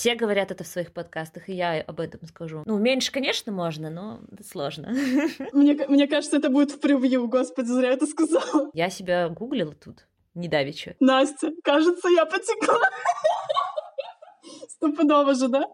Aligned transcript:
Все 0.00 0.14
говорят 0.14 0.50
это 0.50 0.64
в 0.64 0.66
своих 0.66 0.94
подкастах, 0.94 1.50
и 1.50 1.52
я 1.52 1.82
об 1.82 2.00
этом 2.00 2.26
скажу. 2.26 2.62
Ну, 2.64 2.78
меньше, 2.78 3.12
конечно, 3.12 3.52
можно, 3.52 3.90
но 3.90 4.20
сложно. 4.50 4.88
Мне, 5.52 5.74
мне 5.74 6.08
кажется, 6.08 6.38
это 6.38 6.48
будет 6.48 6.70
в 6.70 6.80
превью, 6.80 7.28
господи, 7.28 7.66
зря 7.66 7.90
это 7.90 8.06
сказала. 8.06 8.70
Я 8.72 8.88
себя 8.88 9.28
гуглила 9.28 9.74
тут, 9.74 10.06
недавеча. 10.32 10.96
Настя, 11.00 11.50
кажется, 11.62 12.08
я 12.08 12.24
потекла. 12.24 12.80
Стопудово 14.70 15.34
же, 15.34 15.48
да? 15.48 15.66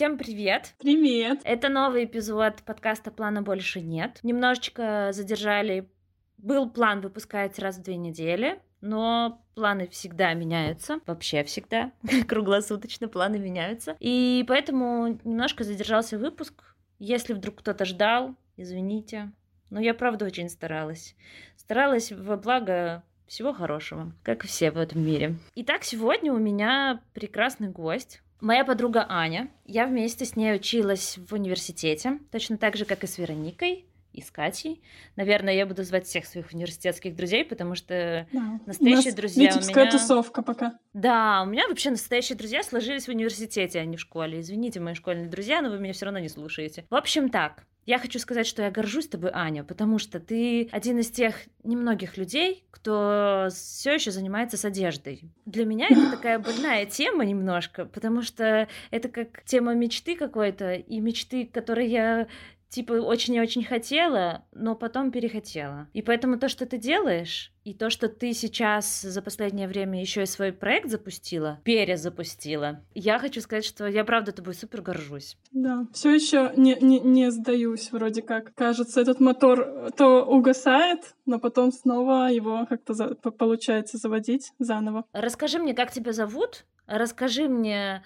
Всем 0.00 0.16
привет! 0.16 0.72
Привет! 0.78 1.42
Это 1.44 1.68
новый 1.68 2.06
эпизод 2.06 2.62
подкаста 2.64 3.10
«Плана 3.10 3.42
больше 3.42 3.82
нет». 3.82 4.18
Немножечко 4.22 5.10
задержали... 5.12 5.90
Был 6.38 6.70
план 6.70 7.02
выпускать 7.02 7.58
раз 7.58 7.76
в 7.76 7.82
две 7.82 7.96
недели, 7.96 8.62
но 8.80 9.44
планы 9.54 9.88
всегда 9.88 10.32
меняются, 10.32 11.00
вообще 11.04 11.44
всегда, 11.44 11.92
круглосуточно 12.28 13.08
планы 13.08 13.38
меняются. 13.38 13.94
И 14.00 14.42
поэтому 14.48 15.20
немножко 15.22 15.64
задержался 15.64 16.16
выпуск. 16.16 16.74
Если 16.98 17.34
вдруг 17.34 17.56
кто-то 17.56 17.84
ждал, 17.84 18.34
извините. 18.56 19.30
Но 19.68 19.80
я 19.80 19.92
правда 19.92 20.24
очень 20.24 20.48
старалась. 20.48 21.14
Старалась 21.58 22.10
во 22.10 22.38
благо 22.38 23.04
всего 23.26 23.52
хорошего, 23.52 24.14
как 24.22 24.44
и 24.44 24.48
все 24.48 24.70
в 24.70 24.78
этом 24.78 25.04
мире. 25.04 25.36
Итак, 25.56 25.84
сегодня 25.84 26.32
у 26.32 26.38
меня 26.38 27.02
прекрасный 27.12 27.68
гость, 27.68 28.22
Моя 28.40 28.64
подруга 28.64 29.04
Аня, 29.08 29.50
я 29.66 29.86
вместе 29.86 30.24
с 30.24 30.34
ней 30.34 30.54
училась 30.54 31.18
в 31.18 31.34
университете, 31.34 32.18
точно 32.32 32.56
так 32.56 32.76
же, 32.76 32.86
как 32.86 33.04
и 33.04 33.06
с 33.06 33.18
Вероникой 33.18 33.84
и 34.12 34.22
с 34.22 34.30
Катей. 34.30 34.82
Наверное, 35.16 35.54
я 35.54 35.66
буду 35.66 35.84
звать 35.84 36.06
всех 36.06 36.26
своих 36.26 36.52
университетских 36.52 37.14
друзей, 37.14 37.44
потому 37.44 37.74
что 37.74 38.26
да. 38.32 38.60
настоящие 38.66 39.12
у 39.12 39.16
друзья 39.16 39.54
у 39.54 39.64
меня... 39.64 39.90
тусовка 39.90 40.42
пока. 40.42 40.78
Да, 40.94 41.42
у 41.42 41.46
меня 41.46 41.68
вообще 41.68 41.90
настоящие 41.90 42.36
друзья 42.36 42.62
сложились 42.62 43.06
в 43.06 43.10
университете, 43.10 43.78
а 43.78 43.84
не 43.84 43.96
в 43.96 44.00
школе. 44.00 44.40
Извините, 44.40 44.80
мои 44.80 44.94
школьные 44.94 45.28
друзья, 45.28 45.62
но 45.62 45.70
вы 45.70 45.78
меня 45.78 45.92
все 45.92 46.06
равно 46.06 46.18
не 46.18 46.28
слушаете. 46.28 46.86
В 46.90 46.94
общем, 46.94 47.28
так. 47.28 47.64
Я 47.90 47.98
хочу 47.98 48.20
сказать, 48.20 48.46
что 48.46 48.62
я 48.62 48.70
горжусь 48.70 49.08
тобой, 49.08 49.32
Аня, 49.34 49.64
потому 49.64 49.98
что 49.98 50.20
ты 50.20 50.68
один 50.70 51.00
из 51.00 51.10
тех 51.10 51.34
немногих 51.64 52.16
людей, 52.16 52.64
кто 52.70 53.48
все 53.50 53.94
еще 53.94 54.12
занимается 54.12 54.56
с 54.56 54.64
одеждой. 54.64 55.24
Для 55.44 55.64
меня 55.64 55.88
это 55.90 56.08
такая 56.12 56.38
больная 56.38 56.86
тема 56.86 57.24
немножко, 57.24 57.86
потому 57.86 58.22
что 58.22 58.68
это 58.92 59.08
как 59.08 59.42
тема 59.44 59.74
мечты 59.74 60.14
какой-то, 60.14 60.74
и 60.74 61.00
мечты, 61.00 61.46
которые 61.46 61.88
я 61.90 62.28
типа 62.70 62.92
очень 62.92 63.34
и 63.34 63.40
очень 63.40 63.64
хотела, 63.64 64.44
но 64.52 64.74
потом 64.74 65.10
перехотела. 65.10 65.88
И 65.92 66.02
поэтому 66.02 66.38
то, 66.38 66.48
что 66.48 66.66
ты 66.66 66.78
делаешь, 66.78 67.52
и 67.64 67.74
то, 67.74 67.90
что 67.90 68.08
ты 68.08 68.32
сейчас 68.32 69.02
за 69.02 69.20
последнее 69.20 69.68
время 69.68 70.00
еще 70.00 70.22
и 70.22 70.26
свой 70.26 70.52
проект 70.52 70.88
запустила, 70.88 71.60
перезапустила, 71.64 72.82
я 72.94 73.18
хочу 73.18 73.40
сказать, 73.40 73.64
что 73.64 73.86
я 73.86 74.04
правда 74.04 74.32
тобой 74.32 74.54
супер 74.54 74.80
горжусь. 74.82 75.36
Да, 75.50 75.86
все 75.92 76.14
еще 76.14 76.52
не, 76.56 76.76
не, 76.80 77.00
не 77.00 77.30
сдаюсь, 77.30 77.90
вроде 77.92 78.22
как. 78.22 78.54
Кажется, 78.54 79.00
этот 79.00 79.20
мотор 79.20 79.90
то 79.96 80.24
угасает, 80.24 81.16
но 81.26 81.38
потом 81.38 81.72
снова 81.72 82.30
его 82.30 82.66
как-то 82.66 82.94
за, 82.94 83.14
получается 83.14 83.98
заводить 83.98 84.52
заново. 84.58 85.04
Расскажи 85.12 85.58
мне, 85.58 85.74
как 85.74 85.90
тебя 85.90 86.12
зовут? 86.12 86.64
Расскажи 86.86 87.48
мне, 87.48 88.02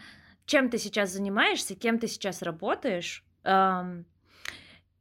чем 0.46 0.70
ты 0.70 0.78
сейчас 0.78 1.12
занимаешься, 1.12 1.74
кем 1.74 1.98
ты 1.98 2.08
сейчас 2.08 2.42
работаешь. 2.42 3.24
Эм, 3.44 4.06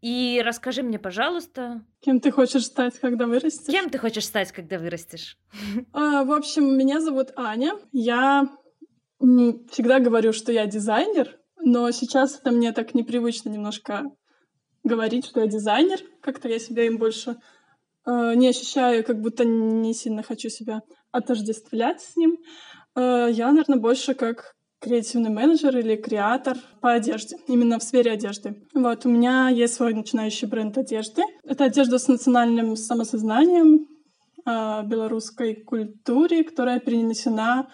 и 0.03 0.41
расскажи 0.43 0.83
мне, 0.83 0.99
пожалуйста... 0.99 1.85
Кем 2.01 2.19
ты 2.19 2.29
хочешь 2.29 2.65
стать, 2.65 2.99
когда 2.99 3.25
вырастешь? 3.25 3.71
Кем 3.71 3.89
ты 3.89 3.97
хочешь 3.97 4.25
стать, 4.25 4.51
когда 4.51 4.77
вырастешь? 4.77 5.37
А, 5.93 6.25
в 6.25 6.33
общем, 6.33 6.77
меня 6.77 6.99
зовут 6.99 7.29
Аня. 7.37 7.71
Я 7.93 8.49
всегда 9.19 9.99
говорю, 9.99 10.33
что 10.33 10.51
я 10.51 10.65
дизайнер, 10.65 11.39
но 11.57 11.89
сейчас 11.91 12.37
это 12.37 12.51
мне 12.51 12.73
так 12.73 12.93
непривычно 12.93 13.47
немножко 13.47 14.03
говорить, 14.83 15.25
что 15.25 15.39
я 15.39 15.47
дизайнер. 15.47 16.01
Как-то 16.21 16.49
я 16.49 16.59
себя 16.59 16.85
им 16.85 16.97
больше 16.97 17.37
э, 18.05 18.33
не 18.35 18.49
ощущаю, 18.49 19.05
как 19.05 19.21
будто 19.21 19.45
не 19.45 19.93
сильно 19.93 20.21
хочу 20.21 20.49
себя 20.49 20.81
отождествлять 21.11 22.01
с 22.01 22.17
ним. 22.17 22.39
Э, 22.95 23.29
я, 23.31 23.49
наверное, 23.51 23.79
больше 23.79 24.15
как 24.15 24.52
креативный 24.83 25.29
менеджер 25.29 25.77
или 25.77 25.95
креатор 25.95 26.57
по 26.81 26.91
одежде, 26.91 27.37
именно 27.47 27.79
в 27.79 27.83
сфере 27.83 28.11
одежды. 28.11 28.61
Вот, 28.73 29.05
у 29.05 29.09
меня 29.09 29.47
есть 29.49 29.75
свой 29.75 29.93
начинающий 29.93 30.47
бренд 30.47 30.77
одежды. 30.77 31.23
Это 31.43 31.65
одежда 31.65 31.97
с 31.97 32.07
национальным 32.07 32.75
самосознанием, 32.75 33.87
э, 34.45 34.83
белорусской 34.85 35.55
культуре, 35.55 36.43
которая 36.43 36.79
перенесена 36.79 37.69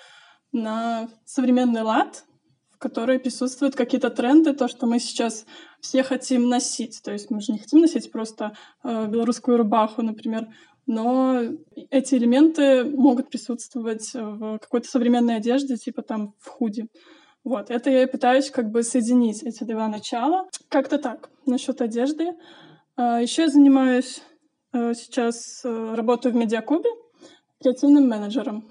на 0.52 1.10
современный 1.26 1.82
лад, 1.82 2.26
в 2.72 2.78
которой 2.78 3.20
присутствуют 3.20 3.76
какие-то 3.76 4.10
тренды, 4.10 4.54
то, 4.54 4.68
что 4.68 4.86
мы 4.86 5.00
сейчас 5.00 5.46
все 5.82 6.04
хотим 6.04 6.48
носить. 6.48 7.02
То 7.04 7.12
есть 7.12 7.32
мы 7.32 7.42
же 7.42 7.54
не 7.54 7.60
хотим 7.60 7.82
носить 7.82 8.12
просто 8.12 8.56
э, 8.84 9.08
белорусскую 9.08 9.58
рубаху, 9.58 10.04
например, 10.04 10.48
но 10.90 11.44
эти 11.92 12.16
элементы 12.16 12.84
могут 12.84 13.30
присутствовать 13.30 14.10
в 14.16 14.58
какой-то 14.58 14.90
современной 14.90 15.36
одежде, 15.36 15.78
типа 15.78 16.02
там 16.02 16.34
в 16.40 16.48
худи. 16.48 16.88
Вот, 17.44 17.70
это 17.70 17.92
я 17.92 18.04
и 18.04 18.12
пытаюсь 18.12 18.50
как 18.50 18.72
бы 18.72 18.82
соединить 18.82 19.44
эти 19.44 19.64
два 19.66 19.88
начала. 19.88 20.50
Как-то 20.68 20.98
так, 20.98 21.30
насчет 21.46 21.80
одежды. 21.82 22.32
А, 22.96 23.22
Еще 23.22 23.44
я 23.44 23.50
занимаюсь 23.50 24.24
э, 24.74 24.96
сейчас, 24.96 25.62
э, 25.64 25.94
работаю 25.94 26.34
в 26.34 26.36
Медиакубе 26.36 26.90
креативным 27.62 28.10
менеджером. 28.10 28.68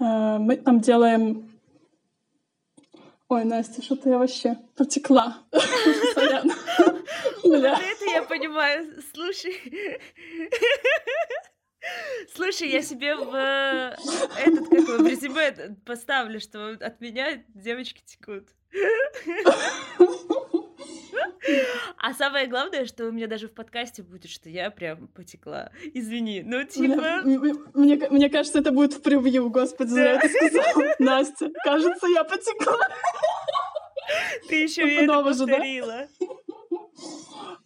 Э, 0.00 0.38
мы 0.38 0.56
там 0.56 0.80
делаем... 0.80 1.50
Ой, 3.28 3.44
Настя, 3.44 3.82
что-то 3.82 4.08
я 4.08 4.18
вообще 4.18 4.56
потекла. 4.76 5.36
Вот 7.42 7.64
это 7.64 8.04
я 8.12 8.22
понимаю. 8.22 9.02
Слушай. 9.12 9.56
Слушай, 12.34 12.70
я 12.70 12.82
себе 12.82 13.16
в 13.16 13.34
э, 13.34 13.96
этот, 14.44 14.68
как 14.68 15.00
в 15.00 15.06
резюме 15.06 15.76
поставлю, 15.86 16.40
что 16.40 16.70
от 16.80 17.00
меня 17.00 17.42
девочки 17.48 18.02
текут. 18.04 18.48
А 21.96 22.14
самое 22.14 22.46
главное, 22.46 22.86
что 22.86 23.06
у 23.06 23.12
меня 23.12 23.26
даже 23.26 23.48
в 23.48 23.52
подкасте 23.52 24.02
будет, 24.02 24.30
что 24.30 24.48
я 24.48 24.70
прям 24.70 25.08
потекла. 25.08 25.70
Извини, 25.92 26.42
ну 26.44 26.64
типа... 26.64 27.22
Мне, 27.74 28.08
мне, 28.10 28.30
кажется, 28.30 28.60
это 28.60 28.72
будет 28.72 28.94
в 28.94 29.02
превью, 29.02 29.50
господи, 29.50 29.88
зря 29.90 30.12
это 30.12 30.28
сказала. 30.28 30.94
Настя, 30.98 31.50
кажется, 31.64 32.06
я 32.08 32.24
потекла. 32.24 32.88
Ты 34.48 34.62
еще 34.62 34.82
и 34.82 35.04
это 35.04 35.22
повторила. 35.22 36.08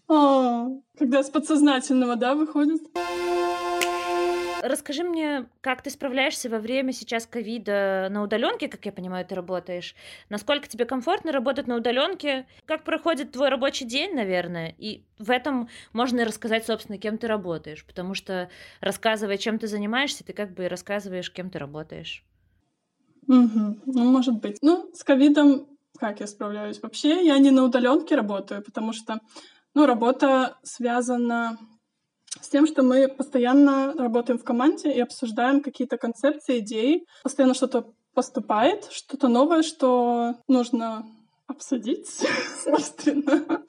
А, 0.08 0.66
когда 0.98 1.22
с 1.22 1.30
подсознательного, 1.30 2.16
да, 2.16 2.34
выходит? 2.34 2.82
Расскажи 4.66 5.04
мне, 5.04 5.46
как 5.60 5.82
ты 5.82 5.90
справляешься 5.90 6.48
во 6.48 6.58
время 6.58 6.92
сейчас 6.92 7.26
ковида 7.26 8.08
на 8.10 8.22
удаленке, 8.22 8.66
как 8.68 8.86
я 8.86 8.92
понимаю, 8.92 9.26
ты 9.26 9.34
работаешь. 9.34 9.94
Насколько 10.30 10.68
тебе 10.68 10.86
комфортно 10.86 11.32
работать 11.32 11.66
на 11.66 11.76
удаленке? 11.76 12.46
Как 12.64 12.82
проходит 12.82 13.32
твой 13.32 13.50
рабочий 13.50 13.84
день, 13.84 14.14
наверное? 14.14 14.74
И 14.78 15.04
в 15.18 15.30
этом 15.30 15.68
можно 15.92 16.20
и 16.20 16.24
рассказать, 16.24 16.64
собственно, 16.64 16.96
кем 16.96 17.18
ты 17.18 17.26
работаешь, 17.26 17.84
потому 17.84 18.14
что 18.14 18.48
рассказывая, 18.80 19.36
чем 19.36 19.58
ты 19.58 19.66
занимаешься, 19.66 20.24
ты 20.24 20.32
как 20.32 20.54
бы 20.54 20.66
рассказываешь, 20.66 21.30
кем 21.30 21.50
ты 21.50 21.58
работаешь. 21.58 22.24
Угу. 23.28 23.80
Ну, 23.84 24.04
может 24.04 24.40
быть. 24.40 24.58
Ну, 24.62 24.90
с 24.94 25.04
ковидом 25.04 25.66
как 25.98 26.20
я 26.20 26.26
справляюсь? 26.26 26.82
Вообще 26.82 27.24
я 27.24 27.38
не 27.38 27.50
на 27.50 27.64
удаленке 27.64 28.16
работаю, 28.16 28.62
потому 28.62 28.92
что 28.92 29.20
ну, 29.74 29.86
работа 29.86 30.56
связана 30.62 31.58
с 32.40 32.48
тем, 32.48 32.66
что 32.66 32.82
мы 32.82 33.08
постоянно 33.08 33.94
работаем 33.96 34.38
в 34.38 34.44
команде 34.44 34.92
и 34.92 35.00
обсуждаем 35.00 35.60
какие-то 35.60 35.96
концепции, 35.96 36.58
идеи. 36.58 37.04
Постоянно 37.22 37.54
что-то 37.54 37.92
поступает, 38.14 38.88
что-то 38.90 39.28
новое, 39.28 39.62
что 39.62 40.34
нужно 40.48 41.04
обсудить, 41.46 42.08
собственно. 42.64 43.62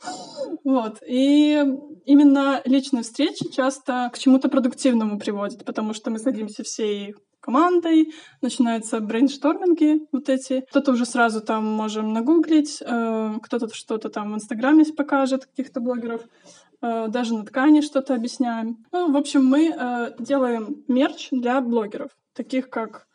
Вот. 0.64 0.98
И 1.08 1.64
именно 2.06 2.62
личные 2.66 3.04
встречи 3.04 3.52
часто 3.52 4.10
к 4.14 4.18
чему-то 4.18 4.50
продуктивному 4.50 5.20
приводят, 5.20 5.66
потому 5.66 5.94
что 5.94 6.10
мы 6.12 6.20
садимся 6.20 6.64
всей 6.64 7.16
командой, 7.46 8.12
начинаются 8.42 9.00
брейншторминги 9.00 10.08
вот 10.12 10.30
эти. 10.30 10.62
Кто-то 10.72 10.94
уже 10.94 11.06
сразу 11.06 11.42
там 11.42 11.64
можем 11.64 12.12
нагуглить, 12.12 12.82
э, 12.82 13.34
кто-то 13.44 13.74
что-то 13.74 14.10
там 14.10 14.32
в 14.32 14.36
Инстаграме 14.36 14.84
покажет, 14.86 15.46
каких-то 15.46 15.80
блогеров, 15.80 16.22
даже 17.08 17.34
на 17.34 17.46
ткани 17.46 17.82
что-то 17.82 18.16
объясняем. 18.16 18.78
Ну, 18.92 19.12
в 19.12 19.18
общем, 19.18 19.46
мы 19.46 19.70
э, 19.70 20.12
делаем 20.20 20.84
мерч 20.88 21.30
для 21.32 21.62
блогеров, 21.62 22.12
таких 22.34 22.70
как 22.70 23.06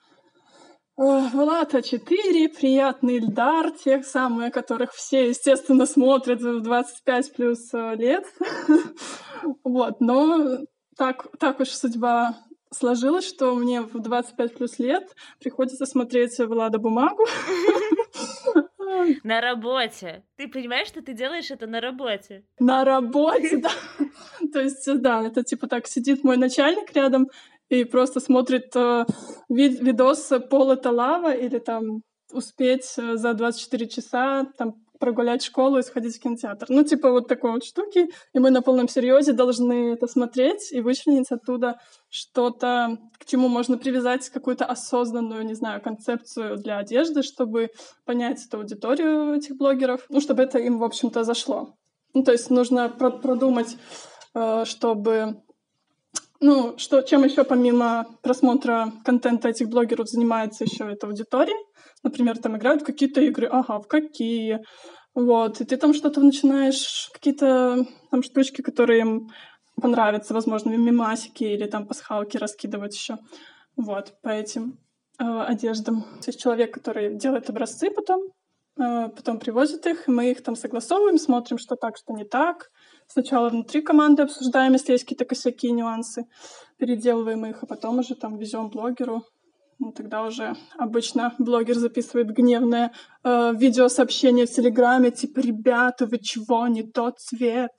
Влад 0.96 1.74
А4, 1.74 2.48
приятный 2.48 3.16
Ильдар, 3.16 3.70
тех 3.70 4.04
самых, 4.04 4.52
которых 4.52 4.92
все, 4.92 5.30
естественно, 5.30 5.86
смотрят 5.86 6.42
в 6.42 6.60
25 6.60 7.34
плюс 7.34 7.72
лет. 7.72 8.26
вот, 9.64 10.00
но 10.00 10.58
так, 10.98 11.26
так 11.38 11.60
уж 11.60 11.68
судьба 11.68 12.36
сложилось, 12.70 13.26
что 13.26 13.54
мне 13.54 13.80
в 13.80 13.98
25 13.98 14.54
плюс 14.54 14.78
лет 14.78 15.08
приходится 15.38 15.86
смотреть 15.86 16.38
Влада 16.38 16.78
бумагу. 16.78 17.24
На 19.24 19.40
работе. 19.40 20.24
Ты 20.36 20.48
понимаешь, 20.48 20.88
что 20.88 21.02
ты 21.02 21.12
делаешь 21.12 21.50
это 21.50 21.66
на 21.66 21.80
работе? 21.80 22.44
На 22.58 22.84
работе, 22.84 23.56
да. 23.62 23.70
То 24.52 24.60
есть, 24.60 24.86
да, 25.00 25.26
это 25.26 25.42
типа 25.42 25.66
так 25.66 25.86
сидит 25.86 26.24
мой 26.24 26.36
начальник 26.36 26.92
рядом 26.94 27.28
и 27.68 27.84
просто 27.84 28.20
смотрит 28.20 28.74
э, 28.74 29.06
вид 29.48 29.80
видос 29.80 30.32
«Пол— 30.50 30.70
это 30.72 30.90
лава» 30.90 31.32
или 31.32 31.58
там 31.58 32.02
успеть 32.32 32.94
э, 32.98 33.16
за 33.16 33.34
24 33.34 33.88
часа 33.88 34.46
там 34.58 34.74
прогулять 35.00 35.42
школу 35.42 35.78
и 35.78 35.82
сходить 35.82 36.16
в 36.16 36.20
кинотеатр. 36.20 36.66
Ну, 36.68 36.84
типа 36.84 37.10
вот 37.10 37.26
такой 37.26 37.52
вот 37.52 37.64
штуки. 37.64 38.08
И 38.32 38.38
мы 38.38 38.50
на 38.50 38.62
полном 38.62 38.88
серьезе 38.88 39.32
должны 39.32 39.94
это 39.94 40.06
смотреть 40.06 40.70
и 40.70 40.80
вычленить 40.80 41.32
оттуда 41.32 41.80
что-то, 42.08 42.98
к 43.18 43.24
чему 43.24 43.48
можно 43.48 43.78
привязать 43.78 44.28
какую-то 44.28 44.66
осознанную, 44.66 45.44
не 45.44 45.54
знаю, 45.54 45.80
концепцию 45.80 46.58
для 46.58 46.78
одежды, 46.78 47.22
чтобы 47.22 47.70
понять 48.04 48.46
эту 48.46 48.58
аудиторию 48.58 49.34
этих 49.34 49.56
блогеров, 49.56 50.04
ну, 50.10 50.20
чтобы 50.20 50.42
это 50.42 50.58
им, 50.58 50.78
в 50.78 50.84
общем-то, 50.84 51.24
зашло. 51.24 51.74
Ну, 52.12 52.22
то 52.22 52.32
есть 52.32 52.50
нужно 52.50 52.88
про 52.88 53.10
продумать, 53.10 53.76
э, 54.34 54.64
чтобы 54.66 55.42
ну, 56.40 56.78
что, 56.78 57.02
чем 57.02 57.24
еще 57.24 57.44
помимо 57.44 58.06
просмотра 58.22 58.92
контента 59.04 59.48
этих 59.48 59.68
блогеров 59.68 60.08
занимается 60.08 60.64
еще 60.64 60.90
эта 60.90 61.06
аудитория? 61.06 61.56
Например, 62.02 62.38
там 62.38 62.56
играют 62.56 62.82
какие-то 62.82 63.20
игры, 63.20 63.46
ага, 63.46 63.78
в 63.78 63.86
какие? 63.86 64.60
Вот, 65.14 65.60
и 65.60 65.64
ты 65.64 65.76
там 65.76 65.92
что-то 65.92 66.20
начинаешь, 66.20 67.10
какие-то 67.12 67.84
там 68.10 68.22
штучки, 68.22 68.62
которые 68.62 69.00
им 69.00 69.28
понравятся, 69.80 70.34
возможно, 70.34 70.70
мимасики 70.70 71.44
или 71.44 71.66
там 71.66 71.86
пасхалки 71.86 72.36
раскидывать 72.36 72.94
еще. 72.94 73.18
Вот, 73.76 74.14
по 74.22 74.28
этим 74.28 74.78
э, 75.18 75.24
одеждам. 75.24 76.02
То 76.02 76.28
есть 76.28 76.40
человек, 76.40 76.72
который 76.72 77.16
делает 77.16 77.50
образцы 77.50 77.90
потом, 77.90 78.28
э, 78.78 79.08
потом 79.08 79.38
привозит 79.38 79.86
их, 79.86 80.06
мы 80.06 80.30
их 80.30 80.42
там 80.42 80.56
согласовываем, 80.56 81.18
смотрим, 81.18 81.58
что 81.58 81.76
так, 81.76 81.96
что 81.96 82.12
не 82.12 82.24
так. 82.24 82.70
Сначала 83.12 83.48
внутри 83.48 83.82
команды 83.82 84.22
обсуждаем, 84.22 84.74
если 84.74 84.92
есть 84.92 85.02
какие-то 85.02 85.24
косяки, 85.24 85.68
нюансы, 85.72 86.26
переделываем 86.78 87.44
их, 87.44 87.62
а 87.62 87.66
потом 87.66 87.98
уже 87.98 88.14
там 88.14 88.38
везем 88.38 88.70
блогеру, 88.70 89.24
ну, 89.80 89.90
тогда 89.90 90.22
уже 90.22 90.54
обычно 90.78 91.34
блогер 91.38 91.74
записывает 91.74 92.28
гневное 92.28 92.92
э, 93.24 93.52
видеосообщение 93.56 94.46
в 94.46 94.50
Телеграме, 94.50 95.10
типа, 95.10 95.40
ребята, 95.40 96.06
вы 96.06 96.18
чего, 96.18 96.68
не 96.68 96.84
тот 96.84 97.18
цвет? 97.18 97.72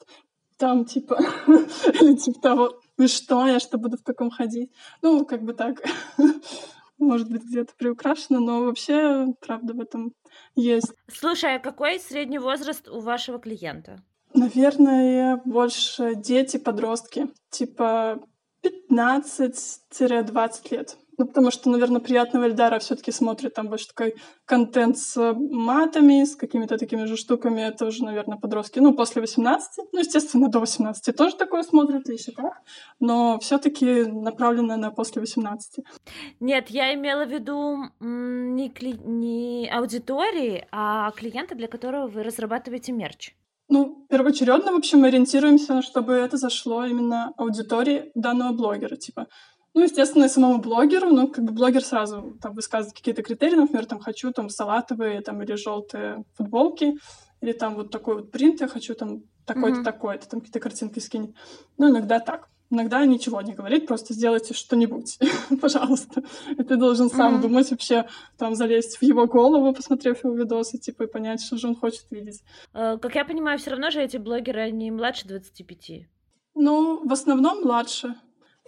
Там, 0.57 0.83
типа, 0.83 1.17
или 1.47 2.17
типа 2.17 2.41
того, 2.41 2.81
вы 2.97 3.07
что, 3.07 3.47
я 3.47 3.59
что, 3.61 3.77
буду 3.77 3.97
в 3.97 4.03
таком 4.03 4.31
ходить? 4.31 4.69
Ну, 5.01 5.25
как 5.25 5.43
бы 5.43 5.53
так. 5.53 5.77
Может 6.97 7.31
быть, 7.31 7.43
где-то 7.43 7.73
приукрашено, 7.77 8.39
но 8.41 8.65
вообще, 8.65 9.27
правда, 9.39 9.73
в 9.73 9.79
этом 9.79 10.13
есть. 10.55 10.93
Слушай, 11.07 11.55
а 11.55 11.59
какой 11.59 11.99
средний 11.99 12.39
возраст 12.39 12.89
у 12.89 12.99
вашего 12.99 13.39
клиента? 13.39 14.03
Наверное, 14.33 15.41
больше 15.45 16.15
дети, 16.15 16.57
подростки. 16.57 17.27
Типа 17.49 18.19
15-20 18.63 20.71
лет. 20.71 20.97
Ну, 21.17 21.27
потому 21.27 21.51
что, 21.51 21.69
наверное, 21.69 22.01
приятного 22.01 22.45
Эльдара 22.45 22.79
все 22.79 22.95
таки 22.95 23.11
смотрит 23.11 23.53
там 23.53 23.67
больше 23.67 23.89
такой 23.89 24.15
контент 24.45 24.97
с 24.97 25.33
матами, 25.33 26.23
с 26.23 26.35
какими-то 26.35 26.79
такими 26.79 27.05
же 27.05 27.15
штуками. 27.15 27.61
Это 27.61 27.85
уже, 27.85 28.03
наверное, 28.03 28.39
подростки. 28.39 28.79
Ну, 28.79 28.93
после 28.93 29.21
18. 29.21 29.85
Ну, 29.91 29.99
естественно, 29.99 30.47
до 30.47 30.59
18 30.59 31.15
тоже 31.15 31.35
такое 31.35 31.61
смотрят, 31.61 32.09
еще 32.09 32.31
как. 32.31 32.63
Но 32.99 33.37
все 33.39 33.59
таки 33.59 34.03
направлено 34.03 34.77
на 34.77 34.89
после 34.89 35.19
18. 35.19 35.85
Нет, 36.39 36.71
я 36.71 36.95
имела 36.95 37.25
в 37.25 37.31
виду 37.31 37.77
не, 37.99 38.69
кли... 38.69 38.93
не 38.93 39.69
аудитории, 39.71 40.65
а 40.71 41.11
клиента, 41.11 41.53
для 41.53 41.67
которого 41.67 42.07
вы 42.07 42.23
разрабатываете 42.23 42.93
мерч. 42.93 43.35
Ну, 43.73 44.05
первоочередно, 44.09 44.73
в 44.73 44.75
общем, 44.75 45.05
ориентируемся, 45.05 45.81
чтобы 45.81 46.11
это 46.11 46.35
зашло 46.35 46.83
именно 46.83 47.31
аудитории 47.37 48.11
данного 48.15 48.51
блогера. 48.51 48.97
Типа, 48.97 49.27
ну, 49.73 49.83
естественно, 49.83 50.25
и 50.25 50.27
самому 50.27 50.59
блогеру, 50.59 51.09
ну, 51.09 51.29
как 51.29 51.45
бы 51.45 51.53
блогер 51.53 51.81
сразу 51.81 52.37
там 52.41 52.53
высказывает 52.53 52.97
какие-то 52.97 53.23
критерии, 53.23 53.55
например, 53.55 53.85
там, 53.85 53.99
хочу 53.99 54.33
там 54.33 54.49
салатовые 54.49 55.21
там 55.21 55.41
или 55.41 55.55
желтые 55.55 56.25
футболки, 56.33 56.97
или 57.39 57.53
там 57.53 57.75
вот 57.75 57.91
такой 57.91 58.15
вот 58.15 58.29
принт, 58.29 58.59
я 58.59 58.67
хочу 58.67 58.93
там 58.93 59.21
такой-то, 59.45 59.79
mm-hmm. 59.79 59.83
такой-то, 59.85 60.27
там 60.27 60.41
какие-то 60.41 60.59
картинки 60.59 60.99
скинь. 60.99 61.33
Ну, 61.77 61.91
иногда 61.91 62.19
так. 62.19 62.49
Иногда 62.71 63.05
ничего 63.05 63.41
не 63.41 63.53
говорить, 63.53 63.85
просто 63.85 64.13
сделайте 64.13 64.53
что-нибудь, 64.53 65.19
пожалуйста. 65.61 66.23
И 66.51 66.63
ты 66.63 66.77
должен 66.77 67.09
сам 67.09 67.35
mm-hmm. 67.35 67.41
думать 67.41 67.69
вообще, 67.69 68.07
там, 68.37 68.55
залезть 68.55 68.97
в 68.97 69.03
его 69.03 69.27
голову, 69.27 69.73
посмотрев 69.73 70.23
его 70.23 70.33
видосы, 70.33 70.77
типа, 70.77 71.03
и 71.03 71.07
понять, 71.07 71.43
что 71.43 71.57
же 71.57 71.67
он 71.67 71.75
хочет 71.75 72.05
видеть. 72.11 72.41
Uh, 72.73 72.97
как 72.97 73.15
я 73.15 73.25
понимаю, 73.25 73.59
все 73.59 73.71
равно 73.71 73.91
же 73.91 74.01
эти 74.01 74.15
блогеры, 74.15 74.61
они 74.61 74.89
младше 74.89 75.27
25. 75.27 76.07
Ну, 76.55 77.05
в 77.05 77.11
основном 77.11 77.61
младше. 77.61 78.15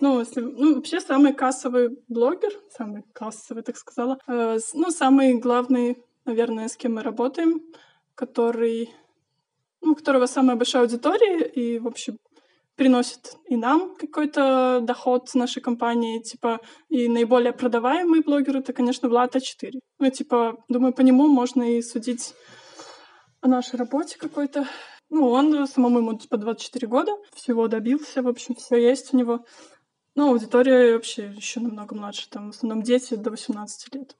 Ну, 0.01 0.19
если, 0.19 0.41
ну, 0.41 0.75
вообще 0.75 0.99
самый 0.99 1.33
кассовый 1.33 1.97
блогер, 2.09 2.51
самый 2.71 3.03
кассовый, 3.13 3.63
так 3.63 3.77
сказала, 3.77 4.19
э, 4.27 4.59
ну, 4.73 4.89
самый 4.89 5.39
главный, 5.39 6.03
наверное, 6.25 6.67
с 6.67 6.75
кем 6.75 6.95
мы 6.95 7.03
работаем, 7.03 7.61
который, 8.15 8.89
ну, 9.79 9.93
у 9.93 9.95
которого 9.95 10.25
самая 10.25 10.57
большая 10.57 10.81
аудитория 10.81 11.47
и, 11.47 11.79
в 11.79 11.87
общем, 11.87 12.17
приносит 12.75 13.35
и 13.47 13.55
нам 13.55 13.95
какой-то 13.95 14.79
доход 14.81 15.33
нашей 15.35 15.61
компании, 15.61 16.21
типа, 16.21 16.59
и 16.89 17.07
наиболее 17.07 17.53
продаваемый 17.53 18.21
блогер— 18.21 18.57
это, 18.57 18.73
конечно, 18.73 19.09
Влад 19.09 19.35
А4. 19.35 19.71
Ну, 19.99 20.09
типа, 20.09 20.57
думаю, 20.69 20.93
по 20.93 21.01
нему 21.01 21.27
можно 21.27 21.77
и 21.77 21.81
судить 21.81 22.33
о 23.41 23.47
нашей 23.47 23.75
работе 23.75 24.17
какой-то. 24.17 24.67
Ну, 25.09 25.29
он 25.29 25.67
самому 25.67 25.99
ему, 25.99 26.17
типа, 26.17 26.37
24 26.37 26.87
года, 26.87 27.11
всего 27.33 27.67
добился, 27.67 28.21
в 28.21 28.27
общем, 28.27 28.55
все 28.55 28.77
есть 28.77 29.13
у 29.13 29.17
него. 29.17 29.45
Ну, 30.15 30.31
аудитория 30.31 30.93
вообще 30.93 31.31
еще 31.35 31.59
намного 31.59 31.95
младше, 31.95 32.29
там 32.29 32.51
в 32.51 32.55
основном 32.55 32.83
дети 32.83 33.15
до 33.15 33.31
18 33.31 33.95
лет. 33.95 34.15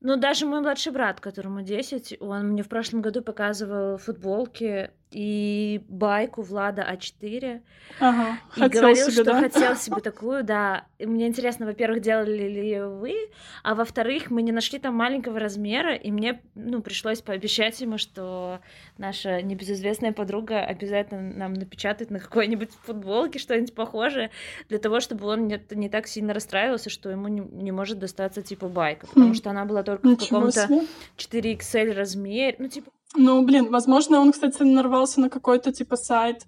Ну, 0.00 0.16
даже 0.16 0.46
мой 0.46 0.60
младший 0.60 0.92
брат, 0.92 1.20
которому 1.20 1.62
10, 1.62 2.16
он 2.20 2.48
мне 2.48 2.62
в 2.62 2.68
прошлом 2.68 3.02
году 3.02 3.22
показывал 3.22 3.98
футболки 3.98 4.90
и 5.12 5.82
байку 5.88 6.42
Влада 6.42 6.86
А4. 6.90 7.60
Ага, 8.00 8.38
и 8.56 8.60
хотел 8.60 8.82
говорил, 8.82 9.04
себе, 9.04 9.12
что 9.12 9.24
да? 9.24 9.40
хотел 9.40 9.76
себе 9.76 10.00
такую, 10.02 10.42
да. 10.42 10.86
И 10.98 11.06
мне 11.06 11.26
интересно, 11.26 11.66
во-первых, 11.66 12.00
делали 12.00 12.48
ли 12.48 12.80
вы, 12.80 13.14
а 13.62 13.74
во-вторых, 13.74 14.30
мы 14.30 14.42
не 14.42 14.52
нашли 14.52 14.78
там 14.78 14.94
маленького 14.94 15.38
размера, 15.38 15.94
и 15.94 16.10
мне, 16.10 16.40
ну, 16.54 16.80
пришлось 16.80 17.20
пообещать 17.20 17.80
ему, 17.80 17.98
что 17.98 18.60
наша 18.98 19.42
небезызвестная 19.42 20.12
подруга 20.12 20.64
обязательно 20.64 21.34
нам 21.34 21.52
напечатает 21.52 22.10
на 22.10 22.18
какой-нибудь 22.18 22.70
футболке 22.84 23.38
что-нибудь 23.38 23.74
похожее, 23.74 24.30
для 24.68 24.78
того, 24.78 25.00
чтобы 25.00 25.26
он 25.26 25.46
не, 25.46 25.62
не 25.70 25.88
так 25.88 26.06
сильно 26.06 26.32
расстраивался, 26.32 26.88
что 26.88 27.10
ему 27.10 27.28
не, 27.28 27.40
не 27.40 27.72
может 27.72 27.98
достаться 27.98 28.42
типа 28.42 28.68
байка, 28.68 29.06
потому 29.06 29.30
хм. 29.30 29.34
что 29.34 29.50
она 29.50 29.64
была 29.66 29.82
только 29.82 30.08
Ничего 30.08 30.40
в 30.40 30.54
каком-то 30.54 30.86
4XL 31.18 31.92
размере, 31.92 32.56
ну, 32.58 32.68
типа 32.68 32.90
ну, 33.14 33.42
блин, 33.44 33.70
возможно, 33.70 34.20
он, 34.20 34.32
кстати, 34.32 34.62
нарвался 34.62 35.20
на 35.20 35.30
какой-то 35.30 35.72
типа 35.72 35.96
сайт 35.96 36.46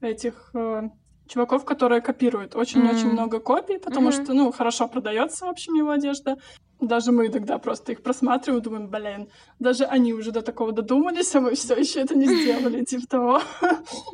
этих 0.00 0.50
э, 0.54 0.82
чуваков, 1.28 1.64
которые 1.64 2.00
копируют 2.00 2.54
очень-очень 2.54 3.08
mm-hmm. 3.08 3.12
много 3.12 3.40
копий, 3.40 3.78
потому 3.78 4.10
mm-hmm. 4.10 4.24
что, 4.24 4.34
ну, 4.34 4.52
хорошо 4.52 4.88
продается, 4.88 5.46
в 5.46 5.48
общем, 5.48 5.74
его 5.74 5.90
одежда. 5.90 6.36
Даже 6.80 7.12
мы 7.12 7.28
тогда 7.28 7.58
просто 7.58 7.92
их 7.92 8.02
просматриваем, 8.02 8.62
думаем, 8.62 8.88
блин, 8.88 9.28
даже 9.58 9.84
они 9.84 10.12
уже 10.12 10.30
до 10.30 10.42
такого 10.42 10.72
додумались, 10.72 11.34
а 11.34 11.40
мы 11.40 11.54
все 11.54 11.74
еще 11.74 12.00
это 12.00 12.14
не 12.14 12.26
сделали, 12.26 12.84
типа 12.84 13.06
того. 13.06 13.42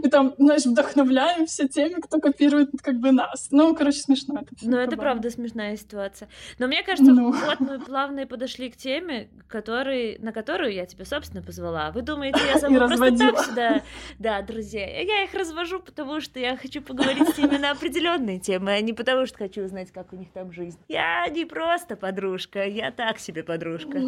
И 0.02 0.09
там, 0.09 0.35
знаешь, 0.38 0.64
вдохновляемся 0.64 1.69
теми, 1.69 2.00
кто 2.00 2.21
копирует 2.21 2.71
как 2.83 2.97
бы 2.97 3.12
нас. 3.12 3.49
Ну, 3.50 3.75
короче, 3.75 3.99
смешно 3.99 4.40
это. 4.40 4.54
Ну, 4.62 4.76
это 4.76 4.97
правда 4.97 5.31
смешная 5.31 5.76
ситуация. 5.76 6.28
Но 6.59 6.66
мне 6.66 6.83
кажется, 6.83 7.12
ну. 7.12 7.33
вот 7.33 7.61
мы 7.61 7.81
плавно 7.81 8.21
и 8.21 8.25
подошли 8.26 8.71
к 8.71 8.76
теме, 8.76 9.28
который, 9.49 10.19
на 10.19 10.33
которую 10.33 10.73
я 10.73 10.87
тебя, 10.87 11.04
собственно, 11.04 11.42
позвала. 11.42 11.90
Вы 11.90 12.02
думаете, 12.02 12.40
я 12.52 12.59
зову 12.61 12.76
просто 12.76 13.16
так 13.16 13.38
сюда? 13.40 13.83
Да, 14.19 14.42
друзья, 14.42 14.87
я 15.02 15.25
их 15.25 15.35
развожу, 15.35 15.81
потому 15.81 16.21
что 16.21 16.38
я 16.38 16.57
хочу 16.57 16.81
поговорить 16.83 17.28
с 17.35 17.38
ними 17.38 17.57
на 17.57 17.73
определенные 17.73 18.38
темы, 18.38 18.73
а 18.73 18.81
не 18.81 18.92
потому 18.92 19.26
что 19.26 19.38
хочу 19.38 19.62
узнать, 19.62 19.90
как 19.92 20.12
у 20.12 20.16
них 20.16 20.31
там 20.33 20.52
жизнь. 20.52 20.78
Я 20.88 21.26
не 21.28 21.45
просто 21.45 21.97
подружка, 21.97 22.51
подружка, 22.52 22.64
я 22.64 22.90
так 22.90 23.18
себе 23.18 23.42
подружка. 23.42 23.99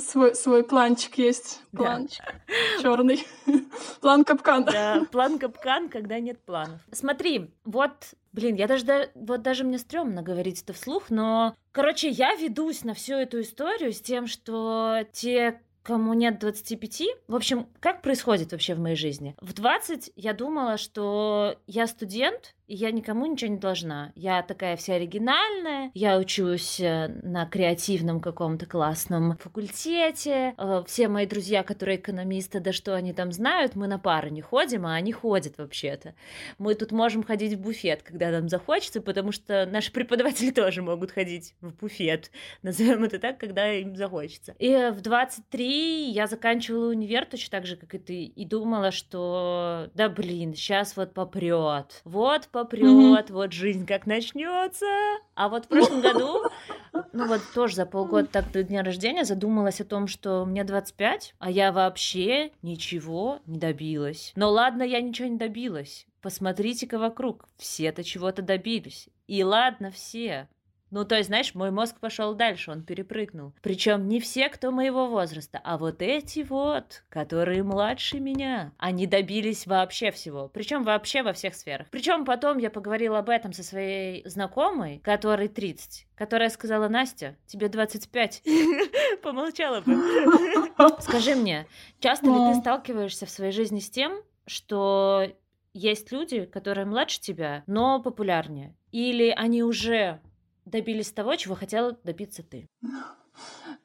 Свой, 0.00 0.34
свой 0.34 0.64
планчик 0.64 1.18
есть. 1.18 1.60
Планчик. 1.72 2.24
Да. 2.24 2.82
Черный. 2.82 3.26
План 4.00 4.24
капкан. 4.24 4.64
Да, 4.64 5.04
план 5.10 5.38
капкан, 5.38 5.88
когда 5.88 6.20
нет 6.20 6.38
планов. 6.44 6.80
Смотри, 6.92 7.50
вот 7.64 7.92
Блин, 8.32 8.54
я 8.56 8.66
даже, 8.66 9.10
вот 9.14 9.40
даже 9.40 9.64
мне 9.64 9.78
стрёмно 9.78 10.20
говорить 10.20 10.60
это 10.60 10.74
вслух, 10.74 11.04
но, 11.08 11.54
короче, 11.72 12.10
я 12.10 12.34
ведусь 12.34 12.84
на 12.84 12.92
всю 12.92 13.14
эту 13.14 13.40
историю 13.40 13.94
с 13.94 14.00
тем, 14.02 14.26
что 14.26 15.04
те, 15.12 15.62
кому 15.82 16.12
нет 16.12 16.38
25. 16.38 17.02
В 17.28 17.34
общем, 17.34 17.66
как 17.80 18.02
происходит 18.02 18.52
вообще 18.52 18.74
в 18.74 18.80
моей 18.80 18.96
жизни? 18.96 19.34
В 19.40 19.54
20 19.54 20.12
я 20.16 20.34
думала, 20.34 20.76
что 20.76 21.56
я 21.66 21.86
студент, 21.86 22.54
я 22.68 22.90
никому 22.90 23.26
ничего 23.26 23.52
не 23.52 23.58
должна. 23.58 24.12
Я 24.14 24.42
такая 24.42 24.76
вся 24.76 24.94
оригинальная, 24.94 25.90
я 25.94 26.18
учусь 26.18 26.80
э, 26.80 27.08
на 27.22 27.46
креативном 27.46 28.20
каком-то 28.20 28.66
классном 28.66 29.36
факультете. 29.36 30.54
Э, 30.58 30.82
все 30.86 31.08
мои 31.08 31.26
друзья, 31.26 31.62
которые 31.62 31.98
экономисты, 31.98 32.60
да 32.60 32.72
что 32.72 32.94
они 32.94 33.12
там 33.12 33.30
знают, 33.30 33.76
мы 33.76 33.86
на 33.86 33.98
пары 33.98 34.30
не 34.30 34.42
ходим, 34.42 34.86
а 34.86 34.94
они 34.94 35.12
ходят 35.12 35.58
вообще-то. 35.58 36.14
Мы 36.58 36.74
тут 36.74 36.90
можем 36.90 37.22
ходить 37.22 37.54
в 37.54 37.60
буфет, 37.60 38.02
когда 38.02 38.30
нам 38.30 38.48
захочется, 38.48 39.00
потому 39.00 39.30
что 39.30 39.66
наши 39.66 39.92
преподаватели 39.92 40.50
тоже 40.56 40.82
могут 40.82 41.12
ходить 41.12 41.54
в 41.60 41.72
буфет, 41.74 42.30
назовем 42.62 43.04
это 43.04 43.18
так, 43.18 43.38
когда 43.38 43.72
им 43.72 43.94
захочется. 43.94 44.54
И 44.58 44.90
в 44.90 45.00
23 45.02 46.10
я 46.10 46.26
заканчивала 46.26 46.90
универ 46.90 47.26
точно 47.26 47.58
так 47.58 47.66
же, 47.66 47.76
как 47.76 47.94
и 47.94 47.98
ты, 47.98 48.24
и 48.24 48.44
думала, 48.44 48.90
что 48.90 49.88
да 49.94 50.08
блин, 50.08 50.54
сейчас 50.54 50.96
вот 50.96 51.14
попрет. 51.14 52.00
Вот 52.04 52.48
попрет, 52.56 53.28
mm-hmm. 53.28 53.32
вот 53.34 53.52
жизнь 53.52 53.84
как 53.84 54.06
начнется. 54.06 54.86
А 55.34 55.50
вот 55.50 55.66
в 55.66 55.68
прошлом 55.68 56.00
году, 56.00 56.44
ну 57.12 57.28
вот 57.28 57.42
тоже 57.54 57.74
за 57.74 57.84
полгода 57.84 58.28
так 58.28 58.50
до 58.50 58.62
дня 58.62 58.82
рождения 58.82 59.26
задумалась 59.26 59.82
о 59.82 59.84
том, 59.84 60.06
что 60.06 60.46
мне 60.46 60.64
25, 60.64 61.34
а 61.38 61.50
я 61.50 61.70
вообще 61.70 62.52
ничего 62.62 63.40
не 63.44 63.58
добилась. 63.58 64.32
Но 64.36 64.50
ладно, 64.50 64.82
я 64.84 65.02
ничего 65.02 65.28
не 65.28 65.36
добилась. 65.36 66.06
Посмотрите-ка 66.22 66.98
вокруг, 66.98 67.46
все-то 67.58 68.02
чего-то 68.02 68.40
добились. 68.40 69.10
И 69.26 69.44
ладно, 69.44 69.90
все. 69.90 70.48
Ну, 70.96 71.04
то 71.04 71.14
есть, 71.16 71.28
знаешь, 71.28 71.54
мой 71.54 71.70
мозг 71.70 72.00
пошел 72.00 72.32
дальше, 72.32 72.70
он 72.70 72.82
перепрыгнул. 72.82 73.52
Причем 73.60 74.08
не 74.08 74.18
все, 74.18 74.48
кто 74.48 74.70
моего 74.70 75.08
возраста, 75.08 75.60
а 75.62 75.76
вот 75.76 76.00
эти 76.00 76.40
вот, 76.40 77.04
которые 77.10 77.62
младше 77.62 78.18
меня. 78.18 78.72
Они 78.78 79.06
добились 79.06 79.66
вообще 79.66 80.10
всего. 80.10 80.48
Причем 80.48 80.84
вообще 80.84 81.22
во 81.22 81.34
всех 81.34 81.54
сферах. 81.54 81.88
Причем 81.90 82.24
потом 82.24 82.56
я 82.56 82.70
поговорила 82.70 83.18
об 83.18 83.28
этом 83.28 83.52
со 83.52 83.62
своей 83.62 84.26
знакомой, 84.26 85.00
которой 85.00 85.48
30, 85.48 86.06
которая 86.14 86.48
сказала, 86.48 86.88
Настя, 86.88 87.36
тебе 87.44 87.68
25. 87.68 88.42
Помолчала 89.22 89.82
бы. 89.82 89.92
Скажи 91.00 91.34
мне, 91.34 91.66
часто 92.00 92.24
ли 92.24 92.54
ты 92.54 92.58
сталкиваешься 92.58 93.26
в 93.26 93.30
своей 93.30 93.52
жизни 93.52 93.80
с 93.80 93.90
тем, 93.90 94.22
что 94.46 95.26
есть 95.74 96.10
люди, 96.10 96.46
которые 96.46 96.86
младше 96.86 97.20
тебя, 97.20 97.64
но 97.66 98.00
популярнее? 98.00 98.74
Или 98.92 99.28
они 99.28 99.62
уже 99.62 100.22
добились 100.66 101.12
того, 101.12 101.36
чего 101.36 101.54
хотела 101.54 101.92
добиться 102.04 102.42
ты? 102.42 102.68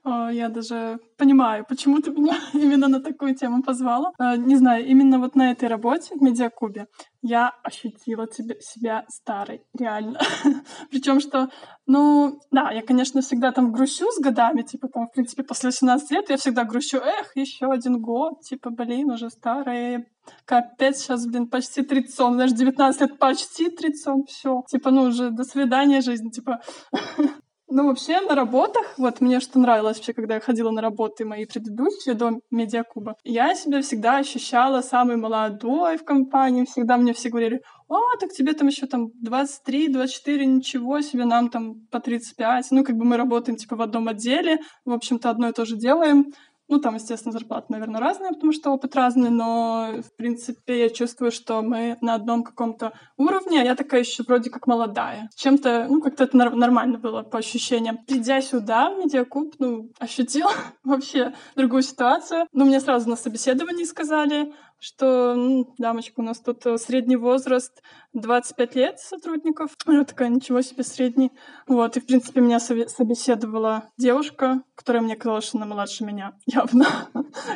Я 0.04 0.50
даже 0.50 1.00
понимаю, 1.18 1.66
почему 1.68 2.02
ты 2.02 2.12
меня 2.12 2.36
именно 2.54 2.88
на 2.88 3.02
такую 3.02 3.36
тему 3.36 3.62
позвала. 3.62 4.12
А, 4.18 4.36
не 4.36 4.56
знаю, 4.56 4.88
именно 4.88 5.20
вот 5.20 5.36
на 5.36 5.52
этой 5.52 5.70
работе 5.70 6.16
в 6.16 6.22
Медиакубе 6.22 6.88
я 7.22 7.52
ощутила 7.64 8.28
тебе, 8.28 8.60
себя 8.62 9.06
старой, 9.08 9.62
реально. 9.78 10.20
Причем 10.90 11.20
что, 11.20 11.50
ну, 11.86 12.40
да, 12.50 12.72
я, 12.72 12.82
конечно, 12.82 13.22
всегда 13.22 13.52
там 13.52 13.72
грущу 13.72 14.10
с 14.12 14.20
годами, 14.20 14.64
типа 14.64 14.88
там, 14.88 15.08
в 15.08 15.12
принципе, 15.12 15.44
после 15.44 15.70
18 15.70 16.12
лет 16.12 16.30
я 16.30 16.38
всегда 16.38 16.64
грущу, 16.64 16.98
эх, 16.98 17.36
еще 17.36 17.68
один 17.68 18.02
год, 18.02 18.42
типа, 18.42 18.72
блин, 18.72 19.12
уже 19.12 19.30
старая, 19.30 20.08
капец, 20.46 20.98
сейчас, 20.98 21.28
блин, 21.28 21.48
почти 21.48 21.84
30, 21.84 22.38
даже 22.38 22.56
19 22.56 23.02
лет, 23.02 23.20
почти 23.20 23.70
30, 23.70 24.28
все, 24.28 24.64
типа, 24.68 24.90
ну, 24.90 25.04
уже 25.04 25.30
до 25.30 25.44
свидания, 25.44 26.02
жизнь, 26.02 26.32
типа, 26.32 26.60
Ну, 27.74 27.88
вообще, 27.88 28.20
на 28.20 28.36
работах, 28.36 28.96
вот 28.98 29.22
мне 29.22 29.40
что 29.40 29.58
нравилось 29.58 29.96
вообще, 29.96 30.12
когда 30.12 30.34
я 30.34 30.40
ходила 30.42 30.72
на 30.72 30.82
работы 30.82 31.24
мои 31.24 31.46
предыдущие 31.46 32.16
до 32.16 32.32
Медиакуба, 32.52 33.16
я 33.24 33.56
себя 33.56 33.82
всегда 33.82 34.18
ощущала 34.18 34.82
самой 34.82 35.16
молодой 35.16 35.96
в 35.96 36.04
компании, 36.04 36.66
всегда 36.66 36.98
мне 36.98 37.14
все 37.14 37.30
говорили, 37.30 37.62
о, 37.88 38.18
так 38.20 38.32
тебе 38.34 38.52
там 38.54 38.68
еще 38.68 38.88
там 38.88 39.12
23, 39.22 39.88
24, 39.88 40.46
ничего 40.46 41.00
себе, 41.00 41.24
нам 41.24 41.50
там 41.50 41.76
по 41.90 42.02
35. 42.02 42.72
Ну, 42.72 42.84
как 42.84 42.98
бы 42.98 43.06
мы 43.06 43.16
работаем 43.16 43.58
типа 43.58 43.78
в 43.78 43.82
одном 43.82 44.10
отделе, 44.10 44.60
в 44.84 44.92
общем-то, 44.92 45.30
одно 45.30 45.48
и 45.48 45.54
то 45.54 45.64
же 45.64 45.78
делаем. 45.78 46.34
Ну, 46.72 46.80
там, 46.80 46.96
естественно, 46.96 47.34
зарплата, 47.34 47.66
наверное, 47.68 48.00
разная, 48.00 48.30
потому 48.32 48.54
что 48.54 48.72
опыт 48.72 48.96
разный, 48.96 49.30
но, 49.30 49.90
в 49.98 50.16
принципе, 50.16 50.84
я 50.84 50.90
чувствую, 50.90 51.30
что 51.30 51.62
мы 51.62 51.98
на 52.00 52.14
одном 52.14 52.44
каком-то 52.44 52.94
уровне, 53.18 53.60
а 53.60 53.66
я 53.66 53.76
такая 53.76 54.04
еще 54.04 54.24
вроде 54.24 54.50
как 54.50 54.68
молодая. 54.68 55.30
Чем-то, 55.36 55.88
ну, 55.90 56.00
как-то 56.00 56.24
это 56.24 56.38
нормально 56.38 56.98
было 56.98 57.24
по 57.24 57.40
ощущениям. 57.40 57.98
Придя 58.08 58.42
сюда, 58.42 58.90
в 58.90 59.00
Медиакуб, 59.00 59.54
ну, 59.60 59.92
ощутила 60.00 60.54
вообще 60.86 61.34
другую 61.58 61.84
ситуацию. 61.84 62.48
Ну, 62.54 62.64
мне 62.64 62.80
сразу 62.80 63.10
на 63.10 63.18
собеседовании 63.18 63.84
сказали, 63.84 64.54
что, 64.82 65.66
дамочка, 65.78 66.22
у 66.22 66.24
нас 66.24 66.40
тут 66.40 66.66
э, 66.66 66.78
средний 66.80 67.16
возраст 67.16 67.84
25 68.14 68.76
лет 68.76 69.00
сотрудников. 69.00 69.76
Я 69.88 70.04
такая, 70.06 70.30
ничего 70.30 70.62
себе, 70.62 70.84
средний. 70.84 71.32
Вот, 71.68 71.98
и, 71.98 72.00
в 72.00 72.08
принципе, 72.08 72.42
меня 72.42 72.60
собеседовала 72.60 73.92
девушка, 73.98 74.64
которая 74.74 75.04
мне 75.04 75.16
казалось, 75.16 75.46
что 75.46 75.60
она 75.60 75.68
младше 75.68 76.04
меня, 76.04 76.34
явно, 76.48 76.88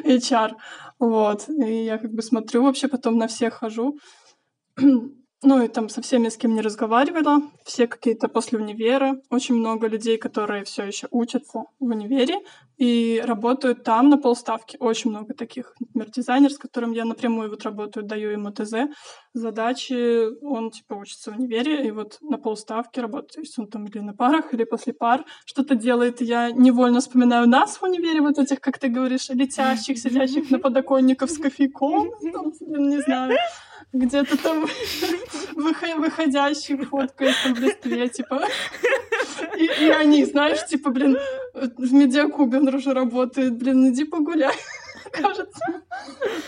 HR. 0.03 0.51
Вот, 0.99 1.49
и 1.49 1.85
я 1.85 1.97
как 1.97 2.13
бы 2.13 2.21
смотрю 2.21 2.63
вообще, 2.63 2.87
потом 2.87 3.17
на 3.17 3.27
всех 3.27 3.55
хожу. 3.55 3.97
Ну 5.47 5.63
и 5.63 5.67
там 5.67 5.89
со 5.89 6.01
всеми, 6.01 6.29
с 6.29 6.37
кем 6.37 6.55
не 6.55 6.61
разговаривала, 6.61 7.39
все 7.65 7.85
какие-то 7.85 8.27
после 8.27 8.57
универа, 8.57 9.21
очень 9.29 9.53
много 9.53 9.87
людей, 9.87 10.17
которые 10.17 10.63
все 10.63 10.83
еще 10.85 11.07
учатся 11.11 11.65
в 11.79 11.85
универе 11.85 12.39
и 12.77 13.21
работают 13.23 13.83
там 13.83 14.09
на 14.09 14.17
полставки. 14.17 14.75
Очень 14.79 15.11
много 15.11 15.35
таких. 15.35 15.75
Например, 15.79 16.09
дизайнер, 16.09 16.51
с 16.51 16.57
которым 16.57 16.93
я 16.93 17.05
напрямую 17.05 17.51
вот 17.51 17.63
работаю, 17.63 18.07
даю 18.07 18.31
ему 18.31 18.49
ТЗ, 18.51 18.73
задачи, 19.33 20.43
он 20.43 20.71
типа 20.71 20.95
учится 20.95 21.31
в 21.31 21.37
универе 21.37 21.87
и 21.87 21.91
вот 21.91 22.17
на 22.21 22.39
полставки 22.39 22.99
работает. 22.99 23.33
То 23.33 23.41
есть 23.41 23.59
он 23.59 23.67
там 23.67 23.85
или 23.85 23.99
на 23.99 24.13
парах, 24.13 24.51
или 24.51 24.63
после 24.63 24.93
пар 24.93 25.25
что-то 25.45 25.75
делает. 25.75 26.21
Я 26.21 26.49
невольно 26.49 27.01
вспоминаю 27.01 27.47
нас 27.47 27.77
в 27.77 27.83
универе, 27.83 28.21
вот 28.21 28.39
этих, 28.39 28.59
как 28.61 28.79
ты 28.79 28.87
говоришь, 28.87 29.29
летящих, 29.29 29.99
сидящих 29.99 30.49
на 30.49 30.57
подоконниках 30.57 31.29
с 31.29 31.37
кофейком, 31.37 32.09
там, 32.33 32.51
не 32.89 32.99
знаю, 33.01 33.37
где-то 33.99 34.37
там 34.37 34.65
выходящий 35.55 36.77
фоткается 36.77 37.53
в 37.53 37.59
листве, 37.59 38.09
типа. 38.09 38.41
И, 39.57 39.85
и 39.85 39.89
они, 39.89 40.25
знаешь, 40.25 40.65
типа, 40.65 40.91
блин, 40.91 41.17
в 41.53 41.93
медиакубе 41.93 42.57
он 42.59 42.73
уже 42.73 42.93
работает, 42.93 43.57
блин, 43.57 43.89
иди 43.89 44.03
погуляй, 44.03 44.55
кажется. 45.11 45.83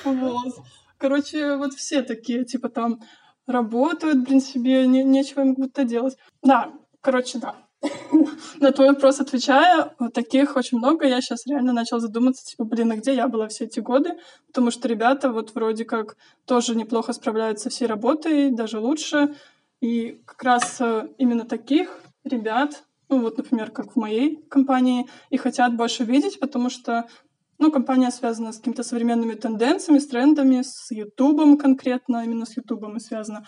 Вот. 0.03 0.53
Короче, 0.97 1.55
вот 1.55 1.73
все 1.73 2.01
такие, 2.01 2.43
типа, 2.43 2.69
там 2.69 3.01
работают, 3.45 4.23
блин, 4.23 4.41
себе, 4.41 4.85
не, 4.87 5.03
нечего 5.03 5.41
им 5.41 5.53
будто 5.53 5.83
делать. 5.83 6.17
Да, 6.41 6.73
короче, 7.01 7.39
да. 7.39 7.55
На 8.59 8.71
твой 8.71 8.89
вопрос 8.89 9.19
отвечая, 9.19 9.93
вот 9.99 10.13
таких 10.13 10.55
очень 10.55 10.77
много. 10.77 11.05
Я 11.05 11.21
сейчас 11.21 11.45
реально 11.45 11.73
начала 11.73 11.99
задуматься, 11.99 12.43
типа, 12.45 12.63
блин, 12.63 12.91
а 12.91 12.95
где 12.95 13.13
я 13.13 13.27
была 13.27 13.47
все 13.47 13.65
эти 13.65 13.79
годы? 13.79 14.17
Потому 14.47 14.71
что 14.71 14.87
ребята 14.87 15.31
вот 15.31 15.53
вроде 15.53 15.85
как 15.85 16.17
тоже 16.45 16.75
неплохо 16.75 17.13
справляются 17.13 17.65
со 17.65 17.69
всей 17.69 17.87
работой, 17.87 18.51
даже 18.51 18.79
лучше. 18.79 19.35
И 19.79 20.21
как 20.25 20.43
раз 20.43 20.77
э, 20.79 21.07
именно 21.17 21.45
таких 21.45 22.01
ребят, 22.23 22.83
ну 23.09 23.21
вот, 23.21 23.37
например, 23.37 23.69
как 23.69 23.93
в 23.93 23.95
моей 23.95 24.37
компании, 24.49 25.07
и 25.29 25.37
хотят 25.37 25.75
больше 25.75 26.03
видеть, 26.03 26.39
потому 26.39 26.69
что 26.69 27.07
ну, 27.59 27.71
компания 27.71 28.11
связана 28.11 28.53
с 28.53 28.57
какими-то 28.57 28.83
современными 28.83 29.33
тенденциями, 29.33 29.99
с 29.99 30.07
трендами, 30.07 30.61
с 30.61 30.91
Ютубом 30.91 31.57
конкретно, 31.57 32.23
именно 32.23 32.45
с 32.45 32.57
Ютубом 32.57 32.97
и 32.97 32.99
связана. 32.99 33.45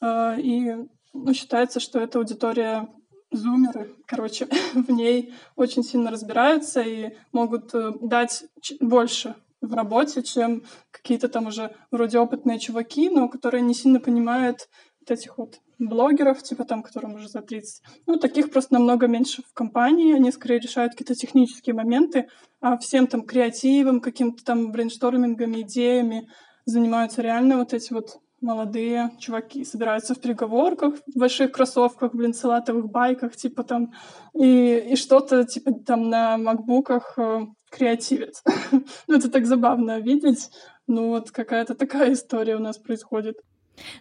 Э, 0.00 0.40
и 0.40 0.74
ну, 1.12 1.34
считается, 1.34 1.80
что 1.80 1.98
эта 1.98 2.18
аудитория 2.18 2.88
зумеры, 3.30 3.94
короче, 4.06 4.48
в 4.74 4.90
ней 4.90 5.34
очень 5.56 5.82
сильно 5.82 6.10
разбираются 6.10 6.80
и 6.80 7.16
могут 7.32 7.74
э, 7.74 7.92
дать 8.00 8.44
больше 8.80 9.34
в 9.60 9.74
работе, 9.74 10.22
чем 10.22 10.62
какие-то 10.90 11.28
там 11.28 11.46
уже 11.46 11.74
вроде 11.90 12.18
опытные 12.18 12.58
чуваки, 12.58 13.10
но 13.10 13.28
которые 13.28 13.62
не 13.62 13.74
сильно 13.74 14.00
понимают 14.00 14.68
вот 15.00 15.10
этих 15.10 15.38
вот 15.38 15.60
блогеров, 15.78 16.42
типа 16.42 16.64
там, 16.64 16.82
которым 16.82 17.14
уже 17.14 17.28
за 17.28 17.40
30. 17.40 17.82
Ну, 18.06 18.18
таких 18.18 18.50
просто 18.50 18.74
намного 18.74 19.06
меньше 19.06 19.42
в 19.42 19.52
компании, 19.52 20.14
они 20.14 20.32
скорее 20.32 20.58
решают 20.58 20.92
какие-то 20.92 21.14
технические 21.14 21.74
моменты, 21.74 22.28
а 22.60 22.76
всем 22.78 23.06
там 23.06 23.22
креативом, 23.22 24.00
каким-то 24.00 24.44
там 24.44 24.72
брейнштормингами, 24.72 25.62
идеями 25.62 26.28
занимаются 26.64 27.22
реально 27.22 27.58
вот 27.58 27.72
эти 27.72 27.92
вот 27.92 28.18
молодые 28.40 29.10
чуваки 29.18 29.64
собираются 29.64 30.14
в 30.14 30.20
переговорках, 30.20 30.94
в 31.06 31.18
больших 31.18 31.52
кроссовках, 31.52 32.14
блин, 32.14 32.34
салатовых 32.34 32.90
байках, 32.90 33.36
типа 33.36 33.64
там, 33.64 33.92
и, 34.34 34.78
и 34.92 34.96
что-то 34.96 35.44
типа 35.44 35.72
там 35.72 36.08
на 36.08 36.38
макбуках 36.38 37.18
э, 37.18 37.46
креативят. 37.70 38.42
ну, 39.06 39.16
это 39.16 39.30
так 39.30 39.46
забавно 39.46 39.98
видеть. 40.00 40.50
Ну, 40.86 41.08
вот 41.10 41.30
какая-то 41.30 41.74
такая 41.74 42.12
история 42.12 42.56
у 42.56 42.60
нас 42.60 42.78
происходит. 42.78 43.36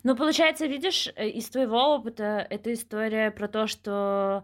Ну, 0.03 0.15
получается, 0.15 0.65
видишь, 0.65 1.10
э, 1.15 1.29
из 1.29 1.50
твоего 1.50 1.96
опыта 1.96 2.46
эта 2.50 2.74
история 2.74 3.32
про 3.32 3.48
то, 3.48 3.67
что 3.67 4.44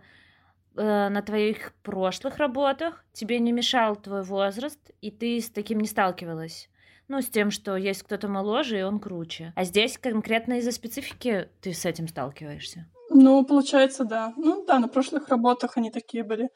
э, 0.76 1.10
на 1.10 1.22
твоих 1.22 1.74
прошлых 1.84 2.38
работах 2.38 3.06
тебе 3.14 3.40
не 3.40 3.52
мешал 3.52 3.96
твой 3.96 4.24
возраст, 4.24 4.80
и 5.02 5.12
ты 5.12 5.40
с 5.40 5.50
таким 5.50 5.80
не 5.80 5.88
сталкивалась. 5.88 6.70
Ну, 7.08 7.22
с 7.22 7.28
тем, 7.28 7.52
что 7.52 7.76
есть 7.76 8.04
кто-то 8.04 8.28
моложе, 8.28 8.80
и 8.80 8.84
он 8.84 9.00
круче. 9.00 9.54
А 9.56 9.64
здесь 9.64 9.98
конкретно 9.98 10.60
из-за 10.60 10.72
специфики 10.72 11.50
ты 11.62 11.74
с 11.74 11.86
этим 11.86 12.08
сталкиваешься? 12.08 12.88
Ну, 13.10 13.46
получается, 13.46 14.06
да. 14.06 14.34
Ну, 14.38 14.66
да, 14.66 14.80
на 14.80 14.88
прошлых 14.88 15.30
работах 15.30 15.78
они 15.78 15.92
такие 15.92 16.24
были. 16.24 16.50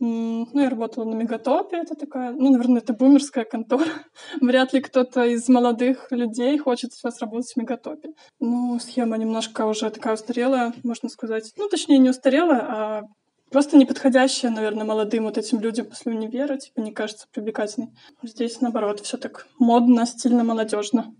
Ну, 0.00 0.46
я 0.54 0.70
работала 0.70 1.04
на 1.04 1.14
Мегатопе, 1.14 1.78
это 1.78 1.94
такая, 1.96 2.30
ну, 2.32 2.50
наверное, 2.50 2.80
это 2.80 2.92
бумерская 2.92 3.44
контора. 3.44 3.86
Вряд 4.40 4.72
ли 4.72 4.80
кто-то 4.80 5.24
из 5.24 5.48
молодых 5.48 6.12
людей 6.12 6.56
хочет 6.58 6.92
сейчас 6.92 7.20
работать 7.20 7.52
в 7.52 7.56
Мегатопе. 7.56 8.10
Ну, 8.38 8.78
схема 8.78 9.16
немножко 9.16 9.66
уже 9.66 9.90
такая 9.90 10.14
устарелая, 10.14 10.72
можно 10.84 11.08
сказать. 11.08 11.52
Ну, 11.56 11.68
точнее, 11.68 11.98
не 11.98 12.10
устарелая, 12.10 12.60
а 12.60 13.02
просто 13.50 13.76
неподходящая, 13.76 14.50
наверное, 14.50 14.84
молодым 14.84 15.24
вот 15.24 15.38
этим 15.38 15.60
людям 15.60 15.86
после 15.86 16.12
универа, 16.12 16.56
типа, 16.56 16.80
не 16.80 16.92
кажется 16.92 17.26
привлекательной. 17.32 17.90
Здесь, 18.22 18.60
наоборот, 18.60 19.00
все 19.00 19.16
так 19.16 19.46
модно, 19.58 20.06
стильно, 20.06 20.44
молодежно. 20.44 21.14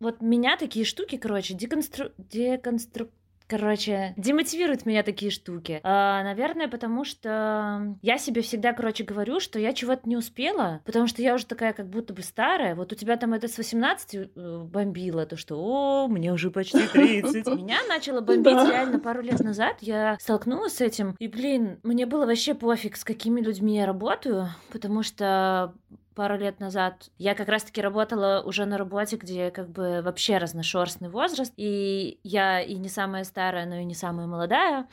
Вот 0.00 0.20
меня 0.20 0.56
такие 0.56 0.84
штуки, 0.84 1.16
короче, 1.16 1.54
деконстру... 1.54 2.10
деконстру 2.18 3.08
короче, 3.52 4.14
демотивируют 4.16 4.86
меня 4.86 5.02
такие 5.02 5.30
штуки. 5.30 5.80
А, 5.82 6.24
наверное, 6.24 6.68
потому 6.68 7.04
что 7.04 7.96
я 8.00 8.16
себе 8.16 8.40
всегда, 8.40 8.72
короче, 8.72 9.04
говорю, 9.04 9.40
что 9.40 9.58
я 9.58 9.74
чего-то 9.74 10.08
не 10.08 10.16
успела, 10.16 10.80
потому 10.86 11.06
что 11.06 11.20
я 11.20 11.34
уже 11.34 11.44
такая 11.44 11.74
как 11.74 11.88
будто 11.88 12.14
бы 12.14 12.22
старая. 12.22 12.74
Вот 12.74 12.92
у 12.92 12.96
тебя 12.96 13.18
там 13.18 13.34
это 13.34 13.48
с 13.48 13.58
18 13.58 14.14
э, 14.14 14.58
бомбило, 14.64 15.26
то 15.26 15.36
что, 15.36 15.56
о, 15.56 16.08
мне 16.08 16.32
уже 16.32 16.50
почти 16.50 16.86
30. 16.92 17.46
Меня 17.48 17.76
начало 17.88 18.22
бомбить 18.22 18.68
реально 18.70 18.98
пару 18.98 19.20
лет 19.20 19.40
назад. 19.40 19.76
Я 19.80 20.16
столкнулась 20.18 20.76
с 20.76 20.80
этим, 20.80 21.14
и, 21.18 21.28
блин, 21.28 21.78
мне 21.82 22.06
было 22.06 22.24
вообще 22.24 22.54
пофиг, 22.54 22.96
с 22.96 23.04
какими 23.04 23.42
людьми 23.42 23.76
я 23.76 23.84
работаю, 23.84 24.48
потому 24.70 25.02
что 25.02 25.74
пару 26.14 26.36
лет 26.36 26.60
назад 26.60 27.10
я 27.18 27.34
как 27.34 27.48
раз-таки 27.48 27.80
работала 27.80 28.42
уже 28.44 28.64
на 28.64 28.78
работе, 28.78 29.16
где 29.16 29.50
как 29.50 29.68
бы 29.68 30.02
вообще 30.02 30.38
разношерстный 30.38 31.08
возраст, 31.08 31.52
и 31.56 32.18
я 32.22 32.60
и 32.60 32.74
не 32.74 32.88
самая 32.88 33.24
старая, 33.24 33.66
но 33.66 33.76
и 33.76 33.84
не 33.84 33.94
самая 33.94 34.26
молодая, 34.26 34.88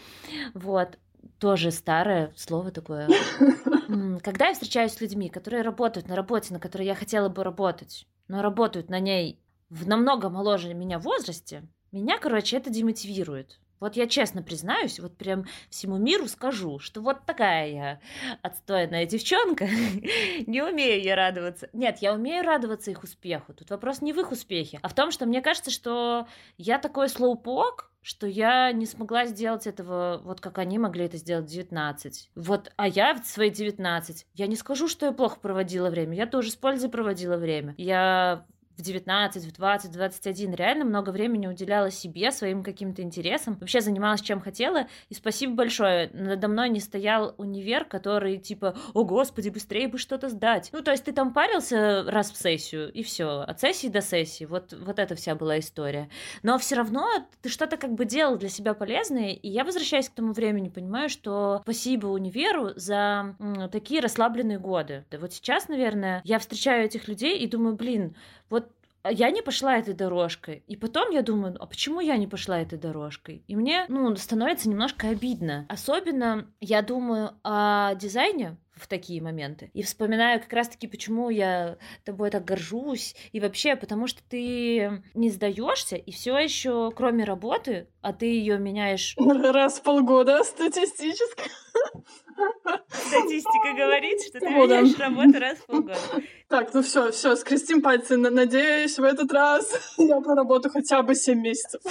вот, 0.53 0.97
тоже 1.39 1.71
старое 1.71 2.31
слово 2.35 2.71
такое. 2.71 3.07
Когда 4.21 4.47
я 4.47 4.53
встречаюсь 4.53 4.93
с 4.93 5.01
людьми, 5.01 5.29
которые 5.29 5.61
работают 5.61 6.07
на 6.07 6.15
работе, 6.15 6.53
на 6.53 6.59
которой 6.59 6.85
я 6.85 6.95
хотела 6.95 7.29
бы 7.29 7.43
работать, 7.43 8.07
но 8.27 8.41
работают 8.41 8.89
на 8.89 8.99
ней 8.99 9.39
в 9.69 9.87
намного 9.87 10.29
моложе 10.29 10.73
меня 10.73 10.99
возрасте, 10.99 11.63
меня, 11.91 12.19
короче, 12.19 12.57
это 12.57 12.69
демотивирует. 12.69 13.59
Вот 13.79 13.95
я 13.95 14.07
честно 14.07 14.43
признаюсь, 14.43 14.99
вот 14.99 15.15
прям 15.17 15.45
всему 15.69 15.97
миру 15.97 16.27
скажу, 16.27 16.79
что 16.79 17.01
вот 17.01 17.25
такая 17.25 17.69
я 17.69 17.99
отстойная 18.41 19.05
девчонка, 19.05 19.65
не 20.47 20.61
умею 20.61 21.01
я 21.01 21.15
радоваться. 21.15 21.69
Нет, 21.73 21.99
я 22.01 22.13
умею 22.13 22.43
радоваться 22.43 22.91
их 22.91 23.03
успеху. 23.03 23.53
Тут 23.53 23.69
вопрос 23.69 24.01
не 24.01 24.13
в 24.13 24.19
их 24.19 24.31
успехе, 24.31 24.79
а 24.81 24.89
в 24.89 24.93
том, 24.93 25.11
что 25.11 25.25
мне 25.25 25.41
кажется, 25.41 25.71
что 25.71 26.27
я 26.57 26.77
такой 26.77 27.09
слоупок, 27.09 27.89
что 28.01 28.27
я 28.27 28.71
не 28.71 28.85
смогла 28.85 29.25
сделать 29.25 29.67
этого, 29.67 30.21
вот 30.23 30.41
как 30.41 30.57
они 30.57 30.79
могли 30.79 31.05
это 31.05 31.17
сделать 31.17 31.45
в 31.45 31.49
19. 31.49 32.31
Вот, 32.35 32.71
а 32.75 32.87
я 32.87 33.13
в 33.13 33.25
свои 33.25 33.49
19, 33.49 34.25
я 34.35 34.47
не 34.47 34.55
скажу, 34.55 34.87
что 34.87 35.07
я 35.07 35.11
плохо 35.11 35.39
проводила 35.39 35.89
время, 35.89 36.15
я 36.15 36.25
тоже 36.25 36.51
с 36.51 36.55
пользой 36.55 36.89
проводила 36.89 37.37
время. 37.37 37.75
Я 37.77 38.45
в 38.79 38.81
19, 38.81 39.43
в 39.43 39.51
20, 39.51 39.91
в 39.91 39.93
21 39.93 40.53
реально 40.53 40.85
много 40.85 41.09
времени 41.09 41.47
уделяла 41.47 41.91
себе, 41.91 42.31
своим 42.31 42.63
каким-то 42.63 43.01
интересам, 43.01 43.57
вообще 43.59 43.81
занималась 43.81 44.21
чем 44.21 44.39
хотела, 44.39 44.87
и 45.09 45.13
спасибо 45.13 45.53
большое, 45.53 46.09
надо 46.13 46.47
мной 46.47 46.69
не 46.69 46.79
стоял 46.79 47.35
универ, 47.37 47.85
который 47.85 48.37
типа, 48.37 48.75
о 48.93 49.03
господи, 49.03 49.49
быстрее 49.49 49.87
бы 49.87 49.97
что-то 49.97 50.29
сдать. 50.29 50.69
Ну, 50.71 50.81
то 50.81 50.91
есть 50.91 51.03
ты 51.03 51.11
там 51.11 51.33
парился 51.33 52.03
раз 52.07 52.31
в 52.31 52.37
сессию, 52.37 52.91
и 52.91 53.03
все, 53.03 53.41
от 53.41 53.59
сессии 53.59 53.87
до 53.87 54.01
сессии, 54.01 54.45
вот, 54.45 54.73
вот 54.73 54.97
это 54.97 55.15
вся 55.15 55.35
была 55.35 55.59
история. 55.59 56.09
Но 56.43 56.57
все 56.57 56.75
равно 56.75 57.07
ты 57.41 57.49
что-то 57.49 57.77
как 57.77 57.93
бы 57.93 58.05
делал 58.05 58.37
для 58.37 58.49
себя 58.49 58.73
полезное, 58.73 59.31
и 59.31 59.49
я 59.49 59.63
возвращаюсь 59.63 60.09
к 60.09 60.13
тому 60.13 60.33
времени, 60.33 60.69
понимаю, 60.69 61.09
что 61.09 61.59
спасибо 61.63 62.07
универу 62.07 62.71
за 62.75 63.35
м, 63.39 63.69
такие 63.69 63.99
расслабленные 63.99 64.59
годы. 64.59 65.05
Да 65.11 65.17
вот 65.17 65.33
сейчас, 65.33 65.67
наверное, 65.67 66.21
я 66.23 66.39
встречаю 66.39 66.85
этих 66.85 67.07
людей 67.07 67.37
и 67.39 67.47
думаю, 67.47 67.75
блин, 67.75 68.15
вот 68.49 68.71
а 69.01 69.11
я 69.11 69.31
не 69.31 69.41
пошла 69.41 69.77
этой 69.77 69.93
дорожкой. 69.93 70.63
И 70.67 70.75
потом 70.75 71.11
я 71.11 71.21
думаю, 71.21 71.55
а 71.59 71.65
почему 71.65 72.01
я 72.01 72.17
не 72.17 72.27
пошла 72.27 72.59
этой 72.59 72.77
дорожкой? 72.77 73.43
И 73.47 73.55
мне, 73.55 73.85
ну, 73.87 74.13
становится 74.17 74.67
немножко 74.67 75.07
обидно. 75.07 75.65
Особенно 75.69 76.51
я 76.59 76.81
думаю 76.81 77.31
о 77.43 77.95
дизайне, 77.95 78.57
в 78.79 78.87
такие 78.87 79.21
моменты. 79.21 79.69
И 79.73 79.83
вспоминаю 79.83 80.39
как 80.39 80.51
раз-таки, 80.53 80.87
почему 80.87 81.29
я 81.29 81.77
тобой 82.05 82.29
так 82.29 82.45
горжусь. 82.45 83.15
И 83.31 83.39
вообще, 83.39 83.75
потому 83.75 84.07
что 84.07 84.21
ты 84.27 85.03
не 85.13 85.29
сдаешься, 85.29 85.95
и 85.95 86.11
все 86.11 86.37
еще, 86.37 86.91
кроме 86.95 87.25
работы, 87.25 87.87
а 88.01 88.13
ты 88.13 88.25
ее 88.25 88.57
меняешь... 88.57 89.15
Раз 89.17 89.79
в 89.79 89.83
полгода 89.83 90.43
статистически. 90.43 91.43
Статистика 92.89 93.73
говорит, 93.75 94.21
что 94.21 94.39
ты 94.39 94.49
меняешь 94.49 94.97
работу 94.97 95.39
раз 95.39 95.57
в 95.57 95.65
полгода. 95.65 96.23
Так, 96.49 96.73
ну 96.73 96.81
все, 96.81 97.11
все, 97.11 97.35
скрестим 97.35 97.81
пальцы. 97.81 98.17
Надеюсь, 98.17 98.97
в 98.97 99.03
этот 99.03 99.31
раз 99.31 99.71
я 99.97 100.19
проработаю 100.19 100.71
хотя 100.71 101.03
бы 101.03 101.13
7 101.13 101.39
месяцев. 101.39 101.81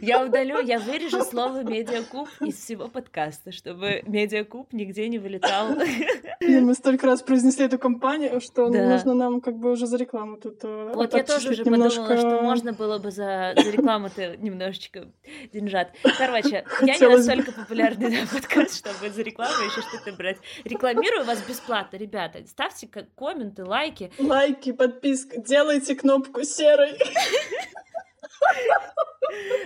Я 0.00 0.24
удалю, 0.24 0.60
я 0.60 0.78
вырежу 0.78 1.22
слово 1.22 1.62
медиакуб 1.62 2.28
из 2.40 2.56
всего 2.56 2.88
подкаста, 2.88 3.52
чтобы 3.52 4.02
медиакуб 4.06 4.72
нигде 4.72 5.08
не 5.08 5.18
вылетал. 5.18 5.76
И 6.40 6.60
мы 6.60 6.74
столько 6.74 7.06
раз 7.06 7.22
произнесли 7.22 7.66
эту 7.66 7.78
компанию, 7.78 8.40
что 8.40 8.70
да. 8.70 8.88
нужно 8.88 9.12
нам 9.12 9.40
как 9.40 9.58
бы 9.58 9.72
уже 9.72 9.86
за 9.86 9.98
рекламу 9.98 10.38
тут 10.38 10.60
э, 10.62 10.92
Вот 10.94 11.12
я 11.12 11.24
тоже 11.24 11.50
уже 11.50 11.64
немножко... 11.64 12.02
подумала, 12.02 12.36
что 12.36 12.42
можно 12.42 12.72
было 12.72 12.98
бы 12.98 13.10
за, 13.10 13.54
за 13.56 13.70
рекламу-то 13.70 14.36
немножечко 14.38 15.08
деньжат. 15.52 15.92
Короче, 16.16 16.64
Хотелось... 16.66 17.00
я 17.00 17.08
не 17.08 17.16
настолько 17.16 17.52
популярный 17.52 18.18
подкаст, 18.32 18.78
чтобы 18.78 19.10
за 19.12 19.22
рекламу 19.22 19.52
еще 19.52 19.82
что-то 19.88 20.12
брать. 20.12 20.38
Рекламирую 20.64 21.24
вас 21.24 21.42
бесплатно, 21.42 21.96
ребята. 21.96 22.46
Ставьте 22.46 22.88
комменты, 23.16 23.64
лайки. 23.64 24.12
Лайки, 24.18 24.72
подписка. 24.72 25.40
Делайте 25.40 25.94
кнопку 25.94 26.42
серой. 26.42 26.98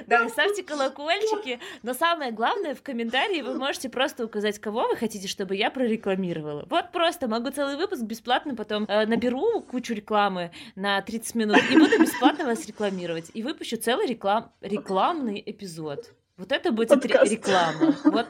Да, 0.07 0.29
ставьте 0.29 0.63
колокольчики, 0.63 1.61
но 1.83 1.95
самое 1.95 2.33
главное, 2.33 2.75
в 2.75 2.83
комментарии 2.83 3.43
вы 3.43 3.55
можете 3.55 3.89
просто 3.89 4.25
указать, 4.25 4.59
кого 4.59 4.89
вы 4.89 4.97
хотите, 4.97 5.29
чтобы 5.29 5.57
я 5.57 5.71
прорекламировала. 5.71 6.67
Вот 6.69 6.91
просто 6.93 7.29
могу 7.29 7.51
целый 7.51 7.77
выпуск 7.77 8.03
бесплатно 8.03 8.55
потом 8.55 8.85
э, 8.89 9.07
наберу 9.07 9.63
кучу 9.63 9.95
рекламы 9.95 10.51
на 10.75 11.01
30 11.01 11.35
минут 11.37 11.59
и 11.71 11.79
буду 11.79 11.99
бесплатно 12.01 12.45
вас 12.45 12.67
рекламировать. 12.67 13.31
И 13.35 13.43
выпущу 13.43 13.77
целый 13.77 14.07
реклам... 14.07 14.53
рекламный 14.61 15.43
эпизод. 15.45 16.13
Вот 16.38 16.51
это 16.51 16.73
будет 16.73 16.88
Подкаст. 16.88 17.31
реклама. 17.31 17.97
Вот, 18.05 18.27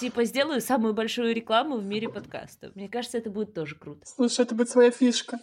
типа, 0.00 0.24
сделаю 0.24 0.60
самую 0.60 0.92
большую 0.92 1.34
рекламу 1.34 1.76
в 1.76 1.84
мире 1.84 2.08
подкаста. 2.08 2.72
Мне 2.74 2.88
кажется, 2.88 3.18
это 3.18 3.30
будет 3.30 3.54
тоже 3.54 3.76
круто. 3.76 4.00
Слушай, 4.04 4.44
это 4.44 4.54
будет 4.54 4.70
своя 4.70 4.90
фишка 4.90 5.38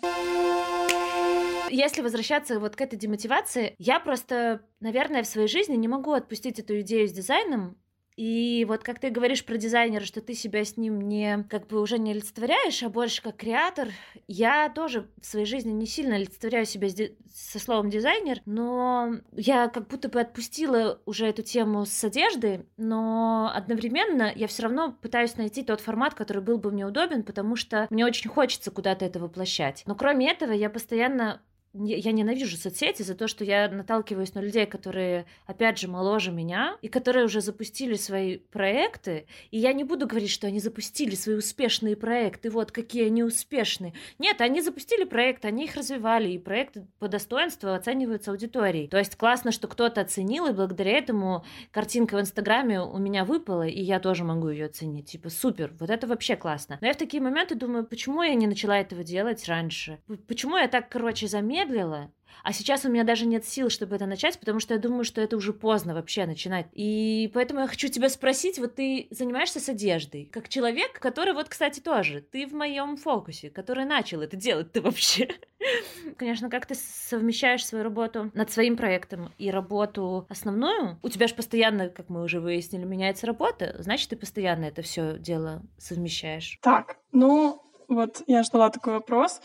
если 1.71 2.02
возвращаться 2.02 2.60
вот 2.60 2.76
к 2.76 2.82
этой 2.82 2.97
демотивации, 2.97 3.76
я 3.80 4.00
просто, 4.00 4.62
наверное, 4.80 5.24
в 5.24 5.28
своей 5.28 5.47
жизни 5.47 5.76
не 5.76 5.88
могу 5.88 6.12
отпустить 6.12 6.60
эту 6.60 6.82
идею 6.82 7.08
с 7.08 7.12
дизайном, 7.12 7.78
И 8.17 8.65
вот 8.67 8.84
как 8.84 9.00
ты 9.00 9.10
говоришь 9.10 9.45
про 9.45 9.58
дизайнера, 9.58 10.04
что 10.04 10.21
ты 10.21 10.34
себя 10.34 10.63
с 10.63 10.78
ним 10.78 11.02
не 11.02 11.43
как 11.50 11.67
бы 11.67 11.82
уже 11.82 11.97
не 11.97 12.12
олицетворяешь, 12.12 12.84
а 12.84 12.89
больше 12.89 13.21
как 13.21 13.38
креатор, 13.38 13.89
я 14.28 14.69
тоже 14.69 15.08
в 15.21 15.26
своей 15.26 15.45
жизни 15.45 15.71
не 15.71 15.86
сильно 15.86 16.15
олицетворяю 16.15 16.65
себя 16.65 16.89
со 17.34 17.60
словом 17.60 17.89
дизайнер, 17.89 18.41
но 18.45 19.15
я 19.34 19.69
как 19.69 19.88
будто 19.88 20.10
бы 20.10 20.19
отпустила 20.19 21.02
уже 21.06 21.28
эту 21.28 21.41
тему 21.41 21.86
с 21.86 22.04
одежды, 22.04 22.65
но 22.78 23.52
одновременно 23.54 24.32
я 24.36 24.47
все 24.47 24.63
равно 24.63 24.91
пытаюсь 25.02 25.38
найти 25.38 25.63
тот 25.63 25.82
формат, 25.82 26.13
который 26.13 26.43
был 26.43 26.58
бы 26.58 26.71
мне 26.71 26.86
удобен, 26.86 27.24
потому 27.24 27.56
что 27.56 27.88
мне 27.89 28.06
очень 28.06 28.30
хочется 28.30 28.71
куда-то 28.71 29.06
это 29.06 29.19
воплощать. 29.19 29.84
Но 29.86 29.95
кроме 29.95 30.30
этого, 30.30 30.52
я 30.52 30.69
постоянно 30.69 31.41
я 31.73 32.12
ненавижу 32.12 32.57
соцсети 32.57 33.01
за 33.01 33.15
то, 33.15 33.27
что 33.27 33.45
я 33.45 33.69
наталкиваюсь 33.69 34.34
на 34.34 34.39
людей, 34.39 34.65
которые, 34.65 35.25
опять 35.45 35.79
же, 35.79 35.88
моложе 35.88 36.31
меня, 36.31 36.77
и 36.81 36.89
которые 36.89 37.25
уже 37.25 37.39
запустили 37.39 37.95
свои 37.95 38.38
проекты, 38.38 39.25
и 39.51 39.57
я 39.57 39.71
не 39.71 39.86
буду 39.86 40.05
говорить, 40.05 40.31
что 40.31 40.47
они 40.47 40.60
запустили 40.60 41.15
свои 41.15 41.36
успешные 41.36 41.95
проекты, 41.95 42.49
вот 42.49 42.71
какие 42.71 43.05
они 43.05 43.23
успешные. 43.23 43.93
Нет, 44.19 44.41
они 44.41 44.62
запустили 44.62 45.05
проект, 45.05 45.45
они 45.45 45.65
их 45.65 45.75
развивали, 45.75 46.31
и 46.31 46.38
проекты 46.38 46.88
по 46.99 47.07
достоинству 47.07 47.69
оцениваются 47.69 48.31
аудиторией. 48.31 48.89
То 48.89 48.97
есть 48.97 49.15
классно, 49.15 49.51
что 49.51 49.67
кто-то 49.69 50.01
оценил, 50.01 50.47
и 50.47 50.53
благодаря 50.53 50.97
этому 50.97 51.45
картинка 51.71 52.17
в 52.17 52.21
Инстаграме 52.21 52.81
у 52.81 52.97
меня 52.97 53.23
выпала, 53.23 53.65
и 53.65 53.81
я 53.81 53.99
тоже 54.01 54.25
могу 54.25 54.49
ее 54.49 54.65
оценить. 54.65 55.12
Типа, 55.12 55.29
супер, 55.29 55.73
вот 55.79 55.89
это 55.89 56.05
вообще 56.05 56.36
классно. 56.36 56.77
Но 56.81 56.88
я 56.88 56.93
в 56.93 56.97
такие 56.97 57.23
моменты 57.23 57.55
думаю, 57.55 57.86
почему 57.86 58.23
я 58.23 58.36
не 58.36 58.47
начала 58.47 58.77
этого 58.77 59.03
делать 59.03 59.47
раньше? 59.47 59.99
Почему 60.27 60.57
я 60.57 60.67
так, 60.67 60.89
короче, 60.89 61.27
заметила 61.27 61.61
медлила, 61.62 62.12
а 62.43 62.54
сейчас 62.54 62.86
у 62.86 62.89
меня 62.89 63.04
даже 63.04 63.26
нет 63.26 63.45
сил, 63.45 63.69
чтобы 63.69 63.95
это 63.95 64.06
начать, 64.06 64.39
потому 64.39 64.60
что 64.60 64.74
я 64.74 64.80
думаю, 64.80 65.04
что 65.04 65.21
это 65.21 65.38
уже 65.38 65.54
поздно 65.54 65.93
вообще 65.93 66.26
начинать. 66.26 66.67
И 66.74 67.30
поэтому 67.34 67.62
я 67.62 67.67
хочу 67.67 67.88
тебя 67.88 68.10
спросить, 68.10 68.58
вот 68.58 68.76
ты 68.76 69.08
занимаешься 69.12 69.60
с 69.60 69.69
одеждой, 69.69 70.26
как 70.32 70.50
человек, 70.50 71.00
который 71.00 71.34
вот, 71.34 71.50
кстати, 71.50 71.80
тоже, 71.80 72.21
ты 72.21 72.47
в 72.47 72.54
моем 72.54 72.97
фокусе, 72.97 73.50
который 73.50 73.86
начал 73.86 74.21
это 74.21 74.38
делать 74.38 74.71
ты 74.71 74.82
вообще. 74.82 75.30
Конечно, 76.17 76.50
как 76.50 76.65
ты 76.65 76.76
совмещаешь 76.76 77.65
свою 77.65 77.84
работу 77.84 78.32
над 78.34 78.52
своим 78.52 78.76
проектом 78.76 79.32
и 79.38 79.52
работу 79.52 80.26
основную? 80.30 80.97
У 81.04 81.10
тебя 81.10 81.28
же 81.28 81.36
постоянно, 81.36 81.89
как 81.89 82.10
мы 82.10 82.24
уже 82.24 82.39
выяснили, 82.39 82.86
меняется 82.86 83.28
работа, 83.28 83.76
значит, 83.80 84.10
ты 84.10 84.15
постоянно 84.15 84.65
это 84.65 84.82
все 84.82 85.17
дело 85.19 85.62
совмещаешь. 85.78 86.58
Так, 86.62 86.97
ну, 87.12 87.62
вот 87.91 88.24
я 88.26 88.41
ждала 88.43 88.69
такой 88.69 88.93
вопрос. 88.93 89.41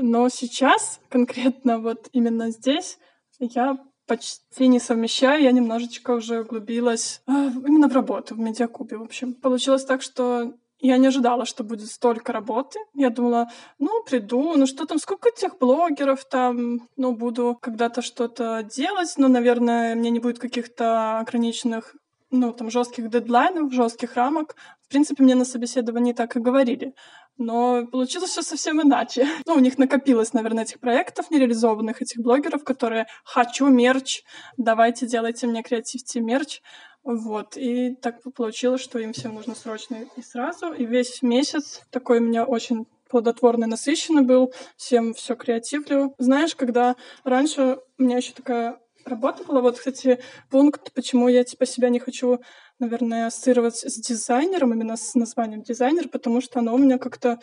Но 0.00 0.28
сейчас, 0.28 1.00
конкретно 1.08 1.78
вот 1.78 2.08
именно 2.12 2.50
здесь, 2.50 2.98
я 3.38 3.78
почти 4.06 4.66
не 4.66 4.80
совмещаю, 4.80 5.42
я 5.42 5.52
немножечко 5.52 6.12
уже 6.12 6.40
углубилась 6.40 7.22
э, 7.26 7.30
именно 7.30 7.88
в 7.88 7.92
работу, 7.92 8.34
в 8.34 8.38
медиакубе, 8.38 8.96
в 8.96 9.02
общем. 9.02 9.34
Получилось 9.34 9.84
так, 9.84 10.02
что 10.02 10.54
я 10.80 10.96
не 10.96 11.08
ожидала, 11.08 11.44
что 11.44 11.64
будет 11.64 11.90
столько 11.90 12.32
работы. 12.32 12.78
Я 12.94 13.10
думала, 13.10 13.50
ну, 13.78 14.02
приду, 14.04 14.54
ну 14.56 14.66
что 14.66 14.86
там, 14.86 14.98
сколько 14.98 15.30
тех 15.30 15.58
блогеров 15.58 16.24
там, 16.24 16.88
ну, 16.96 17.12
буду 17.12 17.58
когда-то 17.60 18.00
что-то 18.00 18.62
делать, 18.62 19.14
но, 19.16 19.28
наверное, 19.28 19.94
мне 19.94 20.10
не 20.10 20.20
будет 20.20 20.38
каких-то 20.38 21.18
ограниченных 21.18 21.94
ну, 22.30 22.52
там, 22.52 22.70
жестких 22.70 23.08
дедлайнов, 23.08 23.72
жестких 23.72 24.14
рамок. 24.14 24.56
В 24.82 24.88
принципе, 24.88 25.22
мне 25.22 25.34
на 25.34 25.44
собеседовании 25.44 26.12
так 26.12 26.36
и 26.36 26.40
говорили. 26.40 26.94
Но 27.36 27.86
получилось 27.86 28.30
все 28.30 28.42
совсем 28.42 28.82
иначе. 28.82 29.26
Ну, 29.46 29.54
у 29.54 29.60
них 29.60 29.78
накопилось, 29.78 30.32
наверное, 30.32 30.64
этих 30.64 30.80
проектов 30.80 31.30
нереализованных, 31.30 32.02
этих 32.02 32.20
блогеров, 32.20 32.64
которые 32.64 33.06
«хочу 33.24 33.68
мерч, 33.68 34.22
давайте 34.56 35.06
делайте 35.06 35.46
мне 35.46 35.62
креативьте 35.62 36.20
мерч». 36.20 36.60
Вот, 37.04 37.56
и 37.56 37.94
так 37.94 38.20
получилось, 38.34 38.82
что 38.82 38.98
им 38.98 39.12
всем 39.12 39.34
нужно 39.34 39.54
срочно 39.54 40.04
и 40.16 40.22
сразу. 40.22 40.72
И 40.72 40.84
весь 40.84 41.22
месяц 41.22 41.80
такой 41.90 42.18
у 42.18 42.22
меня 42.22 42.44
очень 42.44 42.86
плодотворный, 43.08 43.66
насыщенный 43.66 44.22
был, 44.22 44.52
всем 44.76 45.14
все 45.14 45.34
креативлю. 45.34 46.14
Знаешь, 46.18 46.54
когда 46.54 46.96
раньше 47.24 47.78
у 47.98 48.02
меня 48.02 48.18
еще 48.18 48.32
такая 48.32 48.78
работа 49.08 49.44
была, 49.44 49.60
вот, 49.60 49.78
кстати, 49.78 50.20
пункт, 50.50 50.92
почему 50.92 51.28
я 51.28 51.44
типа 51.44 51.66
себя 51.66 51.88
не 51.88 51.98
хочу 51.98 52.40
наверное, 52.78 53.26
ассоциировать 53.26 53.76
с 53.76 54.00
дизайнером, 54.00 54.72
именно 54.72 54.96
с 54.96 55.14
названием 55.14 55.62
дизайнер, 55.62 56.08
потому 56.08 56.40
что 56.40 56.60
оно 56.60 56.74
у 56.74 56.78
меня 56.78 56.98
как-то 56.98 57.38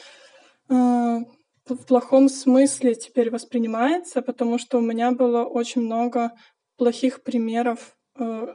э, 0.70 0.74
в 0.74 1.86
плохом 1.88 2.30
смысле 2.30 2.96
теперь 2.96 3.32
воспринимается, 3.32 4.22
потому 4.22 4.58
что 4.58 4.78
у 4.78 4.82
меня 4.82 5.12
было 5.12 5.44
очень 5.44 5.82
много 5.82 6.32
плохих 6.78 7.24
примеров 7.24 7.96
э, 8.18 8.48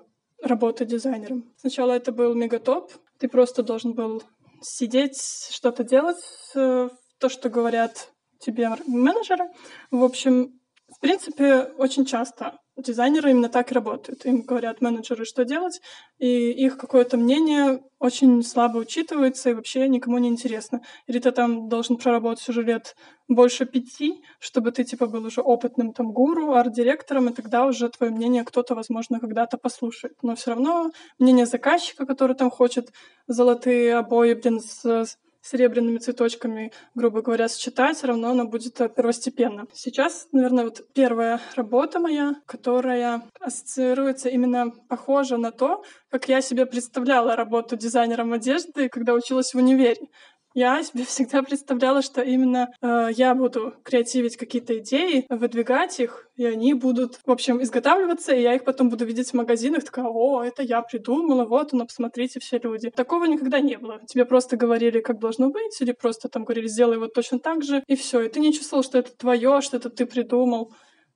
работы 0.42 0.84
дизайнером. 0.86 1.52
Сначала 1.56 1.92
это 1.92 2.12
был 2.12 2.34
мегатоп, 2.34 2.92
ты 3.18 3.28
просто 3.28 3.62
должен 3.62 3.92
был 3.92 4.22
сидеть, 4.62 5.20
что-то 5.50 5.84
делать, 5.84 6.24
э, 6.54 6.88
то, 7.18 7.28
что 7.28 7.50
говорят 7.50 8.10
тебе 8.38 8.70
менеджеры. 8.86 9.44
В 9.90 10.02
общем, 10.02 10.58
в 10.88 11.00
принципе, 11.00 11.64
очень 11.76 12.06
часто 12.06 12.58
дизайнеры 12.82 13.30
именно 13.30 13.48
так 13.48 13.70
и 13.70 13.74
работают. 13.74 14.24
Им 14.26 14.42
говорят 14.42 14.80
менеджеры, 14.80 15.24
что 15.24 15.44
делать, 15.44 15.80
и 16.18 16.50
их 16.50 16.78
какое-то 16.78 17.16
мнение 17.16 17.82
очень 17.98 18.42
слабо 18.42 18.78
учитывается 18.78 19.50
и 19.50 19.54
вообще 19.54 19.88
никому 19.88 20.18
не 20.18 20.28
интересно. 20.28 20.82
Или 21.06 21.18
ты 21.18 21.30
там 21.32 21.68
должен 21.68 21.96
проработать 21.96 22.48
уже 22.48 22.62
лет 22.62 22.96
больше 23.28 23.66
пяти, 23.66 24.22
чтобы 24.38 24.72
ты 24.72 24.84
типа 24.84 25.06
был 25.06 25.24
уже 25.24 25.40
опытным 25.40 25.92
там 25.92 26.12
гуру, 26.12 26.54
арт-директором, 26.54 27.28
и 27.28 27.32
тогда 27.32 27.66
уже 27.66 27.88
твое 27.88 28.12
мнение 28.12 28.44
кто-то, 28.44 28.74
возможно, 28.74 29.20
когда-то 29.20 29.58
послушает. 29.58 30.16
Но 30.22 30.34
все 30.34 30.50
равно 30.50 30.90
мнение 31.18 31.46
заказчика, 31.46 32.06
который 32.06 32.34
там 32.34 32.50
хочет 32.50 32.92
золотые 33.26 33.96
обои, 33.96 34.34
блин, 34.34 34.60
с 34.60 35.16
серебряными 35.42 35.98
цветочками, 35.98 36.72
грубо 36.94 37.22
говоря, 37.22 37.48
сочетать, 37.48 37.96
все 37.96 38.08
равно 38.08 38.30
она 38.30 38.44
будет 38.44 38.80
э, 38.80 38.88
первостепенно. 38.88 39.66
Сейчас, 39.72 40.28
наверное, 40.32 40.64
вот 40.64 40.82
первая 40.92 41.40
работа 41.56 41.98
моя, 41.98 42.34
которая 42.46 43.22
ассоциируется 43.40 44.28
именно 44.28 44.70
похожа 44.88 45.36
на 45.36 45.50
то, 45.50 45.82
как 46.10 46.28
я 46.28 46.40
себе 46.40 46.66
представляла 46.66 47.36
работу 47.36 47.76
дизайнером 47.76 48.32
одежды, 48.32 48.88
когда 48.88 49.14
училась 49.14 49.54
в 49.54 49.58
универе. 49.58 50.08
Я 50.54 50.82
себе 50.82 51.04
всегда 51.06 51.42
представляла, 51.42 52.02
что 52.02 52.22
именно 52.22 52.70
э, 52.82 53.08
я 53.12 53.34
буду 53.34 53.74
креативить 53.82 54.36
какие-то 54.36 54.78
идеи, 54.78 55.26
выдвигать 55.28 56.00
их, 56.00 56.28
и 56.36 56.44
они 56.44 56.74
будут, 56.74 57.20
в 57.24 57.30
общем, 57.30 57.62
изготавливаться, 57.62 58.34
и 58.34 58.42
я 58.42 58.54
их 58.54 58.64
потом 58.64 58.88
буду 58.88 59.04
видеть 59.04 59.30
в 59.30 59.34
магазинах, 59.34 59.84
такая, 59.84 60.06
о, 60.06 60.42
это 60.42 60.62
я 60.62 60.82
придумала, 60.82 61.44
вот 61.44 61.72
оно, 61.72 61.86
посмотрите, 61.86 62.40
все 62.40 62.58
люди. 62.58 62.90
Такого 62.90 63.24
никогда 63.24 63.60
не 63.60 63.76
было. 63.76 64.00
Тебе 64.06 64.24
просто 64.24 64.56
говорили, 64.56 65.00
как 65.00 65.18
должно 65.18 65.50
быть, 65.50 65.80
или 65.80 65.92
просто 65.92 66.28
там 66.28 66.44
говорили, 66.44 66.66
сделай 66.66 66.98
вот 66.98 67.14
точно 67.14 67.38
так 67.38 67.62
же, 67.62 67.82
и 67.86 67.94
все. 67.94 68.22
И 68.22 68.28
ты 68.28 68.40
не 68.40 68.52
чувствовал, 68.52 68.82
что 68.82 68.98
это 68.98 69.16
твое, 69.16 69.60
что 69.60 69.76
это 69.76 69.90
ты 69.90 70.06
придумал. 70.06 70.72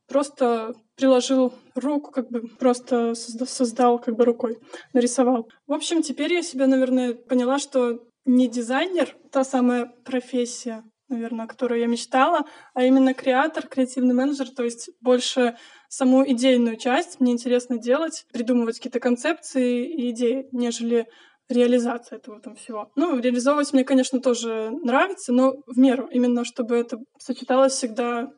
Просто 0.06 0.74
приложил 0.96 1.54
руку, 1.74 2.10
как 2.10 2.30
бы 2.30 2.42
просто 2.58 3.14
создал 3.14 3.98
как 3.98 4.16
бы 4.16 4.24
рукой, 4.26 4.58
нарисовал. 4.92 5.48
В 5.66 5.72
общем, 5.72 6.02
теперь 6.02 6.34
я 6.34 6.42
себя, 6.42 6.66
наверное, 6.66 7.14
поняла, 7.14 7.58
что 7.58 8.00
не 8.24 8.48
дизайнер, 8.48 9.16
та 9.30 9.44
самая 9.44 9.86
профессия, 10.04 10.84
наверное, 11.08 11.44
о 11.44 11.48
которой 11.48 11.80
я 11.80 11.86
мечтала, 11.86 12.44
а 12.74 12.84
именно 12.84 13.14
креатор, 13.14 13.66
креативный 13.66 14.14
менеджер, 14.14 14.48
то 14.50 14.64
есть 14.64 14.90
больше 15.00 15.56
саму 15.88 16.28
идейную 16.28 16.76
часть 16.76 17.20
мне 17.20 17.32
интересно 17.32 17.78
делать, 17.78 18.26
придумывать 18.32 18.76
какие-то 18.76 19.00
концепции 19.00 19.86
и 19.86 20.10
идеи, 20.10 20.48
нежели 20.52 21.06
реализация 21.48 22.16
этого 22.16 22.40
там 22.40 22.56
всего. 22.56 22.90
Ну, 22.96 23.18
реализовывать 23.18 23.72
мне, 23.72 23.84
конечно, 23.84 24.20
тоже 24.20 24.70
нравится, 24.70 25.32
но 25.32 25.54
в 25.66 25.78
меру, 25.78 26.08
именно 26.10 26.44
чтобы 26.44 26.76
это 26.76 26.98
сочеталось 27.18 27.74
всегда 27.74 28.32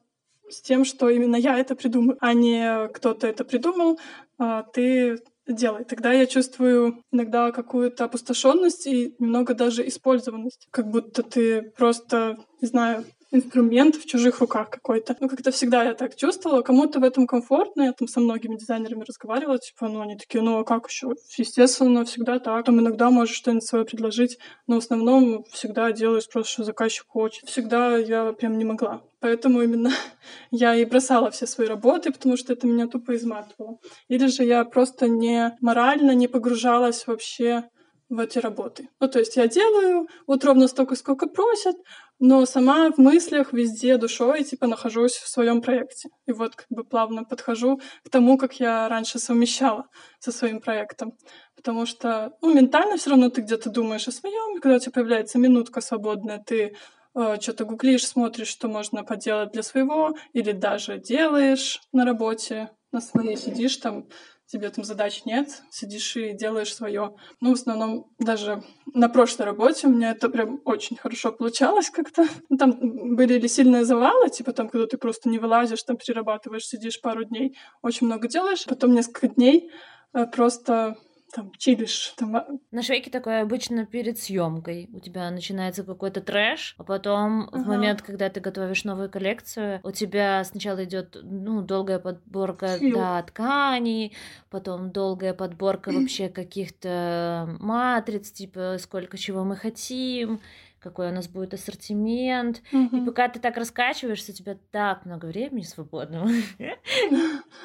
с 0.49 0.61
тем, 0.61 0.85
что 0.85 1.09
именно 1.09 1.37
я 1.37 1.59
это 1.59 1.77
придумаю, 1.77 2.19
а 2.21 2.33
не 2.35 2.89
кто-то 2.89 3.27
это 3.27 3.45
придумал, 3.45 3.99
а 4.39 4.63
ты 4.63 5.19
делай. 5.47 5.85
Тогда 5.85 6.13
я 6.13 6.27
чувствую 6.27 7.03
иногда 7.13 7.53
какую-то 7.53 8.05
опустошенность 8.05 8.87
и 8.87 9.15
немного 9.19 9.55
даже 9.55 9.87
использованность. 9.87 10.69
Как 10.71 10.89
будто 10.91 11.23
ты 11.23 11.63
просто, 11.77 12.37
не 12.61 12.69
знаю, 12.69 13.05
инструмент 13.31 13.97
в 13.97 14.07
чужих 14.07 14.41
руках 14.41 14.71
какой-то. 14.71 15.17
Ну, 15.21 15.29
как-то 15.29 15.51
всегда 15.51 15.85
я 15.85 15.95
так 15.95 16.17
чувствовала. 16.17 16.63
Кому-то 16.63 17.01
в 17.01 17.05
этом 17.05 17.27
комфортно. 17.27 17.83
Я 17.83 17.93
там 17.93 18.09
со 18.09 18.21
многими 18.21 18.57
дизайнерами 18.57 19.05
разговаривала, 19.07 19.59
типа, 19.59 19.89
ну, 19.89 20.01
они 20.01 20.17
такие, 20.17 20.43
ну, 20.43 20.59
а 20.59 20.65
как 20.65 20.89
еще? 20.89 21.15
Естественно, 21.37 22.05
всегда 22.05 22.39
так. 22.39 22.65
Там 22.65 22.81
иногда 22.81 23.11
можешь 23.11 23.37
что-нибудь 23.37 23.67
свое 23.67 23.85
предложить, 23.85 24.39
но 24.67 24.77
в 24.77 24.79
основном 24.79 25.45
всегда 25.51 25.93
делаешь 25.93 26.29
просто, 26.29 26.53
что 26.53 26.65
заказчик 26.65 27.07
хочет. 27.09 27.49
Всегда 27.49 27.97
я 27.97 28.33
прям 28.33 28.59
не 28.59 28.65
могла. 28.65 29.03
Поэтому 29.21 29.63
именно 29.63 29.91
я 30.51 30.75
и 30.75 30.85
бросала 30.85 31.31
все 31.31 31.47
свои 31.47 31.67
работы, 31.67 32.13
потому 32.13 32.37
что 32.37 32.53
это 32.53 32.67
меня 32.67 32.87
тупо 32.87 33.17
изматывало. 33.17 33.79
Или 34.09 34.27
же 34.27 34.45
я 34.45 34.65
просто 34.65 35.09
не 35.09 35.57
морально 35.61 36.13
не 36.13 36.29
погружалась 36.29 37.07
вообще 37.07 37.65
в 38.09 38.21
эти 38.21 38.39
работы. 38.39 38.89
Ну, 39.01 39.09
то 39.09 39.19
есть 39.19 39.37
я 39.37 39.49
делаю 39.49 40.09
вот 40.27 40.45
ровно 40.45 40.69
столько, 40.69 40.95
сколько 40.95 41.27
просят, 41.27 41.77
но 42.19 42.47
сама 42.47 42.91
в 42.91 42.99
мыслях 42.99 43.53
везде 43.53 43.97
душой, 43.99 44.45
типа, 44.45 44.67
нахожусь 44.67 45.15
в 45.15 45.29
своем 45.29 45.61
проекте. 45.61 46.09
И 46.27 46.33
вот 46.33 46.55
как 46.55 46.67
бы 46.71 46.85
плавно 46.85 47.25
подхожу 47.25 47.81
к 48.05 48.11
тому, 48.11 48.39
как 48.39 48.61
я 48.61 48.89
раньше 48.89 49.19
совмещала 49.19 49.87
со 50.21 50.33
своим 50.33 50.61
проектом. 50.61 51.15
Потому 51.57 51.85
что, 51.85 52.33
ну, 52.43 52.55
ментально 52.55 52.97
все 52.97 53.11
равно 53.11 53.29
ты 53.29 53.41
где-то 53.41 53.71
думаешь 53.71 54.09
о 54.09 54.13
своем, 54.13 54.57
и 54.57 54.61
когда 54.61 54.77
у 54.77 54.79
тебя 54.79 54.93
появляется 54.93 55.39
минутка 55.39 55.81
свободная, 55.81 56.39
ты 56.39 56.77
э, 57.15 57.37
что-то 57.41 57.65
гуглишь, 57.65 58.07
смотришь, 58.07 58.49
что 58.49 58.69
можно 58.69 59.03
поделать 59.03 59.53
для 59.53 59.63
своего, 59.63 60.17
или 60.33 60.53
даже 60.53 60.99
делаешь 60.99 61.81
на 61.93 62.05
работе, 62.05 62.71
на 62.93 63.01
своей 63.01 63.37
сидишь 63.37 63.77
там, 63.79 64.07
тебе 64.47 64.71
там 64.71 64.85
задач 64.85 65.25
нет, 65.25 65.63
сидишь 65.71 66.17
и 66.17 66.33
делаешь 66.33 66.75
свое. 66.75 67.15
Ну, 67.41 67.51
в 67.51 67.55
основном, 67.55 68.07
даже 68.19 68.63
на 68.95 69.09
прошлой 69.09 69.47
работе 69.47 69.87
у 69.87 69.91
меня 69.91 70.13
это 70.13 70.29
прям 70.29 70.61
очень 70.65 70.97
хорошо 70.97 71.33
получалось 71.33 71.91
как-то. 71.91 72.27
Ну, 72.49 72.57
там 72.57 72.79
были 73.17 73.39
ли 73.39 73.49
сильные 73.49 73.85
завалы, 73.85 74.31
типа 74.31 74.53
там, 74.53 74.69
когда 74.69 74.87
ты 74.87 74.99
просто 74.99 75.29
не 75.29 75.39
вылазишь, 75.39 75.83
там 75.83 75.97
перерабатываешь, 75.97 76.67
сидишь 76.67 77.01
пару 77.01 77.25
дней, 77.25 77.57
очень 77.83 78.07
много 78.07 78.29
делаешь, 78.29 78.65
потом 78.67 78.95
несколько 78.95 79.29
дней 79.29 79.71
э, 80.13 80.27
просто 80.27 80.97
там 81.33 81.53
чилишь. 81.59 82.15
Там... 82.17 82.37
А 82.37 82.47
На 82.71 82.83
швейке 82.83 83.11
такое 83.11 83.43
обычно 83.43 83.85
перед 83.85 84.19
съемкой. 84.19 84.89
У 84.93 85.01
тебя 85.01 85.31
начинается 85.31 85.85
какой-то 85.85 86.21
трэш, 86.21 86.75
а 86.79 86.85
потом 86.85 87.49
ага. 87.53 87.59
в 87.59 87.67
момент, 87.67 88.03
когда 88.03 88.29
ты 88.29 88.41
готовишь 88.41 88.85
новую 88.85 89.11
коллекцию, 89.11 89.81
у 89.83 89.91
тебя 89.91 90.43
сначала 90.45 90.85
идет 90.85 91.17
ну, 91.23 91.63
долгая 91.63 91.99
подборка 91.99 92.79
да, 92.81 93.23
тканей, 93.23 94.17
потом 94.51 94.93
долгая 94.93 95.35
подборка 95.35 95.91
вообще 95.93 96.29
каких-то 96.29 97.57
матриц, 97.61 98.31
типа 98.31 98.77
сколько 98.79 99.19
чего 99.19 99.45
мы 99.45 99.57
хотим, 99.57 100.41
какой 100.87 101.09
у 101.09 101.13
нас 101.13 101.27
будет 101.27 101.53
ассортимент. 101.53 102.63
Угу. 102.73 102.97
И 102.97 103.05
пока 103.05 103.29
ты 103.29 103.41
так 103.41 103.57
раскачиваешься, 103.57 104.31
у 104.31 104.35
тебя 104.35 104.57
так 104.71 105.05
много 105.05 105.27
времени 105.27 105.63
свободного. 105.63 106.29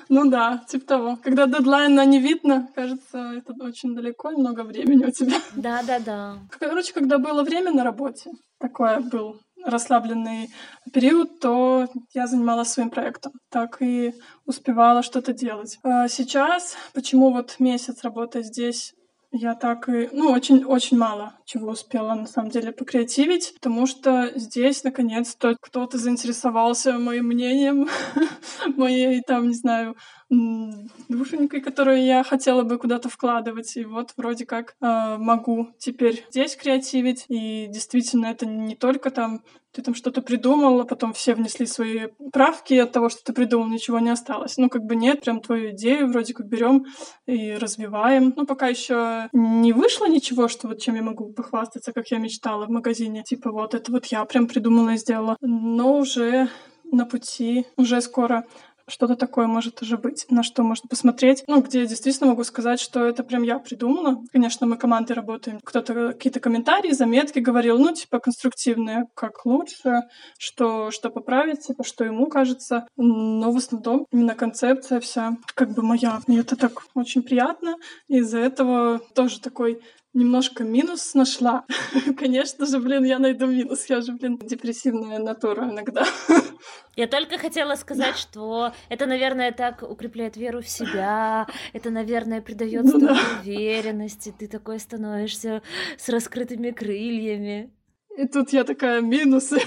Ну 0.10 0.29
да, 0.29 0.63
типа 0.67 0.86
того. 0.86 1.17
Когда 1.23 1.45
дедлайна 1.45 2.05
не 2.05 2.19
видно, 2.19 2.67
кажется, 2.75 3.34
это 3.38 3.53
очень 3.63 3.95
далеко 3.95 4.31
и 4.31 4.36
много 4.36 4.62
времени 4.63 5.05
у 5.05 5.12
тебя. 5.12 5.38
Да, 5.55 5.81
да, 5.84 5.99
да. 5.99 6.38
Короче, 6.60 6.93
когда 6.93 7.17
было 7.17 7.43
время 7.43 7.71
на 7.71 7.84
работе, 7.84 8.31
такое 8.60 8.99
был 8.99 9.39
расслабленный 9.63 10.49
период, 10.91 11.39
то 11.39 11.88
я 12.13 12.27
занималась 12.27 12.69
своим 12.69 12.89
проектом. 12.89 13.34
Так 13.49 13.81
и 13.81 14.13
успевала 14.45 15.03
что-то 15.03 15.34
делать. 15.34 15.77
А 15.84 16.07
сейчас, 16.07 16.75
почему 16.93 17.31
вот 17.31 17.55
месяц 17.60 18.03
работая 18.03 18.43
здесь 18.43 18.93
я 19.32 19.56
так 19.56 19.88
и, 19.88 20.10
ну, 20.12 20.30
очень-очень 20.32 20.98
мало 20.98 21.34
чего 21.46 21.72
успела, 21.72 22.13
на 22.15 22.28
самом 22.28 22.50
деле, 22.50 22.72
покреативить, 22.72 23.54
потому 23.54 23.86
что 23.86 24.32
здесь, 24.36 24.84
наконец-то, 24.84 25.56
кто-то 25.60 25.98
заинтересовался 25.98 26.98
моим 26.98 27.28
мнением, 27.28 27.88
моей, 28.76 29.22
там, 29.22 29.48
не 29.48 29.54
знаю, 29.54 29.96
душенькой, 31.10 31.62
которую 31.62 32.04
я 32.04 32.24
хотела 32.24 32.63
бы 32.63 32.78
куда-то 32.78 33.10
вкладывать. 33.10 33.76
И 33.76 33.84
вот 33.84 34.13
вроде 34.15 34.46
как 34.46 34.76
э, 34.82 35.17
могу 35.17 35.70
теперь 35.78 36.26
здесь 36.30 36.56
креативить. 36.56 37.26
И 37.28 37.67
действительно, 37.67 38.28
это 38.28 38.46
не 38.46 38.76
только 38.76 39.12
там 39.12 39.44
ты 39.73 39.81
там 39.81 39.95
что-то 39.95 40.21
придумал, 40.21 40.81
а 40.81 40.86
потом 40.86 41.13
все 41.13 41.34
внесли 41.34 41.65
свои 41.65 42.07
правки, 42.31 42.73
и 42.73 42.79
от 42.79 42.91
того, 42.91 43.10
что 43.10 43.23
ты 43.23 43.34
придумал, 43.34 43.67
ничего 43.67 43.99
не 43.99 44.10
осталось. 44.10 44.57
Ну, 44.57 44.69
как 44.69 44.84
бы 44.84 44.95
нет, 44.95 45.21
прям 45.21 45.41
твою 45.41 45.71
идею 45.71 46.10
вроде 46.10 46.34
как 46.34 46.47
берем 46.47 46.86
и 47.25 47.53
развиваем. 47.53 48.34
Ну, 48.36 48.45
пока 48.45 48.67
еще 48.67 49.29
не 49.34 49.73
вышло 49.73 50.07
ничего, 50.07 50.47
что 50.47 50.67
вот 50.67 50.81
чем 50.81 50.95
я 50.95 51.01
могу 51.01 51.31
похвастаться, 51.34 51.93
как 51.93 52.07
я 52.12 52.17
мечтала 52.17 52.65
в 52.65 52.69
магазине. 52.69 53.23
Типа 53.23 53.51
вот 53.51 53.73
это 53.73 53.91
вот 53.91 54.05
я 54.07 54.25
прям 54.25 54.47
придумала 54.47 54.89
и 54.91 54.97
сделала. 54.97 55.38
Но 55.41 55.97
уже 55.97 56.49
на 56.91 57.05
пути, 57.05 57.65
уже 57.77 58.01
скоро 58.01 58.45
что-то 58.91 59.15
такое 59.15 59.47
может 59.47 59.82
уже 59.82 59.97
быть, 59.97 60.25
на 60.30 60.43
что 60.43 60.63
можно 60.63 60.88
посмотреть. 60.88 61.43
Ну, 61.47 61.62
где 61.62 61.82
я 61.82 61.86
действительно 61.86 62.30
могу 62.30 62.43
сказать, 62.43 62.80
что 62.80 63.06
это 63.06 63.23
прям 63.23 63.43
я 63.43 63.60
придумала. 63.60 64.17
Конечно, 64.32 64.67
мы 64.67 64.77
командой 64.77 65.13
работаем. 65.13 65.60
Кто-то 65.63 66.13
какие-то 66.13 66.39
комментарии, 66.39 66.91
заметки 66.91 67.39
говорил, 67.39 67.77
ну, 67.80 67.93
типа, 67.93 68.19
конструктивные, 68.19 69.06
как 69.15 69.45
лучше, 69.45 70.01
что, 70.38 70.91
что 70.91 71.10
поправить, 71.10 71.67
типа, 71.67 71.84
что 71.84 72.04
ему 72.04 72.27
кажется. 72.27 72.88
Но 72.97 73.51
в 73.51 73.58
основном 73.58 74.06
именно 74.12 74.36
концепция 74.36 74.99
вся 74.99 75.38
как 75.56 75.73
бы 75.73 75.82
моя. 75.82 76.19
И 76.27 76.36
это 76.36 76.56
так 76.56 76.84
очень 76.93 77.23
приятно. 77.23 77.75
Из-за 78.08 78.39
этого 78.39 78.99
тоже 79.15 79.39
такой 79.39 79.82
немножко 80.13 80.63
минус 80.63 81.13
нашла. 81.13 81.65
Конечно 82.17 82.65
же, 82.65 82.80
блин, 82.80 83.04
я 83.04 83.19
найду 83.19 83.47
минус. 83.47 83.86
Я 83.89 84.02
же, 84.02 84.13
блин, 84.13 84.38
депрессивная 84.38 85.19
натура 85.19 85.69
иногда. 85.69 86.06
Я 86.97 87.08
только 87.08 87.38
хотела 87.38 87.76
сказать, 87.76 88.17
что 88.17 88.74
это, 88.89 89.06
наверное, 89.06 89.52
так 89.54 89.82
укрепляет 89.82 90.36
веру 90.36 90.62
в 90.62 90.67
себя, 90.67 91.47
это, 91.71 91.89
наверное, 91.89 92.41
придает 92.41 92.84
ну, 92.84 93.00
да. 93.00 93.17
уверенности, 93.41 94.34
ты 94.38 94.47
такой 94.47 94.78
становишься 94.78 95.62
с 95.97 96.10
раскрытыми 96.10 96.71
крыльями. 96.71 97.71
И 98.17 98.28
тут 98.28 98.52
я 98.52 98.63
такая, 98.63 99.02
минусы. 99.02 99.60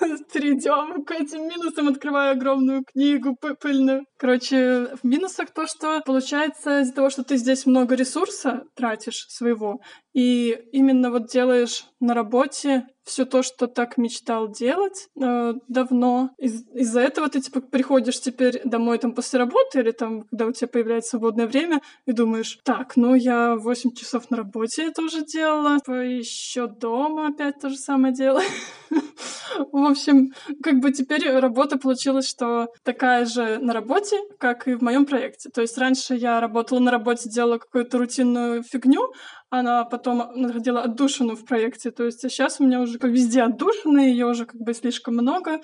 Перейдем 0.32 1.04
к 1.04 1.12
этим 1.12 1.46
минусам, 1.46 1.88
открываю 1.88 2.32
огромную 2.32 2.84
книгу 2.84 3.36
пыльную. 3.60 4.04
Короче, 4.16 4.88
в 5.00 5.04
минусах 5.04 5.50
то, 5.52 5.66
что 5.66 6.00
получается 6.00 6.80
из-за 6.80 6.92
того, 6.92 7.10
что 7.10 7.22
ты 7.22 7.36
здесь 7.36 7.66
много 7.66 7.94
ресурса 7.94 8.64
тратишь 8.74 9.26
своего, 9.28 9.80
и 10.12 10.58
именно 10.72 11.10
вот 11.10 11.28
делаешь 11.28 11.84
на 12.00 12.14
работе 12.14 12.86
все 13.04 13.24
то, 13.24 13.42
что 13.42 13.66
так 13.66 13.96
мечтал 13.98 14.48
делать 14.48 15.08
э, 15.20 15.54
давно. 15.68 16.30
Из- 16.38 16.66
из-за 16.74 17.00
этого 17.00 17.28
ты 17.28 17.40
типа 17.40 17.60
приходишь 17.60 18.20
теперь 18.20 18.60
домой 18.64 18.98
там 18.98 19.12
после 19.12 19.38
работы 19.38 19.80
или 19.80 19.90
там, 19.90 20.22
когда 20.22 20.46
у 20.46 20.52
тебя 20.52 20.68
появляется 20.68 21.10
свободное 21.10 21.46
время, 21.46 21.80
и 22.06 22.12
думаешь, 22.12 22.58
так, 22.64 22.96
ну 22.96 23.14
я 23.14 23.56
8 23.56 23.94
часов 23.94 24.30
на 24.30 24.36
работе 24.36 24.86
это 24.86 25.02
уже 25.02 25.24
делала, 25.24 25.78
еще 26.02 26.66
дома 26.66 27.28
опять 27.28 27.60
то 27.60 27.68
же 27.68 27.76
самое 27.76 28.14
делаю. 28.14 28.46
В 29.72 29.84
общем, 29.84 30.32
как 30.62 30.80
бы 30.80 30.92
теперь 30.92 31.28
работа 31.30 31.78
получилась, 31.78 32.28
что 32.28 32.68
такая 32.82 33.26
же 33.26 33.58
на 33.58 33.72
работе, 33.72 34.16
как 34.38 34.68
и 34.68 34.74
в 34.74 34.82
моем 34.82 35.06
проекте. 35.06 35.50
То 35.50 35.60
есть 35.60 35.76
раньше 35.78 36.14
я 36.14 36.40
работала 36.40 36.78
на 36.78 36.90
работе, 36.90 37.28
делала 37.28 37.58
какую-то 37.58 37.98
рутинную 37.98 38.62
фигню, 38.62 39.12
она 39.52 39.84
потом 39.84 40.32
находила 40.34 40.80
отдушину 40.80 41.36
в 41.36 41.44
проекте. 41.44 41.90
То 41.90 42.04
есть 42.04 42.22
сейчас 42.22 42.58
у 42.58 42.64
меня 42.64 42.80
уже 42.80 42.98
как 42.98 43.10
везде 43.10 43.42
отдушины, 43.42 44.00
ее 44.00 44.26
уже 44.26 44.46
как 44.46 44.58
бы 44.58 44.72
слишком 44.72 45.14
много, 45.14 45.60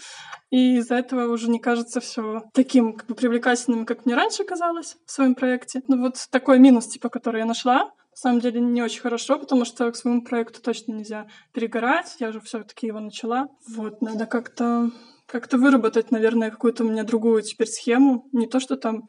и 0.50 0.76
из-за 0.76 0.96
этого 0.96 1.32
уже 1.32 1.48
не 1.48 1.58
кажется 1.58 2.00
все 2.00 2.42
таким 2.52 2.92
как 2.92 3.06
бы 3.06 3.14
привлекательным, 3.14 3.86
как 3.86 4.04
мне 4.04 4.14
раньше 4.14 4.44
казалось 4.44 4.98
в 5.06 5.10
своем 5.10 5.34
проекте. 5.34 5.82
Ну 5.88 6.02
вот 6.02 6.16
такой 6.30 6.58
минус, 6.58 6.86
типа, 6.86 7.08
который 7.08 7.38
я 7.38 7.46
нашла, 7.46 7.84
на 7.84 8.16
самом 8.16 8.40
деле 8.40 8.60
не 8.60 8.82
очень 8.82 9.00
хорошо, 9.00 9.38
потому 9.38 9.64
что 9.64 9.90
к 9.90 9.96
своему 9.96 10.22
проекту 10.22 10.60
точно 10.60 10.92
нельзя 10.92 11.26
перегорать. 11.54 12.16
Я 12.18 12.30
же 12.30 12.40
все-таки 12.40 12.88
его 12.88 13.00
начала. 13.00 13.48
Вот, 13.74 14.02
надо 14.02 14.26
как-то 14.26 14.90
как-то 15.24 15.56
выработать, 15.56 16.10
наверное, 16.10 16.50
какую-то 16.50 16.84
у 16.84 16.88
меня 16.88 17.04
другую 17.04 17.40
теперь 17.40 17.68
схему. 17.68 18.28
Не 18.32 18.46
то, 18.46 18.60
что 18.60 18.76
там 18.76 19.08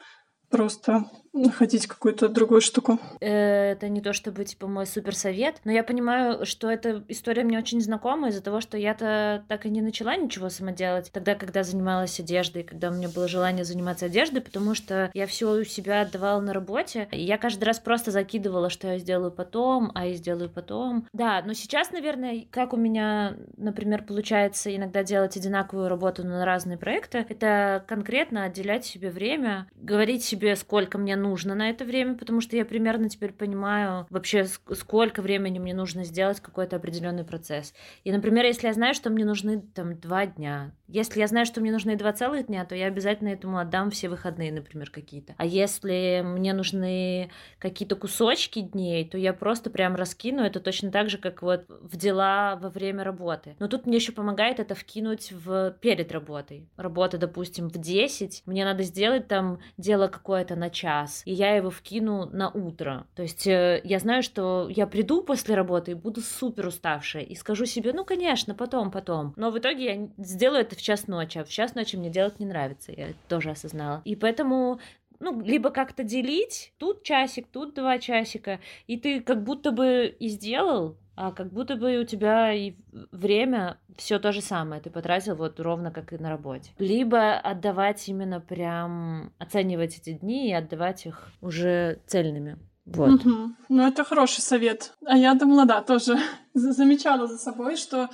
просто 0.49 1.05
находить 1.33 1.87
какую-то 1.87 2.29
другую 2.29 2.61
штуку. 2.61 2.99
Э, 3.19 3.71
это 3.71 3.89
не 3.89 4.01
то 4.01 4.13
чтобы, 4.13 4.45
типа, 4.45 4.67
мой 4.67 4.85
суперсовет, 4.85 5.61
но 5.63 5.71
я 5.71 5.83
понимаю, 5.83 6.45
что 6.45 6.69
эта 6.69 7.03
история 7.07 7.43
мне 7.43 7.57
очень 7.57 7.81
знакома 7.81 8.29
из-за 8.29 8.41
того, 8.41 8.61
что 8.61 8.77
я-то 8.77 9.43
так 9.47 9.65
и 9.65 9.69
не 9.69 9.81
начала 9.81 10.15
ничего 10.15 10.49
сама 10.49 10.71
делать 10.71 11.11
тогда, 11.11 11.35
когда 11.35 11.63
занималась 11.63 12.19
одеждой, 12.19 12.63
когда 12.63 12.89
у 12.89 12.93
меня 12.93 13.09
было 13.09 13.27
желание 13.27 13.63
заниматься 13.63 14.07
одеждой, 14.07 14.41
потому 14.41 14.75
что 14.75 15.11
я 15.13 15.27
все 15.27 15.51
у 15.51 15.63
себя 15.63 16.01
отдавала 16.01 16.41
на 16.41 16.53
работе, 16.53 17.07
и 17.11 17.21
я 17.21 17.37
каждый 17.37 17.65
раз 17.65 17.79
просто 17.79 18.11
закидывала, 18.11 18.69
что 18.69 18.87
я 18.87 18.97
сделаю 18.97 19.31
потом, 19.31 19.91
а 19.95 20.07
я 20.07 20.15
сделаю 20.15 20.49
потом. 20.49 21.07
Да, 21.13 21.41
но 21.45 21.53
сейчас, 21.53 21.91
наверное, 21.91 22.45
как 22.49 22.73
у 22.73 22.77
меня, 22.77 23.35
например, 23.57 24.03
получается 24.03 24.75
иногда 24.75 25.03
делать 25.03 25.37
одинаковую 25.37 25.89
работу 25.89 26.25
на 26.25 26.45
разные 26.45 26.77
проекты, 26.77 27.25
это 27.27 27.83
конкретно 27.87 28.43
отделять 28.43 28.85
себе 28.85 29.09
время, 29.09 29.67
говорить 29.75 30.23
себе, 30.23 30.55
сколько 30.55 30.97
мне 30.97 31.15
нужно 31.19 31.55
на 31.55 31.69
это 31.69 31.85
время, 31.85 32.15
потому 32.15 32.41
что 32.41 32.55
я 32.55 32.65
примерно 32.65 33.09
теперь 33.09 33.33
понимаю 33.33 34.07
вообще, 34.09 34.45
сколько 34.45 35.21
времени 35.21 35.59
мне 35.59 35.73
нужно 35.73 36.03
сделать 36.03 36.39
какой-то 36.39 36.77
определенный 36.77 37.23
процесс. 37.23 37.73
И, 38.03 38.11
например, 38.11 38.45
если 38.45 38.67
я 38.67 38.73
знаю, 38.73 38.93
что 38.93 39.09
мне 39.09 39.25
нужны 39.25 39.61
там 39.61 39.99
два 39.99 40.25
дня, 40.25 40.71
если 40.87 41.19
я 41.19 41.27
знаю, 41.27 41.45
что 41.45 41.61
мне 41.61 41.71
нужны 41.71 41.95
два 41.95 42.13
целых 42.13 42.47
дня, 42.47 42.65
то 42.65 42.75
я 42.75 42.87
обязательно 42.87 43.29
этому 43.29 43.59
отдам 43.59 43.91
все 43.91 44.09
выходные, 44.09 44.51
например, 44.51 44.89
какие-то. 44.89 45.35
А 45.37 45.45
если 45.45 46.23
мне 46.25 46.53
нужны 46.53 47.29
какие-то 47.59 47.95
кусочки 47.95 48.61
дней, 48.61 49.07
то 49.07 49.17
я 49.17 49.33
просто 49.33 49.69
прям 49.69 49.95
раскину 49.95 50.41
это 50.41 50.59
точно 50.59 50.91
так 50.91 51.09
же, 51.09 51.19
как 51.19 51.43
вот 51.43 51.65
в 51.67 51.95
дела 51.95 52.57
во 52.59 52.69
время 52.69 53.03
работы. 53.03 53.55
Но 53.59 53.67
тут 53.67 53.85
мне 53.85 53.97
еще 53.97 54.11
помогает 54.11 54.59
это 54.59 54.73
вкинуть 54.73 55.31
в 55.31 55.75
перед 55.79 56.11
работой. 56.11 56.67
Работа, 56.75 57.17
допустим, 57.19 57.69
в 57.69 57.77
10, 57.77 58.43
мне 58.47 58.65
надо 58.65 58.83
сделать 58.83 59.27
там 59.27 59.59
дело 59.77 60.07
какое-то 60.07 60.55
на 60.55 60.69
час, 60.69 61.08
час, 61.09 61.21
и 61.25 61.33
я 61.33 61.55
его 61.55 61.69
вкину 61.69 62.25
на 62.25 62.49
утро. 62.49 63.07
То 63.15 63.23
есть 63.23 63.47
э, 63.47 63.81
я 63.83 63.99
знаю, 63.99 64.23
что 64.23 64.67
я 64.69 64.87
приду 64.87 65.23
после 65.23 65.55
работы 65.55 65.91
и 65.91 65.95
буду 65.95 66.21
супер 66.21 66.67
уставшая, 66.67 67.23
и 67.23 67.35
скажу 67.35 67.65
себе, 67.65 67.93
ну, 67.93 68.05
конечно, 68.05 68.55
потом, 68.55 68.91
потом. 68.91 69.33
Но 69.35 69.51
в 69.51 69.57
итоге 69.57 69.85
я 69.85 70.09
сделаю 70.17 70.61
это 70.61 70.75
в 70.75 70.81
час 70.81 71.07
ночи, 71.07 71.37
а 71.39 71.43
в 71.43 71.49
час 71.49 71.75
ночи 71.75 71.95
мне 71.95 72.09
делать 72.09 72.39
не 72.39 72.45
нравится, 72.45 72.91
я 72.91 73.09
это 73.09 73.19
тоже 73.27 73.51
осознала. 73.51 74.01
И 74.05 74.15
поэтому 74.15 74.79
ну, 75.19 75.41
либо 75.41 75.69
как-то 75.69 76.03
делить, 76.03 76.73
тут 76.77 77.03
часик, 77.03 77.47
тут 77.51 77.73
два 77.75 77.99
часика, 77.99 78.59
и 78.87 78.97
ты 78.97 79.19
как 79.19 79.43
будто 79.43 79.71
бы 79.71 80.15
и 80.17 80.29
сделал, 80.29 80.95
а 81.21 81.33
как 81.33 81.51
будто 81.51 81.75
бы 81.75 81.97
у 81.97 82.05
тебя 82.05 82.53
и 82.53 82.75
время 83.11 83.77
все 83.97 84.19
то 84.19 84.31
же 84.31 84.41
самое, 84.41 84.81
ты 84.81 84.89
потратил 84.89 85.35
вот 85.35 85.59
ровно 85.59 85.91
как 85.91 86.13
и 86.13 86.17
на 86.17 86.29
работе. 86.29 86.71
Либо 86.79 87.33
отдавать 87.33 88.07
именно 88.07 88.39
прям, 88.39 89.33
оценивать 89.37 89.97
эти 89.97 90.13
дни 90.13 90.49
и 90.49 90.53
отдавать 90.53 91.05
их 91.05 91.27
уже 91.41 91.99
цельными. 92.07 92.57
Вот. 92.85 93.25
Угу. 93.25 93.51
Ну, 93.67 93.85
это 93.85 94.05
хороший 94.05 94.39
совет. 94.39 94.93
А 95.05 95.17
я 95.17 95.33
думала, 95.33 95.65
да, 95.65 95.81
тоже 95.81 96.17
замечала 96.53 97.27
за 97.27 97.37
собой, 97.37 97.75
что 97.75 98.07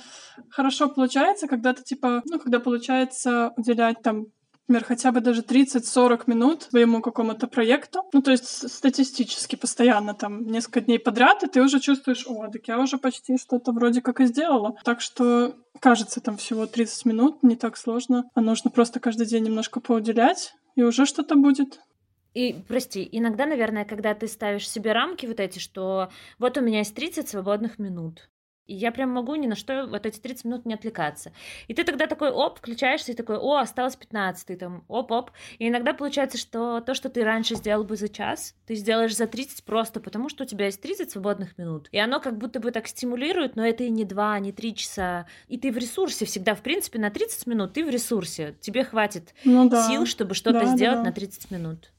хорошо 0.50 0.88
получается, 0.88 1.46
когда 1.46 1.74
ты, 1.74 1.84
типа, 1.84 2.22
ну, 2.24 2.40
когда 2.40 2.58
получается 2.58 3.52
уделять 3.56 4.02
там 4.02 4.26
например, 4.68 4.84
хотя 4.84 5.12
бы 5.12 5.20
даже 5.20 5.42
30-40 5.42 6.22
минут 6.26 6.62
своему 6.64 7.00
какому-то 7.00 7.46
проекту. 7.46 8.02
Ну, 8.12 8.22
то 8.22 8.32
есть 8.32 8.70
статистически 8.70 9.56
постоянно 9.56 10.14
там 10.14 10.46
несколько 10.46 10.80
дней 10.80 10.98
подряд, 10.98 11.42
и 11.42 11.46
ты 11.46 11.62
уже 11.62 11.80
чувствуешь, 11.80 12.26
о, 12.26 12.48
так 12.48 12.66
я 12.66 12.78
уже 12.80 12.98
почти 12.98 13.38
что-то 13.38 13.72
вроде 13.72 14.02
как 14.02 14.20
и 14.20 14.26
сделала. 14.26 14.76
Так 14.84 15.00
что 15.00 15.54
кажется, 15.80 16.20
там 16.20 16.36
всего 16.36 16.66
30 16.66 17.04
минут, 17.04 17.42
не 17.42 17.56
так 17.56 17.76
сложно. 17.76 18.24
А 18.34 18.40
нужно 18.40 18.70
просто 18.70 19.00
каждый 19.00 19.26
день 19.26 19.44
немножко 19.44 19.80
поуделять, 19.80 20.54
и 20.74 20.82
уже 20.82 21.06
что-то 21.06 21.36
будет. 21.36 21.80
И, 22.34 22.54
прости, 22.68 23.08
иногда, 23.12 23.46
наверное, 23.46 23.86
когда 23.86 24.14
ты 24.14 24.28
ставишь 24.28 24.68
себе 24.68 24.92
рамки 24.92 25.24
вот 25.24 25.40
эти, 25.40 25.58
что 25.58 26.10
вот 26.38 26.58
у 26.58 26.60
меня 26.60 26.80
есть 26.80 26.94
30 26.94 27.28
свободных 27.28 27.78
минут, 27.78 28.28
и 28.66 28.74
я 28.74 28.92
прям 28.92 29.10
могу 29.10 29.34
ни 29.34 29.46
на 29.46 29.54
что 29.54 29.86
вот 29.86 30.06
эти 30.06 30.18
30 30.18 30.44
минут 30.44 30.66
не 30.66 30.74
отвлекаться. 30.74 31.32
И 31.68 31.74
ты 31.74 31.84
тогда 31.84 32.06
такой, 32.06 32.30
оп, 32.30 32.58
включаешься 32.58 33.12
и 33.12 33.14
такой, 33.14 33.36
о, 33.36 33.58
осталось 33.58 33.96
15, 33.96 34.46
ты 34.46 34.56
там, 34.56 34.84
оп-оп. 34.88 35.30
И 35.58 35.68
иногда 35.68 35.94
получается, 35.94 36.38
что 36.38 36.80
то, 36.80 36.94
что 36.94 37.08
ты 37.08 37.24
раньше 37.24 37.54
сделал 37.54 37.84
бы 37.84 37.96
за 37.96 38.08
час, 38.08 38.54
ты 38.66 38.74
сделаешь 38.74 39.16
за 39.16 39.26
30 39.26 39.64
просто 39.64 40.00
потому, 40.00 40.28
что 40.28 40.44
у 40.44 40.46
тебя 40.46 40.66
есть 40.66 40.80
30 40.80 41.10
свободных 41.10 41.56
минут. 41.58 41.88
И 41.92 41.98
оно 41.98 42.20
как 42.20 42.38
будто 42.38 42.60
бы 42.60 42.70
так 42.70 42.88
стимулирует, 42.88 43.56
но 43.56 43.66
это 43.66 43.84
и 43.84 43.90
не 43.90 44.04
2, 44.04 44.38
не 44.40 44.52
3 44.52 44.74
часа. 44.74 45.26
И 45.48 45.58
ты 45.58 45.70
в 45.70 45.76
ресурсе 45.76 46.24
всегда, 46.24 46.54
в 46.54 46.62
принципе, 46.62 46.98
на 46.98 47.10
30 47.10 47.46
минут 47.46 47.72
ты 47.74 47.84
в 47.84 47.88
ресурсе. 47.88 48.56
Тебе 48.60 48.84
хватит 48.84 49.34
ну, 49.44 49.68
да. 49.68 49.86
сил, 49.86 50.06
чтобы 50.06 50.34
что-то 50.34 50.60
да, 50.60 50.66
сделать 50.76 50.98
да, 50.98 51.04
да. 51.04 51.08
на 51.10 51.12
30 51.12 51.50
минут. 51.50 51.90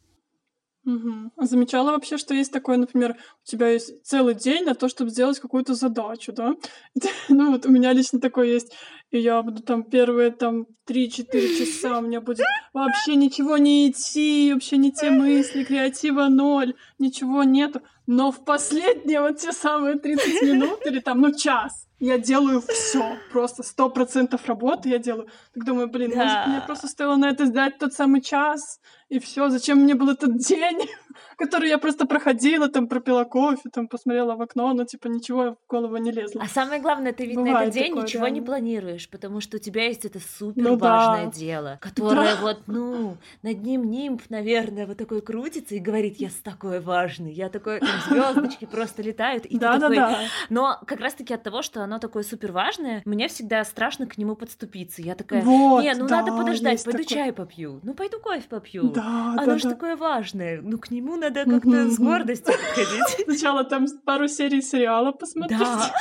Угу. 0.87 1.31
замечала 1.45 1.91
вообще, 1.91 2.17
что 2.17 2.33
есть 2.33 2.53
такое, 2.53 2.77
например, 2.77 3.17
у 3.43 3.45
тебя 3.45 3.67
есть 3.67 4.05
целый 4.05 4.33
день 4.33 4.63
на 4.63 4.73
то, 4.73 4.87
чтобы 4.87 5.09
сделать 5.09 5.37
какую-то 5.37 5.73
задачу, 5.73 6.31
да? 6.31 6.53
ну 7.27 7.51
вот 7.51 7.65
у 7.65 7.69
меня 7.69 7.91
лично 7.91 8.21
такое 8.21 8.47
есть, 8.47 8.73
и 9.17 9.21
я 9.21 9.41
буду 9.41 9.61
там 9.61 9.83
первые 9.83 10.31
там 10.31 10.65
3-4 10.87 11.57
часа, 11.57 11.99
у 11.99 12.01
меня 12.01 12.21
будет 12.21 12.45
вообще 12.73 13.15
ничего 13.15 13.57
не 13.57 13.89
идти, 13.89 14.51
вообще 14.53 14.77
не 14.77 14.91
те 14.91 15.09
мысли, 15.09 15.63
креатива 15.63 16.27
ноль, 16.27 16.73
ничего 16.99 17.43
нету. 17.43 17.81
Но 18.05 18.31
в 18.31 18.45
последние 18.45 19.21
вот 19.21 19.37
те 19.37 19.51
самые 19.51 19.99
30 19.99 20.41
минут 20.43 20.85
или 20.85 20.99
там, 20.99 21.19
ну, 21.19 21.33
час, 21.33 21.87
я 21.99 22.19
делаю 22.19 22.61
все, 22.61 23.17
просто 23.31 23.63
сто 23.63 23.89
процентов 23.89 24.45
работы 24.45 24.89
я 24.89 24.99
делаю. 24.99 25.27
Так 25.53 25.65
думаю, 25.65 25.89
блин, 25.89 26.11
да. 26.11 26.17
может, 26.17 26.47
мне 26.47 26.61
просто 26.61 26.87
стоило 26.87 27.15
на 27.15 27.29
это 27.29 27.47
сдать 27.47 27.79
тот 27.79 27.93
самый 27.93 28.21
час, 28.21 28.79
и 29.09 29.19
все, 29.19 29.49
зачем 29.49 29.79
мне 29.79 29.95
был 29.95 30.09
этот 30.09 30.37
день, 30.37 30.87
который 31.37 31.69
я 31.69 31.79
просто 31.79 32.05
проходила, 32.05 32.69
там 32.69 32.87
пропила 32.87 33.23
кофе, 33.23 33.69
там 33.73 33.87
посмотрела 33.87 34.35
в 34.35 34.41
окно, 34.41 34.73
но 34.73 34.85
типа 34.85 35.07
ничего 35.07 35.55
в 35.55 35.67
голову 35.67 35.97
не 35.97 36.11
лезло. 36.11 36.41
А 36.43 36.47
самое 36.47 36.79
главное, 36.79 37.13
ты 37.13 37.25
ведь 37.25 37.35
Бывает 37.35 37.55
на 37.55 37.61
этот 37.63 37.73
день 37.73 37.89
такое, 37.89 38.03
ничего 38.03 38.25
реально. 38.25 38.35
не 38.35 38.45
планируешь, 38.45 39.06
потому 39.09 39.41
что 39.41 39.57
у 39.57 39.59
тебя 39.59 39.85
есть 39.85 40.05
это 40.05 40.19
супер 40.19 40.63
ну, 40.63 40.77
важное 40.77 41.25
да. 41.25 41.31
дело, 41.31 41.79
которое 41.81 42.35
да. 42.35 42.41
вот, 42.41 42.61
ну, 42.67 43.17
над 43.43 43.61
ним 43.61 43.89
нимб, 43.89 44.21
наверное, 44.29 44.85
вот 44.85 44.97
такой 44.97 45.21
крутится 45.21 45.75
и 45.75 45.79
говорит, 45.79 46.17
я 46.19 46.29
такой 46.43 46.79
важный, 46.79 47.31
я 47.31 47.49
такой, 47.49 47.81
звездочки 48.07 48.65
просто 48.65 49.01
летают, 49.01 49.45
и 49.45 49.57
да, 49.57 49.73
ты 49.73 49.79
да, 49.79 49.87
такой... 49.89 49.97
Да. 49.97 50.19
Но 50.49 50.79
как 50.85 50.99
раз-таки 50.99 51.33
от 51.33 51.43
того, 51.43 51.61
что 51.61 51.83
оно 51.83 51.99
такое 51.99 52.23
супер 52.23 52.51
важное, 52.51 53.01
мне 53.05 53.27
всегда 53.27 53.63
страшно 53.63 54.07
к 54.07 54.17
нему 54.17 54.35
подступиться. 54.35 55.01
Я 55.01 55.15
такая, 55.15 55.41
вот, 55.41 55.83
не, 55.83 55.93
ну 55.93 56.07
да, 56.07 56.17
надо 56.17 56.31
подождать, 56.31 56.83
пойду 56.83 57.03
такой... 57.03 57.15
чай 57.15 57.33
попью, 57.33 57.79
ну 57.83 57.93
пойду 57.93 58.19
кофе 58.19 58.47
попью. 58.49 58.89
Да, 58.89 59.35
оно 59.37 59.45
да, 59.45 59.57
же 59.57 59.63
да. 59.63 59.69
такое 59.71 59.95
важное, 59.95 60.61
ну 60.61 60.77
к 60.77 60.91
нему 60.91 61.15
надо 61.15 61.45
как-то 61.45 61.89
с 61.89 61.97
гордостью 61.97 62.53
подходить. 62.53 63.25
Сначала 63.25 63.63
там 63.63 63.87
пару 64.05 64.27
серий 64.27 64.61
сериала 64.61 65.11
посмотреть. 65.11 65.59
Да. 65.59 65.91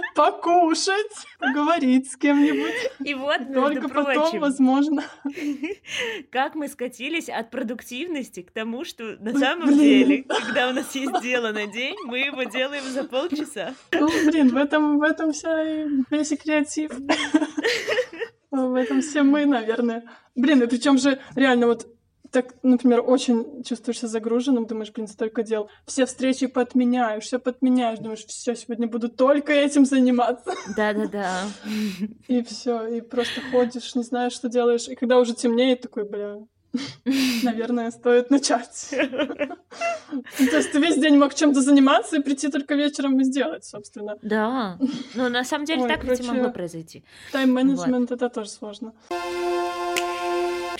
Покушать, 0.14 1.26
поговорить 1.40 2.10
с 2.10 2.16
кем-нибудь. 2.16 2.74
И 3.04 3.14
вот, 3.14 3.38
Только 3.52 3.88
прочим, 3.88 4.20
потом, 4.22 4.40
возможно. 4.40 5.04
Как 6.30 6.54
мы 6.54 6.68
скатились 6.68 7.28
от 7.28 7.50
продуктивности 7.50 8.42
к 8.42 8.50
тому, 8.50 8.84
что 8.84 9.16
на 9.20 9.36
самом 9.38 9.66
блин. 9.66 9.78
деле, 9.78 10.22
когда 10.24 10.68
у 10.68 10.72
нас 10.72 10.94
есть 10.94 11.20
дело 11.22 11.52
на 11.52 11.66
день, 11.66 11.96
мы 12.04 12.18
его 12.18 12.44
делаем 12.44 12.84
за 12.84 13.04
полчаса. 13.04 13.74
Ну, 13.92 14.08
блин, 14.26 14.50
в 14.50 14.56
этом, 14.56 14.98
в 14.98 15.02
этом 15.02 15.32
вся 15.32 15.64
весь 16.10 16.32
и 16.32 16.36
креатив. 16.36 16.92
В 18.50 18.74
этом 18.74 19.00
все 19.00 19.22
мы, 19.22 19.46
наверное. 19.46 20.04
Блин, 20.34 20.62
и 20.62 20.66
причем 20.66 20.98
же 20.98 21.20
реально 21.36 21.66
вот 21.68 21.86
так, 22.30 22.54
например, 22.62 23.02
очень 23.04 23.64
чувствуешься 23.64 24.06
загруженным, 24.06 24.66
думаешь, 24.66 24.92
блин, 24.92 25.08
столько 25.08 25.42
дел. 25.42 25.68
Все 25.86 26.06
встречи 26.06 26.46
подменяешь, 26.46 27.24
все 27.24 27.38
подменяешь, 27.38 27.98
думаешь, 27.98 28.24
все, 28.26 28.54
сегодня 28.54 28.86
буду 28.86 29.08
только 29.08 29.52
этим 29.52 29.84
заниматься. 29.84 30.54
Да-да-да. 30.76 31.44
И 32.28 32.42
все, 32.42 32.86
и 32.86 33.00
просто 33.00 33.40
ходишь, 33.50 33.94
не 33.94 34.02
знаешь, 34.02 34.32
что 34.32 34.48
делаешь. 34.48 34.88
И 34.88 34.94
когда 34.94 35.18
уже 35.18 35.34
темнеет, 35.34 35.80
такой, 35.80 36.08
бля, 36.08 36.36
наверное, 37.42 37.90
стоит 37.90 38.30
начать. 38.30 38.90
То 38.90 40.56
есть 40.56 40.72
ты 40.72 40.78
весь 40.78 40.96
день 40.96 41.18
мог 41.18 41.34
чем-то 41.34 41.60
заниматься 41.60 42.16
и 42.16 42.22
прийти 42.22 42.48
только 42.48 42.74
вечером 42.74 43.20
и 43.20 43.24
сделать, 43.24 43.64
собственно. 43.64 44.16
Да. 44.22 44.78
Ну, 45.14 45.28
на 45.28 45.44
самом 45.44 45.64
деле, 45.64 45.88
так 45.88 46.04
ведь 46.04 46.26
могло 46.26 46.50
произойти. 46.50 47.04
Тайм-менеджмент— 47.32 48.10
это 48.12 48.28
тоже 48.28 48.50
сложно. 48.50 48.92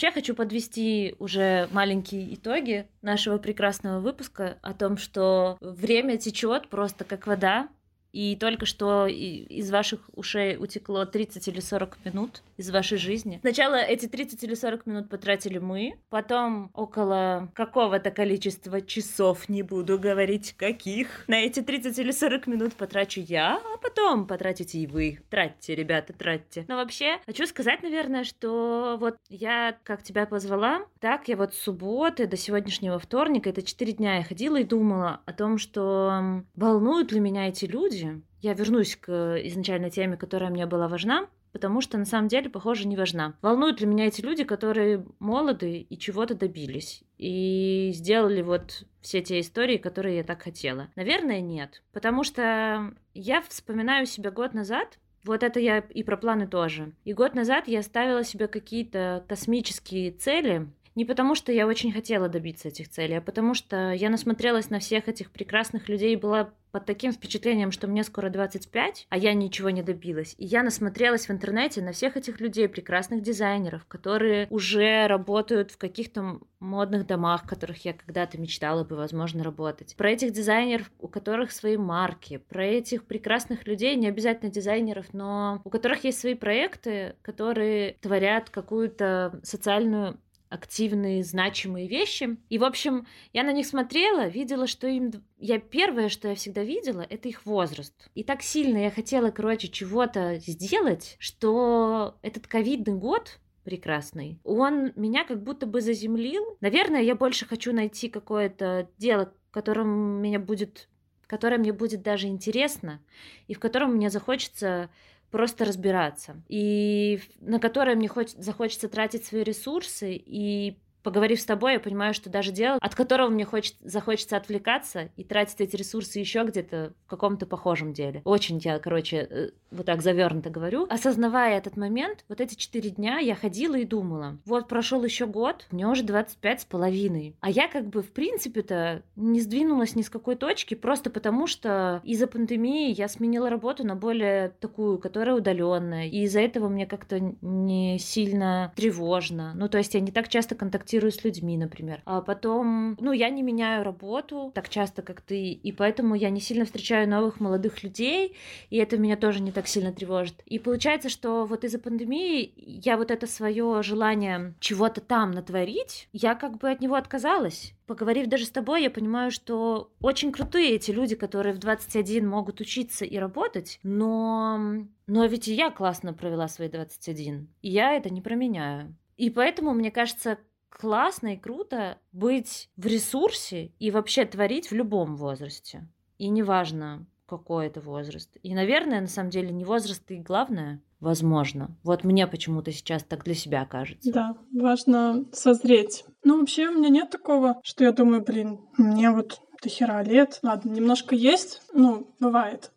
Вообще 0.00 0.14
хочу 0.14 0.34
подвести 0.34 1.14
уже 1.18 1.68
маленькие 1.72 2.34
итоги 2.34 2.88
нашего 3.02 3.36
прекрасного 3.36 4.00
выпуска 4.00 4.56
о 4.62 4.72
том, 4.72 4.96
что 4.96 5.58
время 5.60 6.16
течет 6.16 6.70
просто 6.70 7.04
как 7.04 7.26
вода, 7.26 7.68
и 8.12 8.36
только 8.36 8.66
что 8.66 9.06
из 9.06 9.70
ваших 9.70 10.00
ушей 10.14 10.56
утекло 10.56 11.04
30 11.04 11.48
или 11.48 11.60
40 11.60 12.04
минут 12.04 12.42
из 12.56 12.70
вашей 12.70 12.98
жизни. 12.98 13.38
Сначала 13.40 13.76
эти 13.76 14.06
30 14.06 14.42
или 14.44 14.54
40 14.54 14.86
минут 14.86 15.08
потратили 15.08 15.58
мы, 15.58 15.98
потом 16.08 16.70
около 16.74 17.50
какого-то 17.54 18.10
количества 18.10 18.80
часов, 18.80 19.48
не 19.48 19.62
буду 19.62 19.98
говорить 19.98 20.54
каких, 20.56 21.24
на 21.28 21.40
эти 21.40 21.60
30 21.60 21.98
или 21.98 22.10
40 22.10 22.46
минут 22.46 22.74
потрачу 22.74 23.20
я, 23.20 23.56
а 23.56 23.78
потом 23.78 24.26
потратите 24.26 24.78
и 24.78 24.86
вы. 24.86 25.20
Тратьте, 25.30 25.74
ребята, 25.74 26.12
тратьте. 26.12 26.64
Но 26.68 26.76
вообще, 26.76 27.18
хочу 27.26 27.46
сказать, 27.46 27.82
наверное, 27.82 28.24
что 28.24 28.96
вот 29.00 29.16
я 29.28 29.76
как 29.84 30.02
тебя 30.02 30.26
позвала, 30.26 30.86
так 31.00 31.28
я 31.28 31.36
вот 31.36 31.54
с 31.54 31.58
субботы 31.58 32.26
до 32.26 32.36
сегодняшнего 32.36 32.98
вторника, 32.98 33.50
это 33.50 33.62
4 33.62 33.92
дня 33.92 34.16
я 34.16 34.22
ходила 34.22 34.56
и 34.56 34.64
думала 34.64 35.20
о 35.24 35.32
том, 35.32 35.58
что 35.58 36.42
волнуют 36.54 37.12
ли 37.12 37.20
меня 37.20 37.48
эти 37.48 37.64
люди, 37.64 37.99
люди. 38.00 38.22
Я 38.40 38.54
вернусь 38.54 38.96
к 38.96 39.40
изначальной 39.44 39.90
теме, 39.90 40.16
которая 40.16 40.50
мне 40.50 40.66
была 40.66 40.88
важна, 40.88 41.28
потому 41.52 41.80
что 41.80 41.98
на 41.98 42.04
самом 42.04 42.28
деле, 42.28 42.48
похоже, 42.48 42.88
не 42.88 42.96
важна. 42.96 43.34
Волнуют 43.42 43.80
ли 43.80 43.86
меня 43.86 44.06
эти 44.06 44.20
люди, 44.20 44.44
которые 44.44 45.04
молоды 45.18 45.78
и 45.80 45.98
чего-то 45.98 46.34
добились, 46.34 47.02
и 47.18 47.90
сделали 47.94 48.42
вот 48.42 48.84
все 49.00 49.20
те 49.20 49.40
истории, 49.40 49.76
которые 49.76 50.18
я 50.18 50.24
так 50.24 50.42
хотела? 50.42 50.88
Наверное, 50.96 51.40
нет. 51.40 51.82
Потому 51.92 52.24
что 52.24 52.94
я 53.14 53.42
вспоминаю 53.42 54.06
себя 54.06 54.30
год 54.30 54.54
назад, 54.54 54.98
вот 55.24 55.42
это 55.42 55.60
я 55.60 55.78
и 55.78 56.02
про 56.02 56.16
планы 56.16 56.46
тоже. 56.46 56.92
И 57.04 57.12
год 57.12 57.34
назад 57.34 57.68
я 57.68 57.82
ставила 57.82 58.24
себе 58.24 58.48
какие-то 58.48 59.22
космические 59.28 60.12
цели, 60.12 60.66
не 60.94 61.04
потому, 61.04 61.34
что 61.34 61.52
я 61.52 61.66
очень 61.66 61.92
хотела 61.92 62.28
добиться 62.28 62.68
этих 62.68 62.88
целей, 62.88 63.18
а 63.18 63.20
потому 63.20 63.54
что 63.54 63.92
я 63.92 64.10
насмотрелась 64.10 64.70
на 64.70 64.78
всех 64.78 65.08
этих 65.08 65.30
прекрасных 65.30 65.88
людей 65.88 66.12
и 66.12 66.16
была 66.16 66.52
под 66.72 66.86
таким 66.86 67.12
впечатлением, 67.12 67.72
что 67.72 67.88
мне 67.88 68.04
скоро 68.04 68.30
25, 68.30 69.06
а 69.08 69.18
я 69.18 69.34
ничего 69.34 69.70
не 69.70 69.82
добилась. 69.82 70.34
И 70.38 70.46
я 70.46 70.62
насмотрелась 70.62 71.26
в 71.26 71.30
интернете 71.30 71.82
на 71.82 71.92
всех 71.92 72.16
этих 72.16 72.40
людей, 72.40 72.68
прекрасных 72.68 73.22
дизайнеров, 73.22 73.84
которые 73.86 74.46
уже 74.50 75.06
работают 75.06 75.72
в 75.72 75.78
каких-то 75.78 76.40
модных 76.60 77.06
домах, 77.06 77.44
в 77.44 77.48
которых 77.48 77.84
я 77.84 77.94
когда-то 77.94 78.38
мечтала 78.38 78.84
бы, 78.84 78.96
возможно, 78.96 79.42
работать. 79.42 79.96
Про 79.96 80.10
этих 80.10 80.32
дизайнеров, 80.32 80.90
у 80.98 81.08
которых 81.08 81.50
свои 81.52 81.76
марки, 81.76 82.38
про 82.48 82.64
этих 82.64 83.04
прекрасных 83.04 83.66
людей, 83.66 83.96
не 83.96 84.08
обязательно 84.08 84.50
дизайнеров, 84.50 85.12
но 85.12 85.60
у 85.64 85.70
которых 85.70 86.04
есть 86.04 86.20
свои 86.20 86.34
проекты, 86.34 87.16
которые 87.22 87.96
творят 88.00 88.50
какую-то 88.50 89.40
социальную 89.42 90.18
активные, 90.50 91.24
значимые 91.24 91.88
вещи. 91.88 92.36
И, 92.50 92.58
в 92.58 92.64
общем, 92.64 93.06
я 93.32 93.44
на 93.44 93.52
них 93.52 93.66
смотрела, 93.66 94.26
видела, 94.26 94.66
что 94.66 94.86
им... 94.86 95.12
Я 95.38 95.58
первое, 95.58 96.10
что 96.10 96.28
я 96.28 96.34
всегда 96.34 96.62
видела, 96.62 97.06
это 97.08 97.28
их 97.28 97.46
возраст. 97.46 97.94
И 98.14 98.24
так 98.24 98.42
сильно 98.42 98.78
я 98.78 98.90
хотела, 98.90 99.30
короче, 99.30 99.68
чего-то 99.68 100.38
сделать, 100.44 101.16
что 101.18 102.18
этот 102.20 102.46
ковидный 102.46 102.94
год 102.94 103.38
прекрасный, 103.62 104.40
он 104.42 104.92
меня 104.96 105.24
как 105.24 105.42
будто 105.42 105.66
бы 105.66 105.80
заземлил. 105.80 106.56
Наверное, 106.60 107.02
я 107.02 107.14
больше 107.14 107.46
хочу 107.46 107.72
найти 107.72 108.08
какое-то 108.08 108.88
дело, 108.98 109.32
которым 109.50 110.20
меня 110.20 110.40
будет 110.40 110.88
которое 111.26 111.58
мне 111.58 111.72
будет 111.72 112.02
даже 112.02 112.26
интересно, 112.26 113.00
и 113.46 113.54
в 113.54 113.60
котором 113.60 113.94
мне 113.94 114.10
захочется 114.10 114.90
просто 115.30 115.64
разбираться, 115.64 116.42
и 116.48 117.20
на 117.40 117.60
которое 117.60 117.96
мне 117.96 118.08
хоть, 118.08 118.30
захочется 118.32 118.88
тратить 118.88 119.24
свои 119.24 119.42
ресурсы 119.42 120.14
и 120.14 120.80
поговорив 121.02 121.40
с 121.40 121.44
тобой, 121.44 121.74
я 121.74 121.80
понимаю, 121.80 122.14
что 122.14 122.30
даже 122.30 122.52
дело, 122.52 122.78
от 122.80 122.94
которого 122.94 123.28
мне 123.28 123.44
хочет, 123.44 123.76
захочется 123.80 124.36
отвлекаться 124.36 125.10
и 125.16 125.24
тратить 125.24 125.60
эти 125.60 125.76
ресурсы 125.76 126.18
еще 126.18 126.44
где-то 126.44 126.92
в 127.06 127.10
каком-то 127.10 127.46
похожем 127.46 127.92
деле. 127.92 128.22
Очень 128.24 128.58
я, 128.58 128.78
короче, 128.78 129.16
э, 129.30 129.50
вот 129.70 129.86
так 129.86 130.02
завернуто 130.02 130.50
говорю. 130.50 130.86
Осознавая 130.88 131.58
этот 131.58 131.76
момент, 131.76 132.24
вот 132.28 132.40
эти 132.40 132.54
четыре 132.54 132.90
дня 132.90 133.18
я 133.18 133.34
ходила 133.34 133.76
и 133.76 133.84
думала, 133.84 134.38
вот 134.44 134.68
прошел 134.68 135.04
еще 135.04 135.26
год, 135.26 135.66
мне 135.70 135.86
уже 135.86 136.02
25 136.02 136.60
с 136.60 136.64
половиной. 136.64 137.36
А 137.40 137.50
я 137.50 137.68
как 137.68 137.86
бы 137.86 138.02
в 138.02 138.12
принципе-то 138.12 139.02
не 139.16 139.40
сдвинулась 139.40 139.94
ни 139.94 140.02
с 140.02 140.10
какой 140.10 140.36
точки, 140.36 140.74
просто 140.74 141.10
потому 141.10 141.46
что 141.46 142.00
из-за 142.04 142.26
пандемии 142.26 142.92
я 142.92 143.08
сменила 143.08 143.50
работу 143.50 143.86
на 143.86 143.94
более 143.96 144.50
такую, 144.60 144.98
которая 144.98 145.36
удаленная. 145.36 146.06
И 146.06 146.22
из-за 146.24 146.40
этого 146.40 146.68
мне 146.68 146.86
как-то 146.86 147.20
не 147.40 147.98
сильно 147.98 148.72
тревожно. 148.76 149.52
Ну, 149.54 149.68
то 149.68 149.78
есть 149.78 149.94
я 149.94 150.00
не 150.00 150.10
так 150.10 150.28
часто 150.28 150.54
контактирую 150.54 150.89
контактирую 150.90 151.12
с 151.12 151.24
людьми, 151.24 151.56
например. 151.56 152.02
А 152.04 152.20
потом, 152.20 152.96
ну, 153.00 153.12
я 153.12 153.30
не 153.30 153.42
меняю 153.42 153.84
работу 153.84 154.50
так 154.54 154.68
часто, 154.68 155.02
как 155.02 155.20
ты, 155.20 155.52
и 155.52 155.72
поэтому 155.72 156.14
я 156.14 156.30
не 156.30 156.40
сильно 156.40 156.64
встречаю 156.64 157.08
новых 157.08 157.40
молодых 157.40 157.82
людей, 157.82 158.36
и 158.70 158.76
это 158.76 158.98
меня 158.98 159.16
тоже 159.16 159.40
не 159.40 159.52
так 159.52 159.68
сильно 159.68 159.92
тревожит. 159.92 160.42
И 160.46 160.58
получается, 160.58 161.08
что 161.08 161.44
вот 161.46 161.64
из-за 161.64 161.78
пандемии 161.78 162.52
я 162.56 162.96
вот 162.96 163.10
это 163.10 163.26
свое 163.26 163.82
желание 163.82 164.54
чего-то 164.60 165.00
там 165.00 165.30
натворить, 165.30 166.08
я 166.12 166.34
как 166.34 166.58
бы 166.58 166.70
от 166.70 166.80
него 166.80 166.96
отказалась 166.96 167.74
поговорив 167.86 168.28
даже 168.28 168.44
с 168.44 168.50
тобой, 168.50 168.84
я 168.84 168.90
понимаю, 168.90 169.32
что 169.32 169.90
очень 170.00 170.30
крутые 170.30 170.76
эти 170.76 170.92
люди, 170.92 171.16
которые 171.16 171.52
в 171.52 171.58
21 171.58 172.24
могут 172.24 172.60
учиться 172.60 173.04
и 173.04 173.18
работать, 173.18 173.80
но, 173.82 174.60
но 175.08 175.26
ведь 175.26 175.48
и 175.48 175.54
я 175.54 175.70
классно 175.70 176.14
провела 176.14 176.46
свои 176.46 176.68
21, 176.68 177.48
и 177.62 177.68
я 177.68 177.96
это 177.96 178.08
не 178.08 178.20
променяю. 178.20 178.94
И 179.20 179.28
поэтому, 179.28 179.74
мне 179.74 179.90
кажется, 179.90 180.38
классно 180.70 181.34
и 181.34 181.36
круто 181.36 181.98
быть 182.12 182.70
в 182.76 182.86
ресурсе 182.86 183.72
и 183.78 183.90
вообще 183.90 184.24
творить 184.24 184.70
в 184.70 184.74
любом 184.74 185.16
возрасте. 185.16 185.86
И 186.18 186.28
неважно, 186.28 187.06
какой 187.26 187.66
это 187.66 187.80
возраст. 187.80 188.36
И, 188.42 188.54
наверное, 188.54 189.00
на 189.00 189.06
самом 189.06 189.30
деле 189.30 189.50
не 189.50 189.64
возраст 189.64 190.02
и 190.10 190.18
главное, 190.18 190.82
возможно. 190.98 191.76
Вот 191.82 192.04
мне 192.04 192.26
почему-то 192.26 192.72
сейчас 192.72 193.04
так 193.04 193.24
для 193.24 193.34
себя 193.34 193.64
кажется. 193.64 194.12
Да, 194.12 194.36
важно 194.52 195.24
созреть. 195.32 196.04
Ну, 196.24 196.40
вообще 196.40 196.68
у 196.68 196.72
меня 196.72 196.88
нет 196.88 197.10
такого, 197.10 197.60
что 197.62 197.84
я 197.84 197.92
думаю, 197.92 198.22
блин, 198.22 198.60
мне 198.76 199.10
вот 199.10 199.40
до 199.62 199.68
хера 199.68 200.02
лет. 200.02 200.40
Ладно, 200.42 200.70
немножко 200.70 201.14
есть, 201.14 201.62
ну, 201.72 202.14
бывает. 202.18 202.72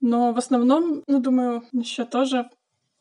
Но 0.00 0.32
в 0.32 0.38
основном, 0.38 1.02
ну, 1.06 1.20
думаю, 1.20 1.62
еще 1.72 2.04
тоже, 2.04 2.50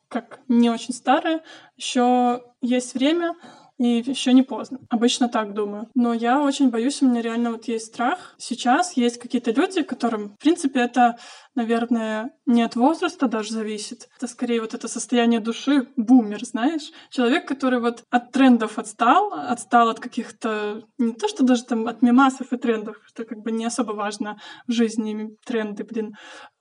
как 0.07 0.39
не 0.47 0.69
очень 0.69 0.93
старая, 0.93 1.43
еще 1.75 2.43
есть 2.61 2.93
время 2.93 3.35
и 3.84 4.01
еще 4.01 4.31
не 4.31 4.43
поздно. 4.43 4.79
Обычно 4.89 5.27
так 5.27 5.53
думаю. 5.53 5.89
Но 5.93 6.13
я 6.13 6.41
очень 6.41 6.69
боюсь, 6.69 7.01
у 7.01 7.07
меня 7.07 7.21
реально 7.21 7.51
вот 7.51 7.67
есть 7.67 7.88
страх. 7.88 8.34
Сейчас 8.38 8.95
есть 8.95 9.19
какие-то 9.19 9.51
люди, 9.51 9.84
которым, 9.84 10.29
в 10.29 10.38
принципе, 10.38 10.79
это, 10.79 11.17
наверное, 11.53 12.31
не 12.45 12.61
от 12.61 12.77
возраста 12.77 13.27
даже 13.27 13.51
зависит. 13.51 14.07
Это 14.15 14.27
скорее 14.27 14.61
вот 14.61 14.73
это 14.73 14.88
состояние 14.88 15.41
души, 15.41 15.89
бумер, 15.97 16.45
знаешь? 16.45 16.91
Человек, 17.09 17.45
который 17.45 17.81
вот 17.81 18.03
от 18.09 18.31
трендов 18.31 18.79
отстал, 18.79 19.34
отстал 19.34 19.89
от 19.89 19.99
каких-то, 19.99 20.84
не 20.97 21.13
то 21.13 21.27
что 21.27 21.43
даже 21.43 21.65
там 21.65 21.88
от 21.88 22.01
мемасов 22.01 22.53
и 22.53 22.57
трендов, 22.57 22.95
что 23.05 23.25
как 23.25 23.39
бы 23.39 23.51
не 23.51 23.65
особо 23.65 23.91
важно 23.91 24.39
в 24.65 24.71
жизни 24.71 25.36
тренды, 25.45 25.84
блин, 25.84 26.15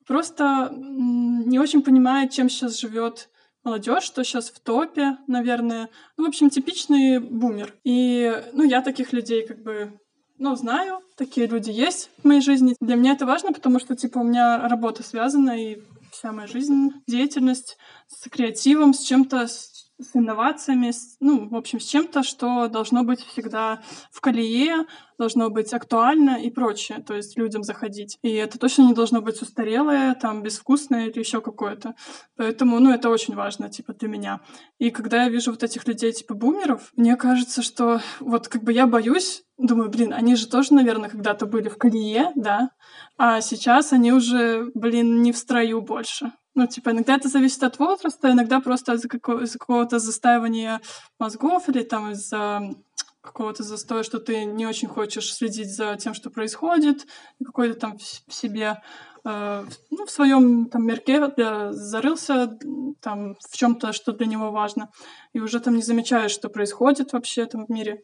просто 0.08 0.72
не 0.72 1.60
очень 1.60 1.82
понимает, 1.82 2.32
чем 2.32 2.48
сейчас 2.48 2.80
живет 2.80 3.28
молодежь, 3.64 4.04
что 4.04 4.24
сейчас 4.24 4.50
в 4.50 4.60
топе, 4.60 5.18
наверное. 5.26 5.88
Ну, 6.16 6.24
в 6.24 6.28
общем, 6.28 6.50
типичный 6.50 7.18
бумер. 7.18 7.74
И, 7.84 8.42
ну, 8.52 8.62
я 8.62 8.82
таких 8.82 9.12
людей 9.12 9.46
как 9.46 9.62
бы 9.62 9.98
ну, 10.38 10.56
знаю, 10.56 10.98
такие 11.16 11.46
люди 11.46 11.70
есть 11.70 12.10
в 12.18 12.24
моей 12.26 12.40
жизни. 12.40 12.74
Для 12.80 12.96
меня 12.96 13.12
это 13.12 13.26
важно, 13.26 13.52
потому 13.52 13.78
что, 13.78 13.94
типа, 13.94 14.18
у 14.18 14.24
меня 14.24 14.66
работа 14.66 15.04
связана, 15.04 15.50
и 15.52 15.78
вся 16.10 16.32
моя 16.32 16.48
жизнь, 16.48 16.90
деятельность 17.06 17.76
с 18.08 18.28
креативом, 18.28 18.92
с 18.92 19.04
чем-то, 19.04 19.46
с 19.46 19.81
инновациями, 20.14 20.90
с, 20.90 21.16
ну, 21.20 21.48
в 21.48 21.54
общем, 21.54 21.80
с 21.80 21.84
чем-то, 21.84 22.22
что 22.22 22.68
должно 22.68 23.04
быть 23.04 23.20
всегда 23.20 23.82
в 24.10 24.20
колее, 24.20 24.86
должно 25.18 25.50
быть 25.50 25.72
актуально 25.72 26.42
и 26.42 26.50
прочее, 26.50 26.98
то 27.06 27.14
есть 27.14 27.38
людям 27.38 27.62
заходить. 27.62 28.18
И 28.22 28.30
это 28.32 28.58
точно 28.58 28.82
не 28.82 28.94
должно 28.94 29.20
быть 29.20 29.40
устарелое, 29.40 30.14
там, 30.14 30.42
безвкусное 30.42 31.06
или 31.06 31.18
еще 31.18 31.40
какое-то. 31.40 31.94
Поэтому, 32.36 32.80
ну, 32.80 32.92
это 32.92 33.08
очень 33.08 33.34
важно, 33.34 33.68
типа, 33.68 33.94
для 33.94 34.08
меня. 34.08 34.40
И 34.78 34.90
когда 34.90 35.24
я 35.24 35.28
вижу 35.28 35.52
вот 35.52 35.62
этих 35.62 35.86
людей, 35.86 36.12
типа, 36.12 36.34
бумеров, 36.34 36.92
мне 36.96 37.16
кажется, 37.16 37.62
что 37.62 38.00
вот 38.20 38.48
как 38.48 38.64
бы 38.64 38.72
я 38.72 38.86
боюсь, 38.86 39.44
думаю, 39.58 39.90
блин, 39.90 40.12
они 40.12 40.34
же 40.34 40.48
тоже, 40.48 40.74
наверное, 40.74 41.10
когда-то 41.10 41.46
были 41.46 41.68
в 41.68 41.78
колее, 41.78 42.32
да, 42.34 42.70
а 43.16 43.40
сейчас 43.40 43.92
они 43.92 44.12
уже, 44.12 44.70
блин, 44.74 45.22
не 45.22 45.32
в 45.32 45.36
строю 45.36 45.80
больше. 45.82 46.32
Ну, 46.54 46.66
типа, 46.66 46.90
иногда 46.90 47.16
это 47.16 47.28
зависит 47.28 47.62
от 47.62 47.78
возраста, 47.78 48.30
иногда 48.30 48.60
просто 48.60 48.92
из-за, 48.94 49.08
какого- 49.08 49.42
из 49.42 49.52
какого-то 49.52 49.98
застаивания 49.98 50.80
мозгов 51.18 51.68
или 51.68 51.82
там 51.82 52.10
из-за 52.10 52.74
какого-то 53.22 53.62
застоя, 53.62 54.02
что 54.02 54.18
ты 54.18 54.44
не 54.44 54.66
очень 54.66 54.88
хочешь 54.88 55.32
следить 55.32 55.74
за 55.74 55.96
тем, 55.96 56.12
что 56.12 56.28
происходит, 56.28 57.06
какой-то 57.42 57.78
там 57.78 57.96
в 57.98 58.34
себе, 58.34 58.82
э, 59.24 59.64
ну, 59.90 60.06
в 60.06 60.10
своем 60.10 60.66
там 60.68 60.84
мерке 60.84 61.30
э, 61.36 61.70
зарылся 61.72 62.58
там 63.00 63.36
в 63.36 63.56
чем-то, 63.56 63.92
что 63.92 64.12
для 64.12 64.26
него 64.26 64.50
важно, 64.50 64.90
и 65.32 65.40
уже 65.40 65.60
там 65.60 65.76
не 65.76 65.82
замечаешь, 65.82 66.32
что 66.32 66.48
происходит 66.48 67.12
вообще 67.12 67.46
там 67.46 67.66
в 67.66 67.70
мире, 67.70 68.02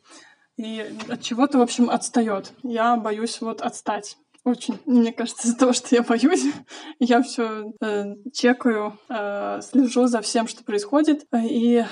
и 0.56 0.84
от 1.08 1.20
чего-то, 1.20 1.58
в 1.58 1.62
общем, 1.62 1.90
отстает. 1.90 2.52
Я 2.62 2.96
боюсь 2.96 3.40
вот 3.40 3.60
отстать. 3.60 4.16
Очень. 4.48 4.78
Мне 4.86 5.12
кажется, 5.12 5.46
из-за 5.46 5.58
того, 5.58 5.74
что 5.74 5.94
я 5.94 6.02
боюсь, 6.02 6.42
я 7.00 7.20
все 7.22 7.70
э, 7.82 8.14
чекаю, 8.32 8.98
э, 9.10 9.60
слежу 9.60 10.06
за 10.06 10.22
всем, 10.22 10.48
что 10.48 10.64
происходит, 10.64 11.26
э, 11.32 11.40
и 11.44 11.84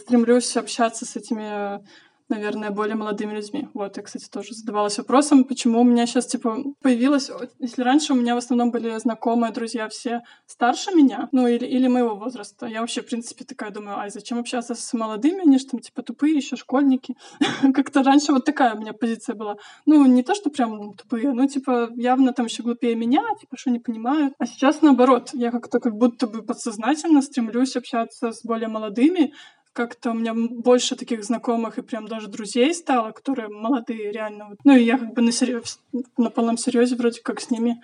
стремлюсь 0.00 0.56
общаться 0.56 1.04
с 1.04 1.14
этими 1.14 1.84
наверное, 2.28 2.70
более 2.70 2.96
молодыми 2.96 3.34
людьми. 3.34 3.68
Вот, 3.74 3.96
я, 3.96 4.02
кстати, 4.02 4.28
тоже 4.28 4.54
задавалась 4.54 4.98
вопросом, 4.98 5.44
почему 5.44 5.80
у 5.80 5.84
меня 5.84 6.06
сейчас, 6.06 6.26
типа, 6.26 6.58
появилось... 6.82 7.30
Если 7.58 7.82
раньше 7.82 8.12
у 8.12 8.16
меня 8.16 8.34
в 8.34 8.38
основном 8.38 8.70
были 8.70 8.96
знакомые, 8.98 9.52
друзья 9.52 9.88
все 9.88 10.22
старше 10.46 10.92
меня, 10.92 11.28
ну, 11.32 11.46
или, 11.46 11.64
или 11.64 11.88
моего 11.88 12.14
возраста, 12.14 12.66
я 12.66 12.80
вообще, 12.80 13.02
в 13.02 13.06
принципе, 13.06 13.44
такая 13.44 13.70
думаю, 13.70 13.98
ай, 13.98 14.10
зачем 14.10 14.38
общаться 14.38 14.74
с 14.74 14.92
молодыми, 14.92 15.42
они 15.42 15.58
же 15.58 15.66
там, 15.66 15.80
типа, 15.80 16.02
тупые 16.02 16.36
еще 16.36 16.56
школьники. 16.56 17.16
Как-то 17.74 18.02
раньше 18.02 18.32
вот 18.32 18.44
такая 18.44 18.74
у 18.74 18.78
меня 18.78 18.92
позиция 18.92 19.34
была. 19.34 19.56
Ну, 19.86 20.04
не 20.06 20.22
то, 20.22 20.34
что 20.34 20.50
прям 20.50 20.94
тупые, 20.94 21.32
ну, 21.32 21.46
типа, 21.46 21.90
явно 21.96 22.32
там 22.32 22.46
еще 22.46 22.62
глупее 22.62 22.94
меня, 22.94 23.22
типа, 23.40 23.56
что 23.56 23.70
не 23.70 23.78
понимают. 23.78 24.34
А 24.38 24.46
сейчас 24.46 24.82
наоборот, 24.82 25.30
я 25.32 25.50
как-то 25.50 25.80
как 25.80 25.96
будто 25.96 26.26
бы 26.26 26.42
подсознательно 26.42 27.22
стремлюсь 27.22 27.76
общаться 27.76 28.32
с 28.32 28.44
более 28.44 28.68
молодыми, 28.68 29.32
как-то 29.78 30.10
у 30.10 30.14
меня 30.14 30.34
больше 30.34 30.96
таких 30.96 31.22
знакомых 31.22 31.78
и 31.78 31.82
прям 31.82 32.08
даже 32.08 32.26
друзей 32.26 32.74
стало, 32.74 33.12
которые 33.12 33.46
молодые 33.46 34.10
реально. 34.10 34.56
Ну 34.64 34.74
и 34.74 34.82
я 34.82 34.98
как 34.98 35.14
бы 35.14 35.22
на, 35.22 35.30
серьез, 35.30 35.78
на 36.16 36.30
полном 36.30 36.58
серьезе 36.58 36.96
вроде 36.96 37.20
как 37.20 37.40
с 37.40 37.48
ними 37.48 37.80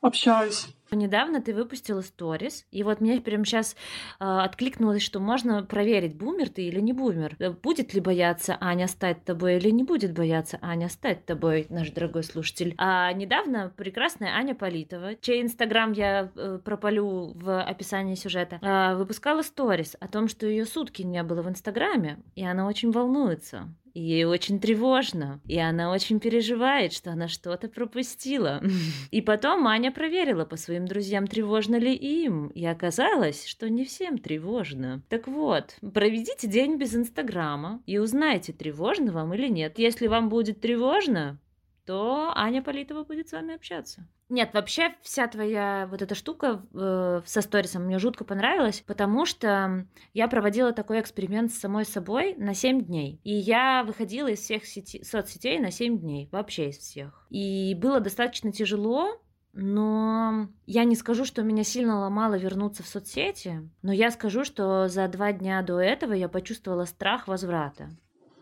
общаюсь. 0.00 0.68
Недавно 0.94 1.40
ты 1.40 1.54
выпустила 1.54 2.00
сторис, 2.00 2.66
и 2.70 2.82
вот 2.82 3.00
мне 3.00 3.20
прямо 3.20 3.44
сейчас 3.44 3.72
э, 3.72 3.76
а, 4.20 4.44
откликнулось, 4.44 5.02
что 5.02 5.20
можно 5.20 5.62
проверить, 5.62 6.16
бумер 6.16 6.48
ты 6.48 6.62
или 6.62 6.80
не 6.80 6.92
бумер. 6.92 7.36
Э, 7.38 7.50
будет 7.50 7.94
ли 7.94 8.00
бояться 8.00 8.56
Аня 8.60 8.86
стать 8.86 9.24
тобой 9.24 9.56
или 9.56 9.70
не 9.70 9.82
будет 9.82 10.12
бояться 10.12 10.58
Аня 10.62 10.88
стать 10.88 11.24
тобой, 11.24 11.66
наш 11.68 11.90
дорогой 11.90 12.24
слушатель. 12.24 12.74
А 12.78 13.12
недавно 13.12 13.72
прекрасная 13.76 14.30
Аня 14.30 14.54
Политова, 14.54 15.16
чей 15.20 15.42
инстаграм 15.42 15.92
я 15.92 16.30
э, 16.34 16.58
пропалю 16.64 17.32
в 17.34 17.62
описании 17.62 18.14
сюжета, 18.14 18.58
э, 18.62 18.94
выпускала 18.96 19.42
сторис 19.42 19.96
о 20.00 20.08
том, 20.08 20.28
что 20.28 20.46
ее 20.46 20.64
сутки 20.64 21.02
не 21.02 21.22
было 21.22 21.42
в 21.42 21.48
инстаграме, 21.48 22.18
и 22.34 22.44
она 22.44 22.66
очень 22.66 22.90
волнуется 22.90 23.68
ей 23.94 24.24
очень 24.24 24.60
тревожно, 24.60 25.40
и 25.46 25.58
она 25.58 25.92
очень 25.92 26.20
переживает, 26.20 26.92
что 26.92 27.12
она 27.12 27.28
что-то 27.28 27.68
пропустила. 27.68 28.62
И 29.10 29.20
потом 29.20 29.66
Аня 29.66 29.92
проверила 29.92 30.44
по 30.44 30.56
своим 30.56 30.86
друзьям, 30.86 31.26
тревожно 31.26 31.76
ли 31.76 31.94
им, 31.94 32.48
и 32.48 32.64
оказалось, 32.64 33.46
что 33.46 33.68
не 33.70 33.84
всем 33.84 34.18
тревожно. 34.18 35.02
Так 35.08 35.28
вот, 35.28 35.76
проведите 35.92 36.48
день 36.48 36.76
без 36.76 36.94
Инстаграма 36.94 37.82
и 37.86 37.98
узнайте, 37.98 38.52
тревожно 38.52 39.12
вам 39.12 39.34
или 39.34 39.48
нет. 39.48 39.78
Если 39.78 40.06
вам 40.06 40.28
будет 40.28 40.60
тревожно, 40.60 41.38
то 41.86 42.32
Аня 42.34 42.62
Политова 42.62 43.04
будет 43.04 43.28
с 43.28 43.32
вами 43.32 43.54
общаться. 43.54 44.06
Нет, 44.30 44.54
вообще 44.54 44.94
вся 45.02 45.26
твоя 45.28 45.86
вот 45.90 46.00
эта 46.00 46.14
штука 46.14 46.64
э, 46.72 47.20
со 47.26 47.40
сторисом 47.42 47.84
мне 47.84 47.98
жутко 47.98 48.24
понравилась, 48.24 48.82
потому 48.86 49.26
что 49.26 49.86
я 50.14 50.28
проводила 50.28 50.72
такой 50.72 51.00
эксперимент 51.00 51.52
с 51.52 51.58
самой 51.58 51.84
собой 51.84 52.34
на 52.36 52.54
7 52.54 52.84
дней. 52.84 53.20
И 53.22 53.34
я 53.34 53.84
выходила 53.84 54.28
из 54.28 54.40
всех 54.40 54.64
сети, 54.64 55.04
соцсетей 55.04 55.58
на 55.58 55.70
7 55.70 55.98
дней, 55.98 56.28
вообще 56.32 56.70
из 56.70 56.78
всех. 56.78 57.26
И 57.28 57.74
было 57.74 58.00
достаточно 58.00 58.50
тяжело, 58.50 59.20
но 59.52 60.48
я 60.66 60.84
не 60.84 60.96
скажу, 60.96 61.24
что 61.24 61.42
меня 61.42 61.62
сильно 61.62 62.00
ломало 62.00 62.34
вернуться 62.36 62.82
в 62.82 62.88
соцсети, 62.88 63.70
но 63.82 63.92
я 63.92 64.10
скажу, 64.10 64.44
что 64.44 64.88
за 64.88 65.06
два 65.06 65.32
дня 65.32 65.62
до 65.62 65.78
этого 65.78 66.12
я 66.12 66.28
почувствовала 66.28 66.86
страх 66.86 67.28
возврата. 67.28 67.90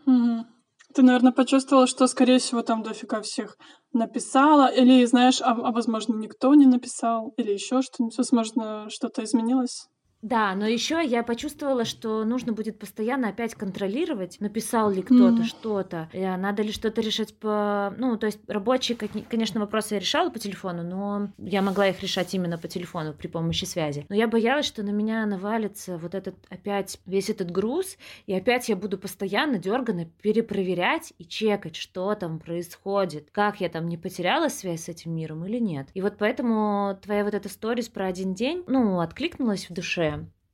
Угу. 0.05 0.45
Ты, 0.93 1.01
наверное, 1.01 1.31
почувствовала, 1.31 1.87
что, 1.87 2.05
скорее 2.07 2.37
всего, 2.37 2.61
там 2.61 2.83
дофига 2.83 3.21
всех 3.21 3.57
написала, 3.93 4.67
или, 4.67 5.03
знаешь, 5.05 5.41
а, 5.41 5.51
а 5.51 5.71
возможно, 5.71 6.15
никто 6.15 6.53
не 6.53 6.67
написал, 6.67 7.33
или 7.37 7.51
еще 7.51 7.81
что-нибудь, 7.81 8.17
возможно, 8.17 8.87
что-то 8.89 9.23
изменилось? 9.23 9.87
Да, 10.23 10.55
но 10.55 10.65
еще 10.65 11.05
я 11.05 11.21
почувствовала, 11.21 11.83
что 11.83 12.23
нужно 12.23 12.53
будет 12.53 12.79
постоянно 12.79 13.27
опять 13.27 13.55
контролировать, 13.55 14.39
написал 14.39 14.89
ли 14.89 15.01
кто-то 15.01 15.41
mm. 15.41 15.43
что-то, 15.43 16.09
э, 16.13 16.37
надо 16.37 16.63
ли 16.63 16.71
что-то 16.71 17.01
решать 17.01 17.35
по... 17.37 17.93
Ну, 17.97 18.15
то 18.15 18.27
есть 18.27 18.39
рабочие, 18.47 18.97
конечно, 18.97 19.59
вопросы 19.59 19.95
я 19.95 19.99
решала 19.99 20.29
по 20.29 20.39
телефону, 20.39 20.81
но 20.81 21.27
я 21.37 21.61
могла 21.61 21.89
их 21.89 22.01
решать 22.01 22.33
именно 22.33 22.57
по 22.57 22.69
телефону 22.69 23.13
при 23.13 23.27
помощи 23.27 23.65
связи. 23.65 24.05
Но 24.07 24.15
я 24.15 24.29
боялась, 24.29 24.65
что 24.65 24.81
на 24.81 24.91
меня 24.91 25.25
навалится 25.25 25.97
вот 25.97 26.15
этот 26.15 26.35
опять 26.49 26.99
весь 27.05 27.29
этот 27.29 27.51
груз, 27.51 27.97
и 28.25 28.33
опять 28.33 28.69
я 28.69 28.77
буду 28.77 28.97
постоянно 28.97 29.57
дерганно 29.57 30.05
перепроверять 30.21 31.11
и 31.17 31.25
чекать, 31.25 31.75
что 31.75 32.15
там 32.15 32.39
происходит, 32.39 33.27
как 33.33 33.59
я 33.59 33.67
там 33.67 33.89
не 33.89 33.97
потеряла 33.97 34.47
связь 34.47 34.85
с 34.85 34.89
этим 34.89 35.13
миром 35.13 35.45
или 35.45 35.59
нет. 35.59 35.89
И 35.93 36.01
вот 36.01 36.13
поэтому 36.17 36.97
твоя 37.01 37.25
вот 37.25 37.33
эта 37.33 37.49
сторис 37.49 37.89
про 37.89 38.07
один 38.07 38.33
день, 38.33 38.63
ну, 38.67 39.01
откликнулась 39.01 39.69
в 39.69 39.73
душе, 39.73 40.12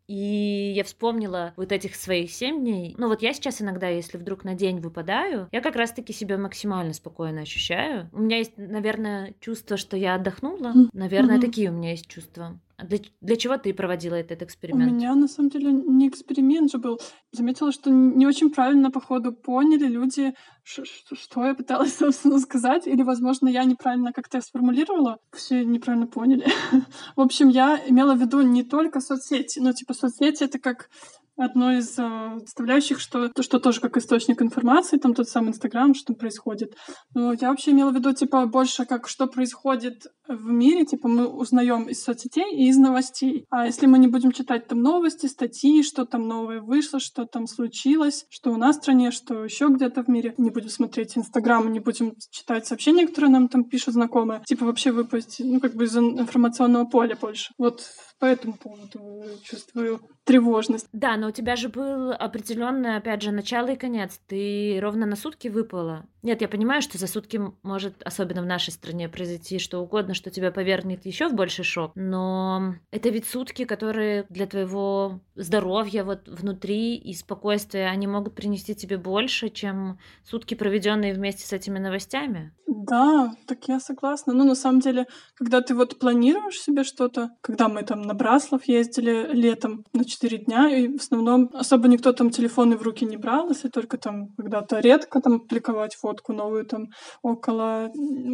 и 0.10 0.74
я 0.76 0.84
вспомнила 0.84 1.53
вот 1.55 1.72
этих 1.72 1.95
своих 1.95 2.32
семь 2.32 2.62
дней. 2.62 2.95
Ну 2.97 3.07
вот 3.10 3.22
я 3.22 3.32
сейчас 3.32 3.62
иногда, 3.62 3.88
если 3.88 4.18
вдруг 4.18 4.43
на 4.43 4.55
день 4.55 4.80
выпадаю, 4.80 5.47
я 5.51 5.62
как 5.62 5.76
раз-таки 5.76 6.14
себя 6.14 6.38
максимально 6.39 6.93
спокойно 6.93 7.41
ощущаю. 7.41 8.10
У 8.12 8.20
меня 8.20 8.38
есть, 8.38 8.53
наверное, 8.57 9.36
чувство, 9.39 9.78
что 9.78 9.95
я 9.95 10.16
отдохнула. 10.16 10.74
Наверное, 10.93 11.38
mm-hmm. 11.38 11.41
такие 11.41 11.70
у 11.70 11.74
меня 11.74 11.91
есть 11.91 12.07
чувства. 12.07 12.60
А 12.80 12.86
для, 12.86 13.00
для 13.20 13.36
чего 13.36 13.58
ты 13.58 13.74
проводила 13.74 14.16
этот 14.16 14.42
эксперимент? 14.42 14.90
У 14.90 14.96
меня, 14.96 15.14
на 15.14 15.28
самом 15.28 15.50
деле, 15.50 15.72
не 15.74 16.08
эксперимент 16.08 16.72
же 16.72 16.78
был. 16.78 16.98
Заметила, 17.34 17.74
что 17.74 17.90
не 17.90 18.26
очень 18.26 18.52
правильно, 18.52 18.90
походу, 18.90 19.34
поняли 19.34 19.86
люди, 19.86 20.34
что 20.64 21.46
я 21.46 21.56
пыталась, 21.56 21.94
собственно, 22.00 22.40
сказать. 22.40 22.88
Или, 22.88 23.04
возможно, 23.04 23.50
я 23.50 23.66
неправильно 23.66 24.14
как-то 24.14 24.40
сформулировала. 24.40 25.18
Все 25.34 25.66
неправильно 25.66 26.08
поняли. 26.08 26.48
В 27.18 27.22
общем, 27.22 27.50
я 27.50 27.82
имела 27.86 28.16
в 28.16 28.22
виду 28.22 28.42
не 28.42 28.64
только 28.64 29.02
соцсети. 29.02 29.60
Ну, 29.60 29.74
типа, 29.74 29.94
соцсети— 29.94 30.44
это 30.46 30.58
как 30.58 30.90
одно 31.36 31.72
из 31.74 31.98
э, 31.98 32.40
составляющих, 32.46 33.00
что, 33.00 33.32
что 33.42 33.60
тоже 33.60 33.80
как 33.82 33.98
источник 33.98 34.42
информации, 34.42 34.98
там 34.98 35.14
тот 35.14 35.28
самый 35.28 35.50
Инстаграм, 35.50 35.94
что 35.94 36.14
происходит. 36.14 36.76
Но 37.14 37.34
я 37.34 37.50
вообще 37.50 37.72
имела 37.72 37.92
в 37.92 37.96
виду, 37.96 38.14
типа, 38.14 38.46
больше 38.46 38.86
как 38.86 39.08
что 39.08 39.28
происходит 39.28 40.04
в 40.30 40.46
мире, 40.46 40.86
типа, 40.86 41.08
мы 41.08 41.28
узнаем 41.28 41.90
из 41.90 42.04
соцсетей 42.04 42.56
и 42.56 42.70
из 42.70 42.78
новостей. 42.78 43.46
А 43.50 43.66
если 43.66 43.88
мы 43.88 43.98
не 43.98 44.08
будем 44.08 44.32
читать 44.32 44.68
там 44.68 44.82
новости, 44.82 45.26
статьи, 45.26 45.84
что 45.84 46.06
там 46.06 46.28
новое 46.28 46.62
вышло, 46.62 47.00
что 47.00 47.26
там 47.26 47.48
случилось, 47.48 48.26
что 48.30 48.52
у 48.52 48.58
нас 48.58 48.78
в 48.78 48.80
стране, 48.82 49.12
что 49.12 49.44
еще 49.44 49.68
где-то 49.68 50.04
в 50.04 50.08
мире, 50.08 50.36
не 50.38 50.52
будем 50.52 50.70
смотреть 50.70 51.18
Инстаграм, 51.18 51.72
не 51.72 51.80
будем 51.80 52.14
читать 52.32 52.68
сообщения, 52.68 53.08
которые 53.08 53.32
нам 53.32 53.48
там 53.50 53.64
пишут 53.64 53.96
знакомые, 53.96 54.42
типа, 54.46 54.66
вообще 54.66 54.92
выпасть, 54.92 55.42
ну, 55.44 55.60
как 55.60 55.74
бы 55.74 55.86
из 55.86 55.98
информационного 55.98 56.86
поля 56.86 57.18
больше. 57.20 57.54
Вот 57.58 57.84
по 58.20 58.26
этому 58.26 58.54
поводу 58.58 59.24
чувствую 59.44 60.02
тревожность. 60.26 60.88
Да, 60.92 61.16
но 61.18 61.30
у 61.30 61.32
тебя 61.32 61.56
же 61.56 61.70
был 61.70 62.12
определенное, 62.12 62.98
опять 62.98 63.22
же, 63.22 63.32
начало 63.32 63.70
и 63.70 63.76
конец. 63.76 64.20
Ты 64.28 64.78
ровно 64.82 65.06
на 65.06 65.16
сутки 65.16 65.48
выпала. 65.48 66.06
Нет, 66.22 66.42
я 66.42 66.50
понимаю, 66.50 66.82
что 66.82 66.98
за 66.98 67.08
сутки 67.08 67.42
может, 67.64 68.04
особенно 68.04 68.42
в 68.42 68.46
нашей 68.46 68.72
стране, 68.72 69.08
произойти 69.08 69.58
что 69.58 69.80
угодно, 69.80 70.14
что 70.20 70.30
тебя 70.30 70.52
повергнет 70.52 71.06
еще 71.06 71.30
в 71.30 71.34
больший 71.34 71.64
шок. 71.64 71.94
Но 71.96 72.76
это 72.92 73.10
ведь 73.10 73.26
сутки, 73.26 73.66
которые 73.66 74.26
для 74.30 74.46
твоего 74.46 75.22
здоровья 75.36 76.04
вот 76.04 76.28
внутри 76.28 76.96
и 76.96 77.14
спокойствия, 77.14 77.88
они 77.88 78.06
могут 78.08 78.36
принести 78.36 78.76
тебе 78.76 78.98
больше, 78.98 79.50
чем 79.50 79.98
сутки, 80.24 80.54
проведенные 80.54 81.14
вместе 81.14 81.48
с 81.48 81.54
этими 81.54 81.80
новостями. 81.80 82.54
Да, 82.68 83.34
так 83.48 83.68
я 83.68 83.80
согласна. 83.80 84.34
Ну, 84.34 84.44
на 84.44 84.56
самом 84.56 84.80
деле, 84.82 85.08
когда 85.36 85.62
ты 85.62 85.74
вот 85.74 85.98
планируешь 85.98 86.60
себе 86.60 86.84
что-то, 86.84 87.32
когда 87.42 87.68
мы 87.68 87.84
там 87.84 88.02
на 88.02 88.14
Браслов 88.14 88.66
ездили 88.66 89.30
летом 89.32 89.86
на 89.94 90.06
4 90.06 90.38
дня, 90.38 90.70
и 90.70 90.88
в 90.88 91.02
основном 91.02 91.50
особо 91.54 91.88
никто 91.88 92.14
там 92.14 92.30
телефоны 92.30 92.78
в 92.78 92.82
руки 92.82 93.06
не 93.06 93.18
брал, 93.18 93.50
если 93.50 93.70
только 93.70 93.98
там 93.98 94.30
когда-то 94.38 94.80
редко 94.80 95.22
там 95.22 95.40
публиковать 95.40 95.96
фотку 95.96 96.34
новую 96.34 96.66
там 96.66 96.90
около 97.22 97.92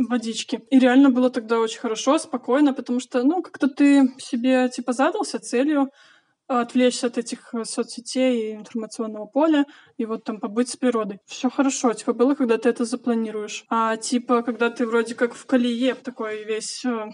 водички. 0.09 0.61
И 0.69 0.79
реально 0.79 1.09
было 1.11 1.29
тогда 1.29 1.59
очень 1.59 1.74
хорошо, 1.79 2.17
спокойно, 2.17 2.73
потому 2.73 2.99
что, 2.99 3.23
ну, 3.23 3.41
как-то 3.41 3.67
ты 3.67 4.13
себе 4.17 4.69
типа 4.69 4.93
задался 4.93 5.39
целью 5.39 5.91
отвлечься 6.47 7.07
от 7.07 7.17
этих 7.17 7.53
соцсетей 7.63 8.51
и 8.51 8.55
информационного 8.55 9.25
поля 9.25 9.65
и 9.97 10.05
вот 10.05 10.23
там 10.23 10.39
побыть 10.39 10.69
с 10.69 10.75
природой. 10.75 11.19
Все 11.25 11.49
хорошо, 11.49 11.93
типа 11.93 12.13
было, 12.13 12.35
когда 12.35 12.57
ты 12.57 12.69
это 12.69 12.85
запланируешь. 12.85 13.65
А 13.69 13.97
типа, 13.97 14.43
когда 14.43 14.69
ты 14.69 14.85
вроде 14.85 15.15
как 15.15 15.33
в 15.33 15.45
колее 15.45 15.95
такой 15.95 16.43
весь 16.43 16.85
э, 16.85 17.09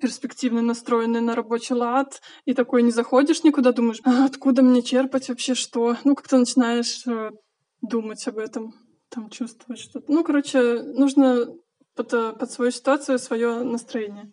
перспективно 0.00 0.62
настроенный 0.62 1.20
на 1.20 1.34
рабочий 1.34 1.74
лад, 1.74 2.20
и 2.44 2.54
такой 2.54 2.82
не 2.82 2.90
заходишь 2.90 3.44
никуда, 3.44 3.72
думаешь, 3.72 4.00
а 4.04 4.24
откуда 4.24 4.62
мне 4.62 4.82
черпать 4.82 5.28
вообще 5.28 5.54
что? 5.54 5.96
Ну, 6.04 6.14
как-то 6.16 6.38
начинаешь 6.38 7.06
э, 7.06 7.30
думать 7.82 8.26
об 8.26 8.38
этом, 8.38 8.74
там 9.10 9.30
чувствовать 9.30 9.80
что-то. 9.80 10.10
Ну, 10.10 10.24
короче, 10.24 10.82
нужно 10.82 11.46
под, 11.96 12.12
э, 12.12 12.32
под 12.32 12.50
свою 12.50 12.70
ситуацию 12.70 13.18
свое 13.18 13.64
настроение. 13.64 14.30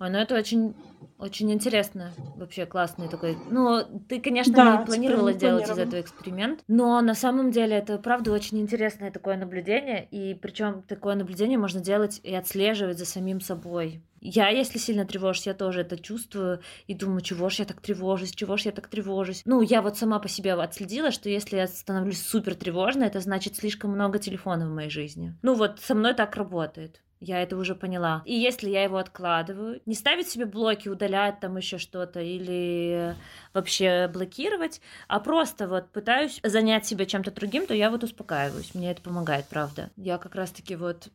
Ой, 0.00 0.10
ну 0.10 0.18
это 0.18 0.36
очень 0.36 0.74
очень 1.22 1.52
интересно, 1.52 2.10
вообще 2.34 2.66
классный 2.66 3.08
такой. 3.08 3.36
Ну, 3.48 3.84
ты, 4.08 4.20
конечно, 4.20 4.52
да, 4.52 4.78
не 4.78 4.84
планировала 4.84 5.32
делать 5.32 5.70
из 5.70 5.78
этого 5.78 6.00
эксперимент, 6.00 6.64
но 6.66 7.00
на 7.00 7.14
самом 7.14 7.52
деле 7.52 7.76
это 7.76 7.96
правда 7.98 8.32
очень 8.32 8.58
интересное 8.60 9.12
такое 9.12 9.36
наблюдение, 9.36 10.04
и 10.10 10.34
причем 10.34 10.82
такое 10.82 11.14
наблюдение 11.14 11.58
можно 11.58 11.80
делать 11.80 12.18
и 12.24 12.34
отслеживать 12.34 12.98
за 12.98 13.04
самим 13.04 13.40
собой. 13.40 14.02
Я, 14.20 14.48
если 14.48 14.78
сильно 14.78 15.04
тревожусь, 15.04 15.46
я 15.46 15.54
тоже 15.54 15.82
это 15.82 15.96
чувствую 15.96 16.60
и 16.88 16.94
думаю, 16.94 17.20
чего 17.20 17.48
ж 17.48 17.60
я 17.60 17.64
так 17.64 17.80
тревожусь, 17.80 18.32
чего 18.32 18.56
ж 18.56 18.62
я 18.62 18.72
так 18.72 18.88
тревожусь. 18.88 19.42
Ну, 19.44 19.62
я 19.62 19.80
вот 19.80 19.96
сама 19.96 20.18
по 20.18 20.28
себе 20.28 20.54
отследила, 20.54 21.12
что 21.12 21.28
если 21.28 21.56
я 21.56 21.68
становлюсь 21.68 22.20
супер 22.20 22.56
тревожной, 22.56 23.06
это 23.06 23.20
значит 23.20 23.56
слишком 23.56 23.92
много 23.92 24.18
телефонов 24.18 24.68
в 24.68 24.74
моей 24.74 24.90
жизни. 24.90 25.36
Ну 25.42 25.54
вот, 25.54 25.78
со 25.80 25.94
мной 25.94 26.14
так 26.14 26.36
работает. 26.36 27.00
Я 27.24 27.40
это 27.40 27.56
уже 27.56 27.76
поняла. 27.76 28.22
И 28.24 28.34
если 28.34 28.68
я 28.68 28.82
его 28.82 28.96
откладываю, 28.96 29.80
не 29.86 29.94
ставить 29.94 30.28
себе 30.28 30.44
блоки, 30.44 30.88
удалять 30.88 31.38
там 31.38 31.56
еще 31.56 31.78
что-то 31.78 32.20
или 32.20 33.14
вообще 33.54 34.10
блокировать, 34.12 34.80
а 35.06 35.20
просто 35.20 35.68
вот 35.68 35.88
пытаюсь 35.90 36.40
занять 36.42 36.84
себя 36.84 37.06
чем-то 37.06 37.30
другим, 37.30 37.68
то 37.68 37.74
я 37.74 37.92
вот 37.92 38.02
успокаиваюсь. 38.02 38.74
Мне 38.74 38.90
это 38.90 39.02
помогает, 39.02 39.46
правда. 39.46 39.90
Я 39.96 40.18
как 40.18 40.34
раз-таки 40.34 40.74
вот 40.74 41.10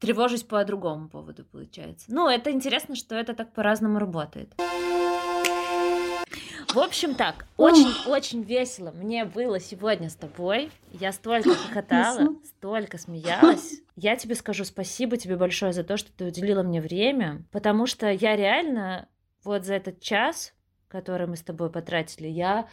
тревожусь 0.00 0.42
по 0.42 0.64
другому 0.64 1.08
поводу, 1.08 1.44
получается. 1.44 2.06
Ну, 2.08 2.28
это 2.28 2.50
интересно, 2.50 2.96
что 2.96 3.14
это 3.14 3.32
так 3.32 3.52
по-разному 3.52 4.00
работает. 4.00 4.52
В 6.68 6.78
общем 6.78 7.14
так, 7.14 7.46
очень-очень 7.56 8.42
весело 8.42 8.90
мне 8.90 9.24
было 9.24 9.60
сегодня 9.60 10.08
с 10.08 10.14
тобой. 10.14 10.70
Я 10.92 11.12
столько 11.12 11.54
хохотала, 11.54 12.36
столько 12.44 12.98
смеялась. 12.98 13.80
Я 13.96 14.16
тебе 14.16 14.34
скажу 14.34 14.64
спасибо 14.64 15.16
тебе 15.16 15.36
большое 15.36 15.72
за 15.72 15.84
то, 15.84 15.96
что 15.96 16.10
ты 16.12 16.26
уделила 16.26 16.62
мне 16.62 16.80
время, 16.80 17.44
потому 17.52 17.86
что 17.86 18.10
я 18.10 18.36
реально 18.36 19.08
вот 19.44 19.64
за 19.64 19.74
этот 19.74 20.00
час, 20.00 20.54
который 20.88 21.26
мы 21.26 21.36
с 21.36 21.42
тобой 21.42 21.70
потратили, 21.70 22.28
я 22.28 22.68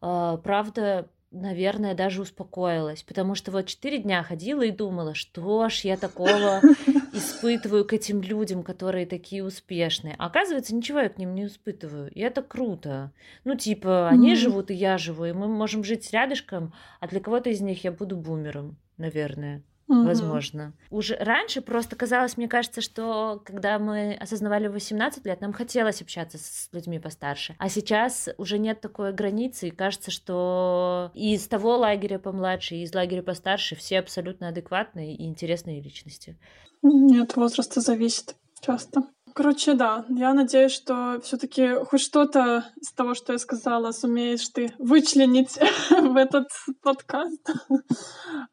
э, 0.00 0.38
правда 0.42 1.08
наверное, 1.30 1.94
даже 1.94 2.22
успокоилась, 2.22 3.02
потому 3.02 3.34
что 3.34 3.50
вот 3.50 3.66
четыре 3.66 3.98
дня 3.98 4.22
ходила 4.22 4.62
и 4.62 4.70
думала, 4.70 5.14
что 5.14 5.68
ж 5.68 5.80
я 5.80 5.96
такого 5.96 6.60
испытываю 7.12 7.84
к 7.84 7.92
этим 7.92 8.20
людям, 8.22 8.62
которые 8.62 9.06
такие 9.06 9.44
успешные. 9.44 10.14
А 10.18 10.26
оказывается, 10.26 10.74
ничего 10.74 11.00
я 11.00 11.08
к 11.08 11.18
ним 11.18 11.34
не 11.34 11.46
испытываю. 11.46 12.10
И 12.10 12.20
это 12.20 12.42
круто. 12.42 13.12
Ну, 13.44 13.54
типа, 13.54 14.08
они 14.08 14.32
mm-hmm. 14.32 14.36
живут, 14.36 14.70
и 14.70 14.74
я 14.74 14.98
живу, 14.98 15.24
и 15.24 15.32
мы 15.32 15.48
можем 15.48 15.84
жить 15.84 16.10
рядышком, 16.12 16.72
а 16.98 17.08
для 17.08 17.20
кого-то 17.20 17.50
из 17.50 17.60
них 17.60 17.84
я 17.84 17.92
буду 17.92 18.16
бумером, 18.16 18.76
наверное 18.96 19.62
угу. 19.90 20.04
возможно. 20.04 20.72
Уже 20.90 21.16
раньше 21.16 21.60
просто 21.60 21.96
казалось, 21.96 22.36
мне 22.36 22.48
кажется, 22.48 22.80
что 22.80 23.42
когда 23.44 23.78
мы 23.78 24.14
осознавали 24.14 24.68
18 24.68 25.26
лет, 25.26 25.40
нам 25.40 25.52
хотелось 25.52 26.00
общаться 26.00 26.38
с 26.38 26.68
людьми 26.72 26.98
постарше. 26.98 27.56
А 27.58 27.68
сейчас 27.68 28.28
уже 28.38 28.58
нет 28.58 28.80
такой 28.80 29.12
границы, 29.12 29.68
и 29.68 29.70
кажется, 29.72 30.10
что 30.10 31.10
и 31.14 31.34
из 31.34 31.46
того 31.48 31.76
лагеря 31.76 32.18
помладше, 32.18 32.76
и 32.76 32.82
из 32.82 32.94
лагеря 32.94 33.22
постарше 33.22 33.74
все 33.74 33.98
абсолютно 33.98 34.48
адекватные 34.48 35.14
и 35.14 35.26
интересные 35.26 35.80
личности. 35.80 36.38
Нет, 36.82 37.36
возраста 37.36 37.80
зависит 37.80 38.36
часто. 38.60 39.02
Короче, 39.34 39.74
да, 39.74 40.04
я 40.08 40.34
надеюсь, 40.34 40.72
что 40.72 41.20
все-таки 41.22 41.74
хоть 41.84 42.00
что-то 42.00 42.64
из 42.80 42.92
того, 42.92 43.14
что 43.14 43.32
я 43.32 43.38
сказала, 43.38 43.92
сумеешь 43.92 44.48
ты 44.48 44.74
вычленить 44.78 45.58
в 45.90 46.16
этот 46.16 46.48
подкаст. 46.82 47.50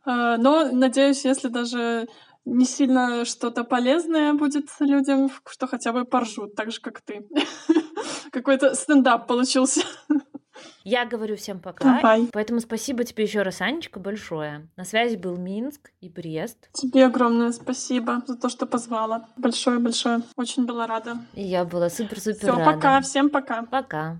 А, 0.09 0.37
но 0.37 0.71
надеюсь, 0.71 1.25
если 1.25 1.49
даже 1.49 2.07
не 2.45 2.65
сильно 2.65 3.25
что-то 3.25 3.65
полезное 3.65 4.33
будет 4.33 4.69
людям, 4.79 5.29
что 5.45 5.67
хотя 5.67 5.91
бы 5.91 6.05
поржут, 6.05 6.55
так 6.55 6.71
же, 6.71 6.79
как 6.79 7.01
ты. 7.01 7.27
Какой-то 8.31 8.73
стендап 8.73 9.27
получился. 9.27 9.81
Я 10.83 11.05
говорю 11.05 11.35
всем 11.35 11.59
пока. 11.59 11.83
Давай. 11.83 12.27
Поэтому 12.31 12.59
спасибо 12.59 13.03
тебе 13.03 13.23
еще 13.23 13.41
раз, 13.41 13.61
Анечка, 13.61 13.99
большое. 13.99 14.67
На 14.75 14.83
связи 14.83 15.15
был 15.15 15.35
Минск 15.37 15.91
и 16.01 16.09
Брест. 16.09 16.69
Тебе 16.73 17.05
огромное 17.05 17.51
спасибо 17.51 18.23
за 18.25 18.35
то, 18.35 18.49
что 18.49 18.65
позвала. 18.65 19.27
Большое-большое. 19.37 20.21
Очень 20.35 20.65
была 20.65 20.87
рада. 20.87 21.17
И 21.33 21.43
я 21.43 21.65
была 21.65 21.89
супер-супер 21.89 22.49
рада. 22.49 22.61
Все, 22.61 22.73
пока. 22.73 23.01
Всем 23.01 23.29
пока. 23.29 23.63
Пока. 23.63 24.17